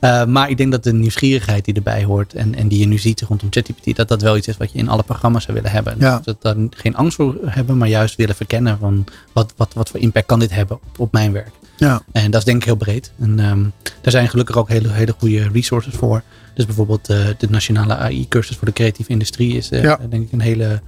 Uh, 0.00 0.24
maar 0.24 0.50
ik 0.50 0.56
denk 0.56 0.70
dat 0.70 0.84
de 0.84 0.92
nieuwsgierigheid 0.92 1.64
die 1.64 1.74
erbij 1.74 2.04
hoort 2.04 2.34
en, 2.34 2.54
en 2.54 2.68
die 2.68 2.78
je 2.78 2.86
nu 2.86 2.98
ziet 2.98 3.20
rondom 3.20 3.48
ChatGPT, 3.50 3.96
dat 3.96 4.08
dat 4.08 4.22
wel 4.22 4.36
iets 4.36 4.48
is 4.48 4.56
wat 4.56 4.72
je 4.72 4.78
in 4.78 4.88
alle 4.88 5.02
programma's 5.02 5.44
zou 5.44 5.56
willen 5.56 5.70
hebben. 5.70 5.94
Ja. 5.98 6.20
Dat 6.24 6.36
we 6.40 6.54
daar 6.54 6.66
geen 6.70 6.96
angst 6.96 7.16
voor 7.16 7.36
hebben, 7.44 7.78
maar 7.78 7.88
juist 7.88 8.16
willen 8.16 8.34
verkennen 8.34 8.78
van 8.78 9.04
wat, 9.32 9.52
wat, 9.56 9.74
wat 9.74 9.90
voor 9.90 10.00
impact 10.00 10.26
kan 10.26 10.38
dit 10.38 10.50
hebben 10.50 10.76
op, 10.76 10.98
op 10.98 11.12
mijn 11.12 11.32
werk. 11.32 11.50
Ja. 11.76 12.02
En 12.12 12.30
dat 12.30 12.40
is 12.40 12.44
denk 12.44 12.58
ik 12.58 12.64
heel 12.64 12.76
breed. 12.76 13.12
En 13.18 13.38
um, 13.38 13.72
daar 13.82 14.12
zijn 14.12 14.28
gelukkig 14.28 14.56
ook 14.56 14.68
hele, 14.68 14.88
hele 14.88 15.14
goede 15.18 15.48
resources 15.48 15.94
voor. 15.94 16.22
Dus 16.54 16.66
bijvoorbeeld 16.66 17.10
uh, 17.10 17.26
de 17.38 17.50
nationale 17.50 17.96
AI-cursus 17.96 18.56
voor 18.56 18.66
de 18.66 18.72
creatieve 18.72 19.10
industrie 19.10 19.56
is 19.56 19.70
uh, 19.72 19.82
ja. 19.82 20.00
denk 20.08 20.22
ik 20.22 20.32
een 20.32 20.40
hele 20.40 20.80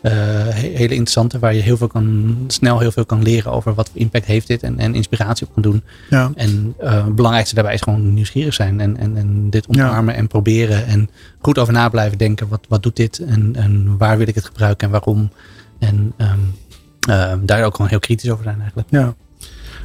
hele 0.00 0.94
interessante, 0.94 1.38
waar 1.38 1.54
je 1.54 1.60
heel 1.60 1.76
veel 1.76 1.86
kan, 1.86 2.36
snel 2.46 2.78
heel 2.78 2.92
veel 2.92 3.06
kan 3.06 3.22
leren 3.22 3.52
over 3.52 3.74
wat 3.74 3.88
voor 3.88 4.00
impact 4.00 4.24
heeft 4.24 4.46
dit 4.46 4.62
en, 4.62 4.78
en 4.78 4.94
inspiratie 4.94 5.46
op 5.46 5.52
kan 5.52 5.62
doen. 5.62 5.82
Ja. 6.10 6.30
En 6.34 6.74
uh, 6.82 7.04
het 7.04 7.14
belangrijkste 7.14 7.54
daarbij 7.54 7.74
is 7.74 7.80
gewoon 7.82 8.14
nieuwsgierig 8.14 8.54
zijn 8.54 8.80
en, 8.80 8.96
en, 8.96 9.16
en 9.16 9.50
dit 9.50 9.68
omarmen 9.68 10.14
en 10.14 10.26
proberen 10.26 10.86
en 10.86 11.10
goed 11.38 11.58
over 11.58 11.72
na 11.72 11.88
blijven 11.88 12.18
denken. 12.18 12.48
Wat, 12.48 12.66
wat 12.68 12.82
doet 12.82 12.96
dit 12.96 13.18
en, 13.18 13.56
en 13.56 13.96
waar 13.96 14.18
wil 14.18 14.28
ik 14.28 14.34
het 14.34 14.44
gebruiken 14.44 14.86
en 14.86 14.92
waarom? 14.92 15.30
En 15.78 16.12
um, 16.16 16.54
uh, 17.08 17.32
daar 17.40 17.64
ook 17.64 17.74
gewoon 17.74 17.90
heel 17.90 17.98
kritisch 17.98 18.30
over 18.30 18.44
zijn 18.44 18.60
eigenlijk. 18.60 18.88
Ja. 18.90 19.14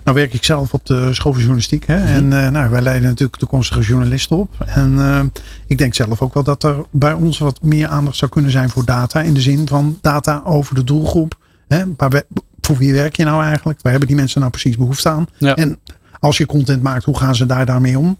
Nou 0.03 0.17
werk 0.17 0.33
ik 0.33 0.43
zelf 0.43 0.73
op 0.73 0.85
de 0.85 1.13
school 1.13 1.31
van 1.31 1.41
journalistiek. 1.41 1.87
Hè? 1.87 1.95
En 1.95 2.23
uh, 2.23 2.49
nou, 2.49 2.69
wij 2.69 2.81
leiden 2.81 3.07
natuurlijk 3.09 3.37
toekomstige 3.37 3.81
journalisten 3.81 4.37
op. 4.37 4.49
En 4.65 4.93
uh, 4.93 5.19
ik 5.67 5.77
denk 5.77 5.93
zelf 5.93 6.21
ook 6.21 6.33
wel 6.33 6.43
dat 6.43 6.63
er 6.63 6.75
bij 6.91 7.13
ons 7.13 7.37
wat 7.37 7.61
meer 7.61 7.87
aandacht 7.87 8.17
zou 8.17 8.31
kunnen 8.31 8.51
zijn 8.51 8.69
voor 8.69 8.85
data. 8.85 9.21
In 9.21 9.33
de 9.33 9.41
zin 9.41 9.67
van 9.67 9.97
data 10.01 10.41
over 10.45 10.75
de 10.75 10.83
doelgroep. 10.83 11.37
Hè? 11.67 11.83
Waar 11.97 12.23
voor 12.61 12.77
wie 12.77 12.93
werk 12.93 13.15
je 13.15 13.23
nou 13.23 13.43
eigenlijk? 13.43 13.81
Waar 13.81 13.91
hebben 13.91 14.09
die 14.09 14.17
mensen 14.17 14.39
nou 14.39 14.51
precies 14.51 14.77
behoefte 14.77 15.09
aan? 15.09 15.27
Ja. 15.37 15.55
En 15.55 15.79
als 16.19 16.37
je 16.37 16.45
content 16.45 16.83
maakt, 16.83 17.05
hoe 17.05 17.17
gaan 17.17 17.35
ze 17.35 17.45
daar 17.45 17.65
daarmee 17.65 17.99
om? 17.99 18.17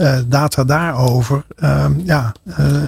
Uh, 0.00 0.18
data 0.26 0.64
daarover. 0.64 1.44
Uh, 1.58 1.86
ja, 2.04 2.32
uh, 2.46 2.82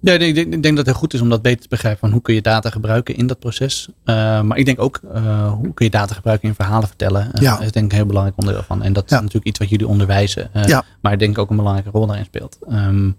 ja, 0.00 0.12
ik 0.12 0.34
denk, 0.34 0.54
ik 0.54 0.62
denk, 0.62 0.76
dat 0.76 0.86
het 0.86 0.96
goed 0.96 1.14
is 1.14 1.20
om 1.20 1.28
dat 1.28 1.42
beter 1.42 1.60
te 1.60 1.68
begrijpen. 1.68 2.00
Van 2.00 2.10
hoe 2.10 2.22
kun 2.22 2.34
je 2.34 2.42
data 2.42 2.70
gebruiken 2.70 3.16
in 3.16 3.26
dat 3.26 3.38
proces. 3.38 3.88
Uh, 4.04 4.40
maar 4.40 4.56
ik 4.56 4.64
denk 4.64 4.80
ook, 4.80 5.00
hoe 5.60 5.74
kun 5.74 5.84
je 5.84 5.90
data 5.90 6.14
gebruiken 6.14 6.48
in 6.48 6.54
verhalen 6.54 6.88
vertellen. 6.88 7.30
Ja. 7.32 7.52
Dat 7.52 7.62
is 7.62 7.72
denk 7.72 7.84
ik 7.84 7.90
een 7.90 7.96
heel 7.96 8.06
belangrijk 8.06 8.38
onderdeel 8.38 8.62
van. 8.62 8.82
En 8.82 8.92
dat 8.92 9.04
is 9.04 9.10
natuurlijk 9.10 9.44
iets 9.46 9.58
wat 9.58 9.68
jullie 9.68 9.86
onderwijzen. 9.86 10.50
Ja. 10.66 10.84
Maar 11.00 11.12
ik 11.12 11.18
denk 11.18 11.38
ook 11.38 11.50
een 11.50 11.56
belangrijke 11.56 11.90
rol 11.90 12.06
daarin 12.06 12.24
speelt. 12.24 12.58
Um, 12.70 13.16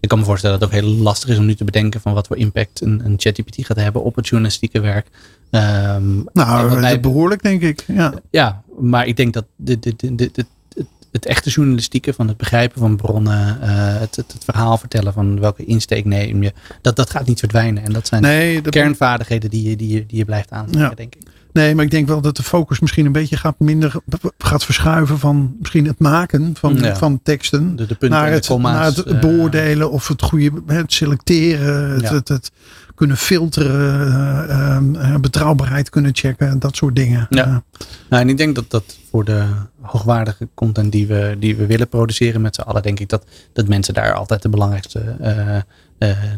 ik 0.00 0.08
kan 0.08 0.18
me 0.18 0.24
voorstellen 0.24 0.60
dat 0.60 0.70
het 0.70 0.78
ook 0.78 0.84
heel 0.84 0.96
lastig 0.96 1.28
is 1.28 1.38
om 1.38 1.46
nu 1.46 1.54
te 1.54 1.64
bedenken 1.64 2.00
van 2.00 2.14
wat 2.14 2.26
voor 2.26 2.36
impact 2.36 2.80
een, 2.80 3.00
een 3.04 3.14
ChatGPT 3.16 3.66
gaat 3.66 3.76
hebben 3.76 4.02
op 4.02 4.16
het 4.16 4.28
journalistieke 4.28 4.80
werk. 4.80 5.06
Um, 5.50 6.26
nou, 6.32 6.80
wij, 6.80 7.00
behoorlijk 7.00 7.42
denk 7.42 7.62
ik. 7.62 7.84
Ja. 7.86 8.14
ja, 8.30 8.62
maar 8.78 9.06
ik 9.06 9.16
denk 9.16 9.34
dat 9.34 9.44
dit, 9.56 9.82
dit, 9.82 10.00
dit, 10.00 10.34
dit, 10.34 10.46
het 11.16 11.26
echte 11.26 11.50
journalistieke, 11.50 12.12
van 12.12 12.28
het 12.28 12.36
begrijpen 12.36 12.80
van 12.80 12.96
bronnen, 12.96 13.58
uh, 13.62 13.68
het, 13.98 14.16
het, 14.16 14.32
het, 14.32 14.44
verhaal 14.44 14.78
vertellen 14.78 15.12
van 15.12 15.40
welke 15.40 15.64
insteek 15.64 16.04
neem 16.04 16.42
je, 16.42 16.52
dat, 16.80 16.96
dat 16.96 17.10
gaat 17.10 17.26
niet 17.26 17.38
verdwijnen. 17.38 17.84
En 17.84 17.92
dat 17.92 18.06
zijn 18.06 18.22
nee, 18.22 18.60
kernvaardigheden 18.60 19.50
die 19.50 19.70
je, 19.70 19.76
die, 19.76 19.88
je, 19.88 20.06
die 20.06 20.18
je 20.18 20.24
blijft 20.24 20.50
aanzetten, 20.50 20.96
denk 20.96 21.14
ik. 21.14 21.22
Nee, 21.52 21.74
maar 21.74 21.84
ik 21.84 21.90
denk 21.90 22.06
wel 22.08 22.20
dat 22.20 22.36
de 22.36 22.42
focus 22.42 22.80
misschien 22.80 23.06
een 23.06 23.12
beetje 23.12 23.36
gaat 23.36 23.58
minder 23.58 23.92
gaat 24.38 24.64
verschuiven 24.64 25.18
van 25.18 25.56
misschien 25.58 25.86
het 25.86 25.98
maken 25.98 26.54
van, 26.58 26.76
Ja. 26.76 26.96
van 26.96 27.20
teksten. 27.22 27.76
De, 27.76 27.86
de 27.86 27.94
punten 27.94 28.18
naar 28.18 28.30
het, 28.30 28.48
naar 28.58 28.84
het 28.84 29.02
eh, 29.02 29.20
beoordelen 29.20 29.90
of 29.90 30.08
het 30.08 30.22
goede, 30.22 30.50
het 30.66 30.92
selecteren, 30.92 31.90
het, 31.90 32.02
Ja. 32.02 32.12
het, 32.12 32.28
het 32.28 32.50
kunnen 32.96 33.16
filteren, 33.16 34.08
eh, 34.48 34.74
ehm, 34.76 34.94
eh, 34.94 35.14
betrouwbaarheid 35.16 35.90
kunnen 35.90 36.10
checken, 36.14 36.58
dat 36.58 36.76
soort 36.76 36.96
dingen. 36.96 37.26
Ja. 37.30 37.44
Eh, 37.44 37.56
Nou, 38.08 38.22
en 38.22 38.28
ik 38.28 38.36
denk 38.36 38.54
dat 38.54 38.70
dat 38.70 38.98
voor 39.10 39.24
de 39.24 39.44
hoogwaardige 39.80 40.48
content 40.54 40.92
die 40.92 41.06
we, 41.06 41.36
die 41.38 41.56
we 41.56 41.66
willen 41.66 41.88
produceren 41.88 42.40
met 42.40 42.54
z'n 42.54 42.60
allen, 42.60 42.82
denk 42.82 43.00
ik 43.00 43.08
dat, 43.08 43.24
dat 43.52 43.68
mensen 43.68 43.94
daar 43.94 44.12
altijd 44.12 44.42
de 44.42 44.48
belangrijkste, 44.48 45.00
eh, 45.20 45.56
eh, 45.56 45.62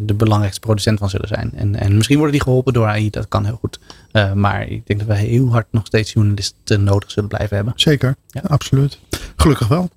de 0.00 0.14
belangrijkste 0.14 0.61
producent 0.61 0.98
van 0.98 1.11
zullen 1.11 1.28
zijn. 1.28 1.52
En, 1.54 1.76
en 1.76 1.94
misschien 1.96 2.16
worden 2.16 2.34
die 2.34 2.42
geholpen 2.42 2.72
door 2.72 2.86
AI, 2.86 3.11
dat 3.11 3.28
kan 3.28 3.44
heel 3.44 3.56
goed. 3.61 3.80
Eh, 4.12 4.32
maar 4.32 4.68
ik 4.68 4.86
denk 4.86 4.98
dat 4.98 5.09
we 5.09 5.14
heel 5.14 5.48
hard 5.50 5.66
nog 5.70 5.86
steeds 5.86 6.12
journalisten 6.12 6.84
nodig 6.84 7.11
zullen 7.11 7.28
blijven 7.28 7.56
hebben. 7.56 7.72
zeker, 7.76 8.16
Ja. 8.28 8.40
absoluut. 8.46 8.98
Gelukkig 9.36 9.68
wel. 9.68 9.90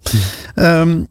Ehm, 0.55 1.03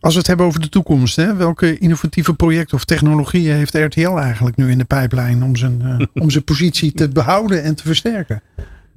als 0.00 0.12
we 0.12 0.18
het 0.18 0.28
hebben 0.28 0.46
over 0.46 0.60
de 0.60 0.68
toekomst, 0.68 1.16
hè, 1.16 1.36
welke 1.36 1.78
innovatieve 1.78 2.34
projecten 2.34 2.76
of 2.76 2.84
technologieën 2.84 3.54
heeft 3.54 3.74
RTL 3.74 4.16
eigenlijk 4.16 4.56
nu 4.56 4.70
in 4.70 4.78
de 4.78 4.84
pijplijn 4.84 5.42
om 5.42 5.56
zijn, 5.56 5.82
eh, 5.82 6.22
om 6.22 6.30
zijn 6.30 6.44
positie 6.44 6.92
te 6.92 7.08
behouden 7.08 7.62
en 7.62 7.74
te 7.74 7.82
versterken? 7.82 8.42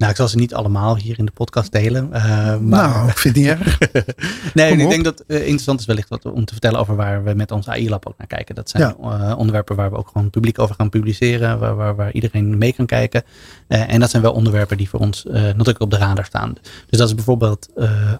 Nou, 0.02 0.14
ik 0.14 0.20
zal 0.20 0.28
ze 0.28 0.36
niet 0.38 0.54
allemaal 0.54 0.96
hier 0.96 1.18
in 1.18 1.24
de 1.24 1.32
podcast 1.32 1.72
delen. 1.72 2.12
eh, 2.12 2.24
maar 2.58 2.88
Nou, 2.88 3.08
ik 3.08 3.18
vind 3.18 3.36
het 3.36 3.44
niet 3.44 3.52
erg. 3.58 3.78
Nee, 4.54 4.68
Kom 4.70 4.78
ik 4.78 4.84
op. 4.84 4.90
denk 4.90 5.04
dat 5.04 5.24
eh, 5.26 5.36
interessant 5.40 5.80
is 5.80 5.86
wellicht 5.86 6.08
wat, 6.08 6.24
om 6.24 6.44
te 6.44 6.52
vertellen 6.52 6.80
over 6.80 6.96
waar 6.96 7.24
we 7.24 7.34
met 7.34 7.50
ons 7.50 7.68
AI-lab 7.68 8.06
ook 8.06 8.18
naar 8.18 8.26
kijken. 8.26 8.54
Dat 8.54 8.70
zijn 8.70 8.82
eh, 8.82 9.34
onderwerpen 9.36 9.76
waar 9.76 9.90
we 9.90 9.96
ook 9.96 10.08
gewoon 10.12 10.30
publiek 10.30 10.58
over 10.58 10.74
gaan 10.74 10.88
publiceren, 10.88 11.58
waar, 11.58 11.74
waar, 11.76 11.94
waar 11.96 12.12
iedereen 12.12 12.58
mee 12.58 12.72
kan 12.72 12.86
kijken. 12.86 13.22
En 13.68 14.00
dat 14.00 14.10
zijn 14.10 14.22
wel 14.22 14.32
onderwerpen 14.32 14.76
die 14.76 14.88
voor 14.88 15.00
ons 15.00 15.24
natuurlijk 15.30 15.80
op 15.80 15.90
de 15.90 15.96
radar 15.96 16.24
staan. 16.24 16.52
Dus 16.88 16.98
dat 16.98 17.08
is 17.08 17.14
bijvoorbeeld 17.14 17.68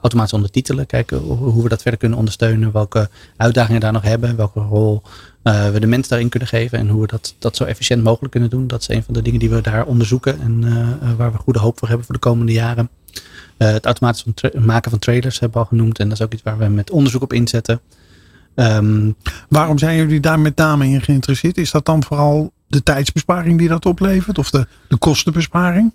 automatisch 0.01 0.33
ondertitelen, 0.33 0.87
kijken 0.87 1.19
hoe 1.19 1.63
we 1.63 1.69
dat 1.69 1.83
verder 1.83 2.01
kunnen 2.01 2.19
ondersteunen, 2.19 2.73
welke 2.73 3.09
uitdagingen 3.37 3.81
daar 3.81 3.93
nog 3.93 4.03
hebben, 4.03 4.37
welke 4.37 4.61
rol 4.61 5.03
eh, 5.43 5.71
we 5.71 5.81
de 5.81 5.87
mens 5.87 6.09
daarin 6.09 6.29
kunnen 6.29 6.49
geven 6.49 6.79
en 6.79 6.89
hoe 6.89 7.01
we 7.01 7.07
dat, 7.07 7.35
dat 7.39 7.57
zo 7.57 7.65
efficiënt 7.65 8.03
mogelijk 8.03 8.31
kunnen 8.31 8.51
doen. 8.51 8.67
Dat 8.67 8.81
is 8.81 8.89
een 8.89 9.03
van 9.03 9.15
de 9.15 9.23
dingen 9.23 9.39
die 9.39 9.51
we 9.51 9.61
daar 9.61 9.87
onderzoeken 9.87 10.41
en 10.41 10.65
eh, 10.65 11.11
eh, 11.11 11.17
waar 11.17 11.33
we 11.33 11.39
goede 11.39 11.59
hoop 11.59 11.79
voor 11.79 11.89
hebben 11.89 12.07
voor 12.07 12.15
de 12.15 12.21
komende 12.21 12.53
jaren. 12.53 12.91
Het 13.57 13.85
automatisch 13.85 14.25
maken 14.59 14.91
van 14.91 14.99
trailers 14.99 15.39
hebben 15.39 15.59
we 15.59 15.65
al 15.65 15.71
genoemd. 15.71 15.99
En 15.99 16.09
dat 16.09 16.19
is 16.19 16.25
ook 16.25 16.33
iets 16.33 16.43
waar 16.43 16.59
we 16.59 16.69
met 16.69 16.91
onderzoek 16.91 17.23
op 17.23 17.33
inzetten. 17.33 17.81
Ehm, 18.55 19.11
Waarom 19.49 19.79
zijn 19.79 19.97
jullie 19.97 20.21
daar 20.21 20.41
met 20.41 20.57
name 20.57 20.87
in 20.87 21.03
geïnteresseerd? 21.03 21.59
Is 21.59 21.71
dat 21.71 21.87
dan 21.87 22.03
vooral 22.03 22.53
de 22.67 22.83
tijdsbesparing 22.83 23.59
die 23.59 23.69
dat 23.69 23.87
oplevert? 23.87 24.39
Of 24.39 24.51
de, 24.51 24.67
de 24.89 24.97
kostenbesparing? 24.97 25.93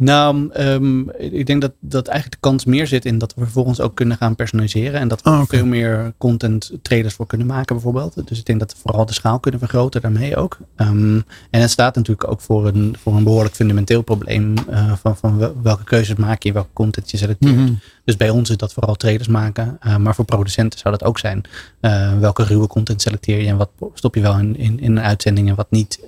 Nou, 0.00 0.48
ehm, 0.52 1.08
ik 1.18 1.46
denk 1.46 1.60
dat, 1.60 1.72
dat 1.80 2.06
eigenlijk 2.08 2.42
de 2.42 2.48
kans 2.48 2.64
meer 2.64 2.86
zit 2.86 3.04
in 3.04 3.18
dat 3.18 3.34
we 3.34 3.40
vervolgens 3.42 3.80
ook 3.80 3.94
kunnen 3.94 4.16
gaan 4.16 4.34
personaliseren. 4.36 5.00
En 5.00 5.08
dat 5.08 5.22
we 5.22 5.30
oké. 5.30 5.46
veel 5.56 5.66
meer 5.66 6.12
content 6.18 6.72
trailers 6.82 7.14
voor 7.14 7.26
kunnen 7.26 7.46
maken 7.46 7.74
bijvoorbeeld. 7.74 8.28
Dus 8.28 8.38
ik 8.38 8.44
denk 8.44 8.58
dat 8.60 8.72
we 8.72 8.78
vooral 8.82 9.06
de 9.06 9.12
schaal 9.12 9.40
kunnen 9.40 9.60
vergroten 9.60 10.00
daarmee 10.00 10.36
ook. 10.36 10.58
Ehm, 10.76 11.20
en 11.50 11.60
het 11.60 11.70
staat 11.70 11.94
natuurlijk 11.94 12.30
ook 12.30 12.40
voor 12.40 12.66
een, 12.66 12.96
voor 13.02 13.16
een 13.16 13.24
behoorlijk 13.24 13.54
fundamenteel 13.54 14.02
probleem. 14.02 14.54
eh, 14.70 14.92
van, 15.02 15.16
van 15.16 15.38
wel- 15.38 15.56
welke 15.62 15.84
keuzes 15.84 16.16
maak 16.16 16.42
je, 16.42 16.52
welke 16.52 16.72
content 16.72 17.10
je 17.10 17.16
selecteert. 17.16 17.56
Mhm. 17.56 17.72
Dus 18.04 18.16
bij 18.16 18.30
ons 18.30 18.50
is 18.50 18.56
dat 18.56 18.72
vooral 18.72 18.94
trailers 18.94 19.28
maken. 19.28 19.76
eh, 19.80 19.96
maar 19.96 20.14
voor 20.14 20.24
producenten 20.24 20.78
zou 20.78 20.96
dat 20.98 21.08
ook 21.08 21.18
zijn. 21.18 21.42
Eh, 21.80 22.18
welke 22.18 22.42
ruwe 22.44 22.66
content 22.66 23.02
selecteer 23.02 23.40
je 23.40 23.46
en 23.48 23.56
wat 23.56 23.70
stop 23.94 24.14
je 24.14 24.20
wel 24.20 24.38
in, 24.38 24.56
in, 24.56 24.80
in 24.80 24.90
een 24.96 25.02
uitzending 25.04 25.48
en 25.48 25.54
wat 25.54 25.70
niet. 25.70 26.00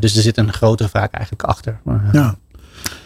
Dus 0.00 0.16
er 0.16 0.22
zit 0.22 0.36
een 0.36 0.52
grotere 0.52 0.88
vraag 0.88 1.10
eigenlijk 1.10 1.42
achter. 1.44 1.80
Ja. 2.12 2.36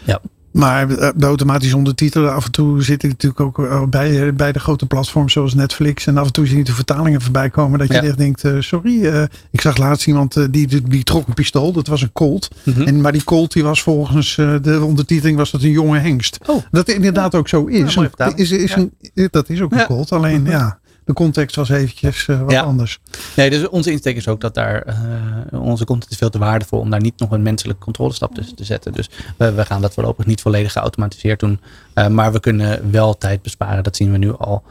Ja. 0.03 0.19
Maar 0.51 0.89
eh, 0.89 1.09
de 1.15 1.25
automatische 1.25 1.77
ondertitelen, 1.77 2.33
af 2.33 2.45
en 2.45 2.51
toe 2.51 2.83
zit 2.83 3.03
ik 3.03 3.09
natuurlijk 3.09 3.39
ook 3.39 3.59
eh, 3.59 3.83
bij, 3.83 4.33
bij 4.35 4.51
de 4.51 4.59
grote 4.59 4.85
platforms 4.85 5.33
zoals 5.33 5.53
Netflix. 5.53 6.05
En 6.07 6.17
af 6.17 6.25
en 6.25 6.31
toe 6.33 6.45
zie 6.47 6.57
je 6.57 6.63
de 6.63 6.73
vertalingen 6.73 7.21
voorbij 7.21 7.49
komen. 7.49 7.79
Dat 7.79 7.87
je 7.87 7.93
Ja. 7.93 8.01
echt 8.01 8.17
denkt, 8.17 8.43
eh, 8.43 8.55
sorry, 8.59 9.05
eh, 9.05 9.23
ik 9.51 9.61
zag 9.61 9.77
laatst 9.77 10.07
iemand 10.07 10.35
eh, 10.35 10.43
die, 10.51 10.67
die, 10.67 10.81
die 10.81 11.03
trok 11.03 11.27
een 11.27 11.33
pistool. 11.33 11.71
Dat 11.71 11.87
was 11.87 12.01
een 12.01 12.11
Colt. 12.11 12.47
Mhm. 12.63 12.81
En, 12.81 13.01
maar 13.01 13.11
die 13.11 13.23
Colt 13.23 13.53
die 13.53 13.63
was 13.63 13.81
volgens 13.81 14.37
eh, 14.37 14.55
de 14.61 14.83
ondertiteling 14.83 15.37
was 15.37 15.51
dat 15.51 15.61
een 15.63 15.71
jonge 15.71 15.99
hengst. 15.99 16.37
Oh. 16.45 16.63
Dat 16.71 16.89
inderdaad 16.89 17.35
ook 17.35 17.47
zo 17.47 17.65
is. 17.65 17.93
Ja, 17.93 18.35
is, 18.35 18.51
is 18.51 18.75
een, 18.75 18.91
dat 19.31 19.49
is 19.49 19.61
ook 19.61 19.71
een. 19.71 19.85
Colt. 19.85 20.11
Alleen 20.11 20.45
ja, 20.45 20.78
de 21.09 21.15
context 21.15 21.55
was 21.55 21.69
eventjes 21.69 22.27
eh, 22.27 22.41
wat 22.41 22.51
Ja. 22.51 22.61
anders. 22.61 22.99
Nee, 23.35 23.49
dus 23.49 23.67
onze 23.69 23.91
insteek 23.91 24.15
is 24.15 24.27
ook 24.27 24.41
dat 24.41 24.53
daar 24.53 24.81
eh, 24.81 25.61
onze 25.61 25.85
content 25.85 26.11
is 26.11 26.17
veel 26.17 26.29
te 26.29 26.37
waardevol 26.37 26.79
om 26.79 26.89
daar 26.89 27.01
niet 27.01 27.19
nog 27.19 27.31
een 27.31 27.41
menselijke 27.41 27.83
controlestap 27.83 28.35
tussen 28.35 28.55
te 28.55 28.63
zetten. 28.63 28.91
Dus 28.93 29.09
we, 29.37 29.51
we 29.51 29.65
gaan 29.65 29.81
dat 29.81 29.93
voorlopig 29.93 30.25
niet 30.25 30.41
volledig 30.41 30.71
geautomatiseerd 30.71 31.39
doen. 31.39 31.59
Eh, 31.93 32.07
maar 32.07 32.31
we 32.31 32.39
kunnen 32.39 32.91
wel 32.91 33.17
tijd 33.17 33.41
besparen. 33.41 33.83
Dat 33.83 33.95
zien 33.95 34.11
we 34.11 34.17
nu 34.17 34.33
al. 34.37 34.63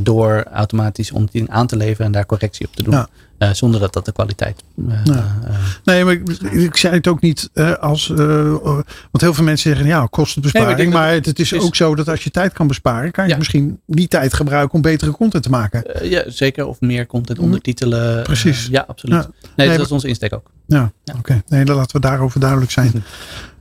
door 0.00 0.42
automatisch 0.52 1.10
ondertiteling 1.12 1.50
aan 1.58 1.66
te 1.66 1.76
leveren 1.76 2.06
en 2.06 2.12
daar 2.12 2.26
correctie 2.26 2.66
op 2.66 2.76
te 2.76 2.82
doen. 2.82 2.94
Ja. 2.94 3.08
Eh, 3.38 3.50
zonder 3.52 3.80
dat 3.80 3.92
dat 3.92 4.04
de 4.04 4.12
kwaliteit. 4.12 4.62
eh, 4.88 4.94
Ja. 5.04 5.36
eh, 5.44 5.54
Nee, 5.84 6.04
maar 6.04 6.12
ik, 6.12 6.28
ik 6.52 6.76
zei 6.76 6.94
het 6.94 7.06
ook 7.06 7.20
niet 7.20 7.50
als. 7.80 8.06
want 8.06 9.20
heel 9.20 9.34
veel 9.34 9.44
mensen 9.44 9.70
zeggen 9.70 9.88
ja, 9.88 10.06
kostenbesparing. 10.10 10.76
Nee, 10.78 10.88
maar 10.88 10.94
maar 11.02 11.12
het, 11.12 11.26
het 11.26 11.38
is 11.38 11.54
ook 11.54 11.76
zo 11.76 11.94
dat 11.94 12.08
als 12.08 12.24
je 12.24 12.30
tijd 12.30 12.52
kan 12.52 12.66
besparen, 12.66 13.10
kan 13.10 13.24
je 13.24 13.30
Ja. 13.30 13.36
misschien 13.36 13.80
die 13.86 14.08
tijd 14.08 14.34
gebruiken 14.34 14.74
om 14.74 14.80
betere 14.82 15.10
content 15.10 15.42
te 15.42 15.50
maken. 15.50 16.08
ja, 16.08 16.22
zeker. 16.26 16.66
Of 16.66 16.80
meer 16.80 17.06
content 17.06 17.38
ondertitelen. 17.38 18.22
Precies. 18.22 18.66
Ja, 18.70 18.84
absoluut. 18.88 19.22
Ja. 19.22 19.30
Nee, 19.30 19.50
Nee, 19.56 19.66
dat 19.66 19.76
maar- 19.76 19.86
is 19.86 19.92
onze 19.92 20.08
insteek 20.08 20.34
ook. 20.34 20.50
Ja, 20.66 20.92
Ja. 21.04 21.14
oké. 21.18 21.42
Nee, 21.48 21.64
dan 21.64 21.76
laten 21.76 22.00
we 22.00 22.06
daarover 22.06 22.40
duidelijk 22.40 22.70
zijn. 22.70 23.04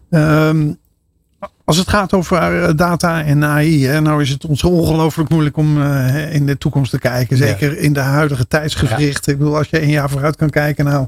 Ehm, 0.09 0.73
als 1.66 1.78
het 1.78 1.88
gaat 1.88 2.13
over 2.13 2.38
eh, 2.38 2.70
data 2.76 3.24
en 3.24 3.43
AI, 3.43 3.86
hè, 3.86 4.01
nou 4.01 4.22
is 4.22 4.30
het 4.30 4.45
ons 4.45 4.63
ongelooflijk 4.63 5.30
moeilijk 5.30 5.57
om 5.57 5.82
eh, 5.82 6.34
in 6.34 6.45
de 6.45 6.57
toekomst 6.57 6.91
te 6.91 6.99
kijken. 6.99 7.38
Zeker 7.38 7.78
in 7.78 7.93
de 7.93 7.99
huidige 7.99 8.47
tijdsgevricht. 8.47 9.28
Ik 9.28 9.38
bedoel, 9.38 9.57
als 9.57 9.70
je 9.70 9.82
een 9.82 9.89
jaar 9.89 10.09
vooruit 10.09 10.36
kan 10.36 10.49
kijken, 10.49 10.86
nou, 10.86 11.07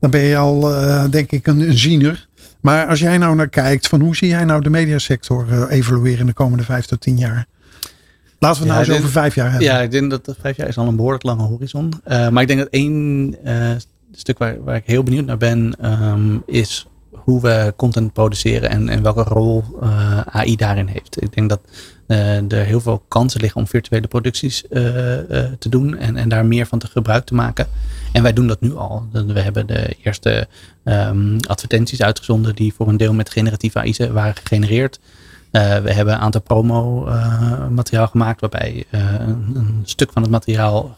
dan 0.00 0.10
ben 0.10 0.20
je 0.20 0.36
al, 0.36 0.74
eh, 0.74 1.04
denk 1.10 1.30
ik, 1.30 1.46
een, 1.46 1.60
een 1.60 1.78
ziener. 1.78 2.28
Maar 2.60 2.86
als 2.86 3.00
jij 3.00 3.18
nou 3.18 3.34
naar 3.34 3.48
kijkt, 3.48 3.86
van 3.86 4.00
hoe 4.00 4.16
zie 4.16 4.28
jij 4.28 4.44
nou 4.44 4.62
de 4.62 4.70
mediasector 4.70 5.68
evolueren 5.68 6.20
in 6.20 6.26
de 6.26 6.32
komende 6.32 6.64
vijf 6.64 6.86
tot 6.86 7.00
tien 7.00 7.18
jaar? 7.18 7.46
Laten 8.38 8.62
we 8.62 8.68
het 8.68 8.78
Ja, 8.78 8.82
nou 8.82 8.86
eens 8.86 8.98
over 8.98 9.10
vijf 9.10 9.34
jaar 9.34 9.50
hebben. 9.50 9.68
Ja, 9.68 9.80
ik 9.80 9.90
denk 9.90 10.10
dat 10.10 10.36
vijf 10.40 10.56
jaar 10.56 10.68
is 10.68 10.78
al 10.78 10.88
een 10.88 10.96
behoorlijk 10.96 11.22
lange 11.22 11.42
horizon. 11.42 11.92
Maar 12.04 12.40
ik 12.40 12.48
denk 12.48 12.58
dat 12.58 12.68
één 12.68 13.36
stuk 14.12 14.38
waar, 14.38 14.64
waar 14.64 14.76
ik 14.76 14.86
heel 14.86 15.02
benieuwd 15.02 15.26
naar 15.26 15.36
ben, 15.36 15.76
ehm, 15.80 16.38
is 16.46 16.86
hoe 17.24 17.40
we 17.40 17.72
content 17.76 18.12
produceren 18.12 18.70
en, 18.70 18.88
en 18.88 19.02
welke 19.02 19.22
rol 19.22 19.64
eh, 19.80 20.20
AI 20.20 20.56
daarin 20.56 20.86
heeft. 20.86 21.22
Ik 21.22 21.34
denk 21.34 21.48
dat 21.48 21.60
eh, 22.06 22.52
er 22.52 22.64
heel 22.64 22.80
veel 22.80 23.02
kansen 23.08 23.40
liggen 23.40 23.60
om 23.60 23.66
virtuele 23.66 24.06
producties 24.06 24.68
eh, 24.68 24.80
te 25.58 25.68
doen 25.68 25.96
en, 25.96 26.16
en 26.16 26.28
daar 26.28 26.46
meer 26.46 26.66
van 26.66 26.78
te 26.78 26.86
gebruik 26.86 27.24
te 27.24 27.34
maken. 27.34 27.66
En 28.12 28.22
wij 28.22 28.32
doen 28.32 28.46
dat 28.46 28.60
nu 28.60 28.76
al. 28.76 29.06
We 29.12 29.40
hebben 29.40 29.66
de 29.66 29.96
eerste 30.02 30.48
ehm, 30.84 31.38
advertenties 31.48 32.02
uitgezonden 32.02 32.54
die 32.54 32.74
voor 32.74 32.88
een 32.88 32.96
deel 32.96 33.12
met 33.12 33.30
generatieve 33.30 33.78
AI 33.78 33.94
waren 34.12 34.36
gegenereerd. 34.36 35.00
We 35.50 35.92
hebben 35.92 36.14
een 36.14 36.20
aantal 36.20 36.40
promo-materiaal 36.40 38.06
gemaakt 38.06 38.40
waarbij 38.40 38.84
een, 38.90 39.52
een 39.54 39.82
stuk 39.84 40.12
van 40.12 40.22
het 40.22 40.30
materiaal 40.30 40.94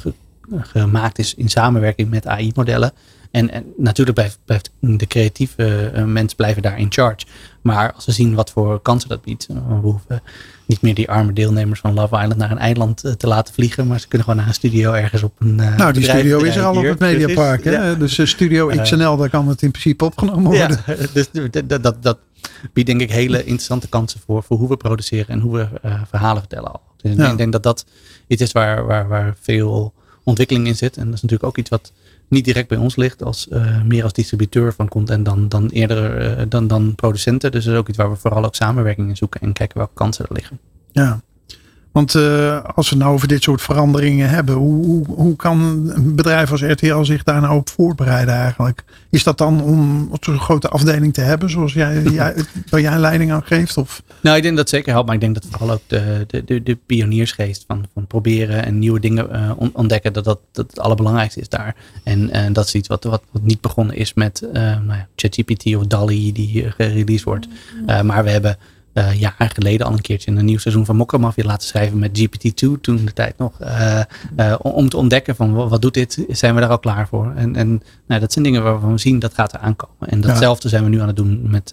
gemaakt 0.51 1.19
is 1.19 1.35
in 1.35 1.49
samenwerking 1.49 2.11
met 2.11 2.27
AI-modellen. 2.27 2.93
En, 3.31 3.51
en 3.51 3.65
natuurlijk 3.77 4.17
blijft, 4.17 4.39
blijft 4.45 4.71
de 4.81 5.07
creatieve 5.07 5.91
eh, 5.95 6.05
mensen 6.05 6.37
blijven 6.37 6.63
daar 6.63 6.79
in 6.79 6.87
charge. 6.93 7.27
Maar 7.63 7.93
als 7.93 8.07
we 8.07 8.13
zien 8.13 8.35
wat 8.35 8.51
voor 8.51 8.81
kansen 8.83 9.09
dat 9.09 9.23
biedt, 9.23 9.47
eh, 9.51 9.57
we 9.69 9.75
hoeven 9.75 10.23
niet 10.67 10.81
meer 10.81 10.95
die 10.95 11.11
arme 11.11 11.33
deelnemers 11.33 11.81
van 11.81 11.95
Love 11.95 12.15
Island 12.15 12.37
naar 12.37 12.51
een 12.51 12.59
eiland 12.59 13.05
eh, 13.05 13.13
te 13.13 13.27
laten 13.27 13.55
vliegen, 13.55 13.87
maar 13.87 14.01
ze 14.01 14.09
kunnen 14.09 14.27
gewoon 14.27 14.41
naar 14.43 14.49
een 14.51 14.59
studio 14.59 14.93
ergens 14.93 15.23
op 15.23 15.33
een. 15.39 15.55
Nou, 15.55 15.93
die 15.93 16.03
studio 16.03 16.39
is 16.39 16.57
er 16.57 16.65
al 16.65 16.77
op 16.77 16.83
het 16.85 16.99
Mediapark. 16.99 17.61
Precies, 17.61 17.79
Hè? 17.81 17.89
ja. 17.89 17.95
Dus 17.95 18.29
Studio 18.31 18.67
XNL, 18.83 19.17
daar 19.17 19.31
kan 19.31 19.49
het 19.49 19.63
in 19.63 19.71
principe 19.71 20.05
opgenomen 20.05 20.45
worden. 20.45 20.81
Ja, 20.87 20.95
dus 21.15 21.31
dat, 21.67 21.83
dat, 21.83 22.03
dat 22.03 22.19
biedt 22.73 22.89
denk 22.89 23.01
ik 23.01 23.11
hele 23.11 23.39
interessante 23.39 23.89
kansen 23.89 24.21
voor, 24.27 24.43
voor 24.43 24.59
hoe 24.59 24.69
we 24.69 24.77
produceren 24.77 25.29
en 25.29 25.41
hoe 25.41 25.57
we 25.57 25.69
verhalen 26.11 26.41
vertellen 26.41 26.73
al. 26.73 26.81
Dus 26.97 27.11
ik 27.11 27.17
Ja. 27.17 27.23
denk- 27.23 27.33
ik 27.33 27.39
denk 27.39 27.53
dat 27.53 27.63
dat 27.63 27.85
iets 28.27 28.43
is 28.43 28.53
waar, 28.53 28.87
waar, 28.87 29.09
waar 29.09 29.35
veel 29.41 29.95
ontwikkeling 30.27 30.67
in 30.67 30.77
zit. 30.77 30.97
En 30.97 31.05
dat 31.05 31.15
is 31.15 31.23
natuurlijk 31.23 31.49
ook 31.49 31.59
iets 31.59 31.71
wat 31.71 31.93
niet 32.29 32.45
direct 32.45 32.69
bij 32.69 32.79
ons 32.79 32.97
ligt, 32.97 33.23
als, 33.23 33.49
eh, 33.49 33.83
meer 33.83 34.03
als 34.03 34.13
distributeur 34.13 34.73
van 34.73 34.89
content 34.89 35.25
dan, 35.25 35.49
dan 35.49 35.69
eerder 35.69 36.19
eh, 36.19 36.45
dan, 36.49 36.67
dan 36.67 36.95
producenten. 36.95 37.53
Dus 37.53 37.65
dat 37.65 37.73
is 37.73 37.79
ook 37.79 37.89
iets 37.89 37.97
waar 37.97 38.11
we 38.11 38.17
vooral 38.17 38.45
ook 38.45 38.55
samenwerking 38.55 39.09
in 39.09 39.17
zoeken 39.17 39.41
en 39.41 39.53
kijken 39.53 39.79
welke 39.79 39.95
kansen 39.95 40.27
er 40.29 40.35
liggen. 40.35 40.59
Ja. 40.93 41.21
Want 41.97 42.15
uh, 42.15 42.65
als 42.75 42.89
we 42.89 42.95
het 42.95 43.05
nou 43.05 43.15
over 43.15 43.29
dit 43.29 43.43
soort 43.43 43.63
veranderingen 43.63 44.29
hebben, 44.29 44.55
hoe, 44.55 45.07
hoe 45.07 45.37
kan 45.37 45.61
een 45.95 46.15
bedrijf 46.15 46.51
als 46.51 46.63
RTL 46.63 47.03
zich 47.03 47.23
daar 47.23 47.41
nou 47.41 47.57
op 47.57 47.69
voorbereiden 47.69 48.35
eigenlijk? 48.35 48.85
Is 49.11 49.23
dat 49.23 49.39
dan 49.39 49.63
om 49.63 50.11
zo'n 50.21 50.39
grote 50.39 50.69
afdeling 50.69 51.15
te 51.15 51.21
hebben, 51.21 51.51
zoals 51.51 51.73
jij, 51.73 52.03
jij, 52.13 52.35
waar 52.71 52.81
jij 52.81 52.99
leiding 52.99 53.33
aan 53.33 53.43
geeft? 53.45 53.77
Of? 53.77 54.03
Nou, 54.21 54.37
ik 54.37 54.43
denk 54.43 54.57
dat 54.57 54.69
zeker 54.69 54.93
helpt, 54.93 55.07
maar 55.07 55.15
ik 55.15 55.21
denk 55.21 55.35
dat 55.35 55.47
vooral 55.51 55.71
ook 55.71 55.83
de, 55.87 56.25
de, 56.27 56.45
de, 56.45 56.63
de 56.63 56.79
pioniersgeest 56.87 57.65
van, 57.67 57.87
van 57.95 58.07
proberen 58.07 58.65
en 58.65 58.79
nieuwe 58.79 59.01
dingen 59.01 59.29
uh, 59.33 59.69
ontdekken, 59.73 60.13
dat, 60.13 60.25
dat 60.25 60.41
dat 60.53 60.67
het 60.67 60.81
allerbelangrijkste 60.81 61.41
is 61.41 61.49
daar. 61.49 61.77
En 62.03 62.37
uh, 62.37 62.43
dat 62.53 62.67
is 62.67 62.75
iets 62.75 62.89
wat, 62.89 63.05
wat, 63.05 63.23
wat 63.31 63.43
niet 63.43 63.61
begonnen 63.61 63.97
is 63.97 64.15
met 64.15 64.49
nou 64.53 64.87
ja, 64.87 65.07
ChatGPT 65.17 65.77
of 65.77 65.87
DALI 65.87 66.33
die 66.33 66.71
gereleased 66.71 67.25
wordt. 67.25 67.49
maar 67.87 68.25
we 68.25 68.31
hebben 68.31 68.59
uh, 68.99 69.15
jaren 69.15 69.51
geleden 69.51 69.87
al 69.87 69.93
een 69.93 70.01
keertje 70.01 70.31
een 70.31 70.45
nieuw 70.45 70.59
seizoen 70.59 70.85
van 70.85 70.97
Mokka 70.97 71.33
laten 71.37 71.69
schrijven 71.69 71.99
met 71.99 72.19
GPT-2 72.19 72.81
toen 72.81 73.05
de 73.05 73.13
tijd 73.13 73.39
nog. 73.39 73.61
Uh, 73.61 74.01
uh, 74.37 74.55
om 74.59 74.89
te 74.89 74.97
ontdekken 74.97 75.37
van 75.37 75.55
wat 75.55 75.83
doet 75.83 75.95
dit, 75.95 76.25
zijn 76.29 76.55
we 76.55 76.61
daar 76.61 76.71
al 76.71 76.79
klaar 76.79 77.09
voor. 77.09 77.33
En, 77.37 77.57
en 77.57 77.83
nou, 78.07 78.21
dat 78.21 78.33
zijn 78.33 78.45
dingen 78.45 78.63
waarvan 78.63 78.93
we 78.93 78.99
zien 78.99 79.19
dat 79.19 79.35
gaat 79.35 79.53
er 79.53 79.59
aankomen. 79.59 80.09
En 80.09 80.21
datzelfde 80.21 80.69
zijn 80.69 80.83
we 80.83 80.89
nu 80.89 81.01
aan 81.01 81.07
het 81.07 81.17
doen 81.17 81.51
met 81.51 81.71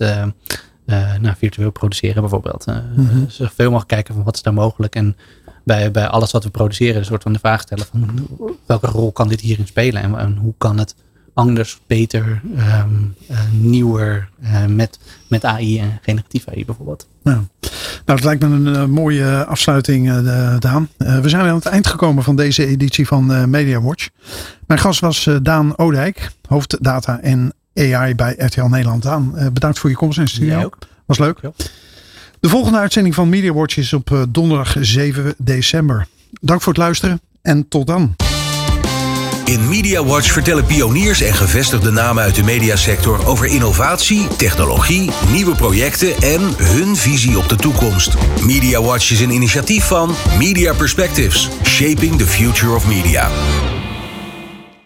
nou, 1.22 1.36
virtueel 1.38 1.72
produceren 1.72 2.22
bijvoorbeeld. 2.22 2.66
Mm 2.66 3.08
-hmm. 3.08 3.30
Zoveel 3.30 3.66
mogelijk 3.66 3.88
kijken 3.88 4.14
van 4.14 4.24
wat 4.24 4.36
is 4.36 4.42
daar 4.42 4.54
mogelijk. 4.54 4.96
En 4.96 5.18
bij, 5.64 5.92
bij 5.92 6.08
alles 6.08 6.32
wat 6.32 6.44
we 6.44 6.50
produceren 6.50 6.98
een 6.98 7.06
soort 7.06 7.24
van 7.24 7.34
de 7.34 7.40
vraag 7.40 7.62
stellen 7.62 7.86
van 7.86 8.28
welke 8.66 8.88
rol 8.88 9.12
kan 9.12 9.28
dit 9.28 9.42
hierin 9.42 9.68
spelen 9.68 10.02
en, 10.02 10.18
en 10.18 10.38
hoe 10.38 10.54
kan 10.58 10.78
het 10.78 10.96
anders, 11.34 11.80
beter, 11.88 12.42
um, 12.58 13.16
uh, 13.32 13.38
nieuwer 13.52 14.30
uh, 14.44 14.66
met, 14.66 15.00
met 15.28 15.46
AI 15.46 15.80
en 15.80 16.00
generatief 16.02 16.48
AI 16.48 16.66
bijvoorbeeld. 16.66 17.08
Ja. 17.24 17.44
Nou, 18.06 18.20
het 18.20 18.24
lijkt 18.24 18.42
me 18.42 18.48
een 18.48 18.68
uh, 18.68 18.86
mooie 18.86 19.46
afsluiting, 19.46 20.22
Daan. 20.60 20.90
we 20.98 21.30
zijn 21.30 21.42
aan 21.42 21.56
het 21.56 21.66
eind 21.66 21.88
gekomen 21.88 22.24
van 22.24 22.36
deze 22.36 22.66
editie 22.66 23.08
van 23.08 23.50
Media 23.50 23.82
Watch. 23.82 24.10
Mijn 24.68 24.80
gast 24.80 25.00
was 25.00 25.30
Daan 25.42 25.76
Oudijk, 25.76 26.32
hoofddata 26.48 27.20
en 27.20 27.54
AI 27.76 28.16
bij 28.16 28.36
RTL 28.38 28.66
Nederland. 28.66 29.04
Daan, 29.04 29.52
bedankt 29.54 29.80
voor 29.80 29.90
je 29.90 29.96
komst 29.96 30.20
de 30.20 30.28
studio. 30.28 30.58
Ja, 30.58 30.64
ook. 30.64 30.78
Was 31.06 31.18
leuk. 31.18 31.40
Ja. 31.42 31.52
De 32.40 32.50
volgende 32.50 32.78
uitzending 32.78 33.16
van 33.16 33.30
Media 33.30 33.54
Watch 33.54 33.78
is 33.78 33.94
op 33.94 34.26
donderdag 34.30 34.76
7 34.80 35.34
december. 35.38 36.08
Dank 36.42 36.62
voor 36.62 36.74
het 36.74 36.82
luisteren 36.82 37.22
en 37.42 37.68
tot 37.68 37.88
dan. 37.88 38.16
In 39.54 39.68
Media 39.68 40.04
Watch 40.04 40.32
vertellen 40.32 40.66
pioniers 40.66 41.22
en 41.22 41.34
gevestigde 41.34 41.92
namen 41.92 42.24
uit 42.24 42.36
de 42.36 42.44
mediasector 42.44 43.28
over 43.28 43.46
innovatie, 43.46 44.28
technologie, 44.28 45.12
nieuwe 45.32 45.56
projecten 45.56 46.22
en 46.22 46.42
hun 46.58 46.96
visie 46.96 47.38
op 47.38 47.50
de 47.50 47.56
toekomst. 47.56 48.14
Media 48.42 48.82
Watch 48.82 49.12
is 49.12 49.20
een 49.20 49.32
initiatief 49.32 49.84
van 49.84 50.16
Media 50.38 50.74
Perspectives, 50.74 51.50
Shaping 51.64 52.18
the 52.18 52.28
Future 52.28 52.76
of 52.76 52.88
Media. 52.88 53.30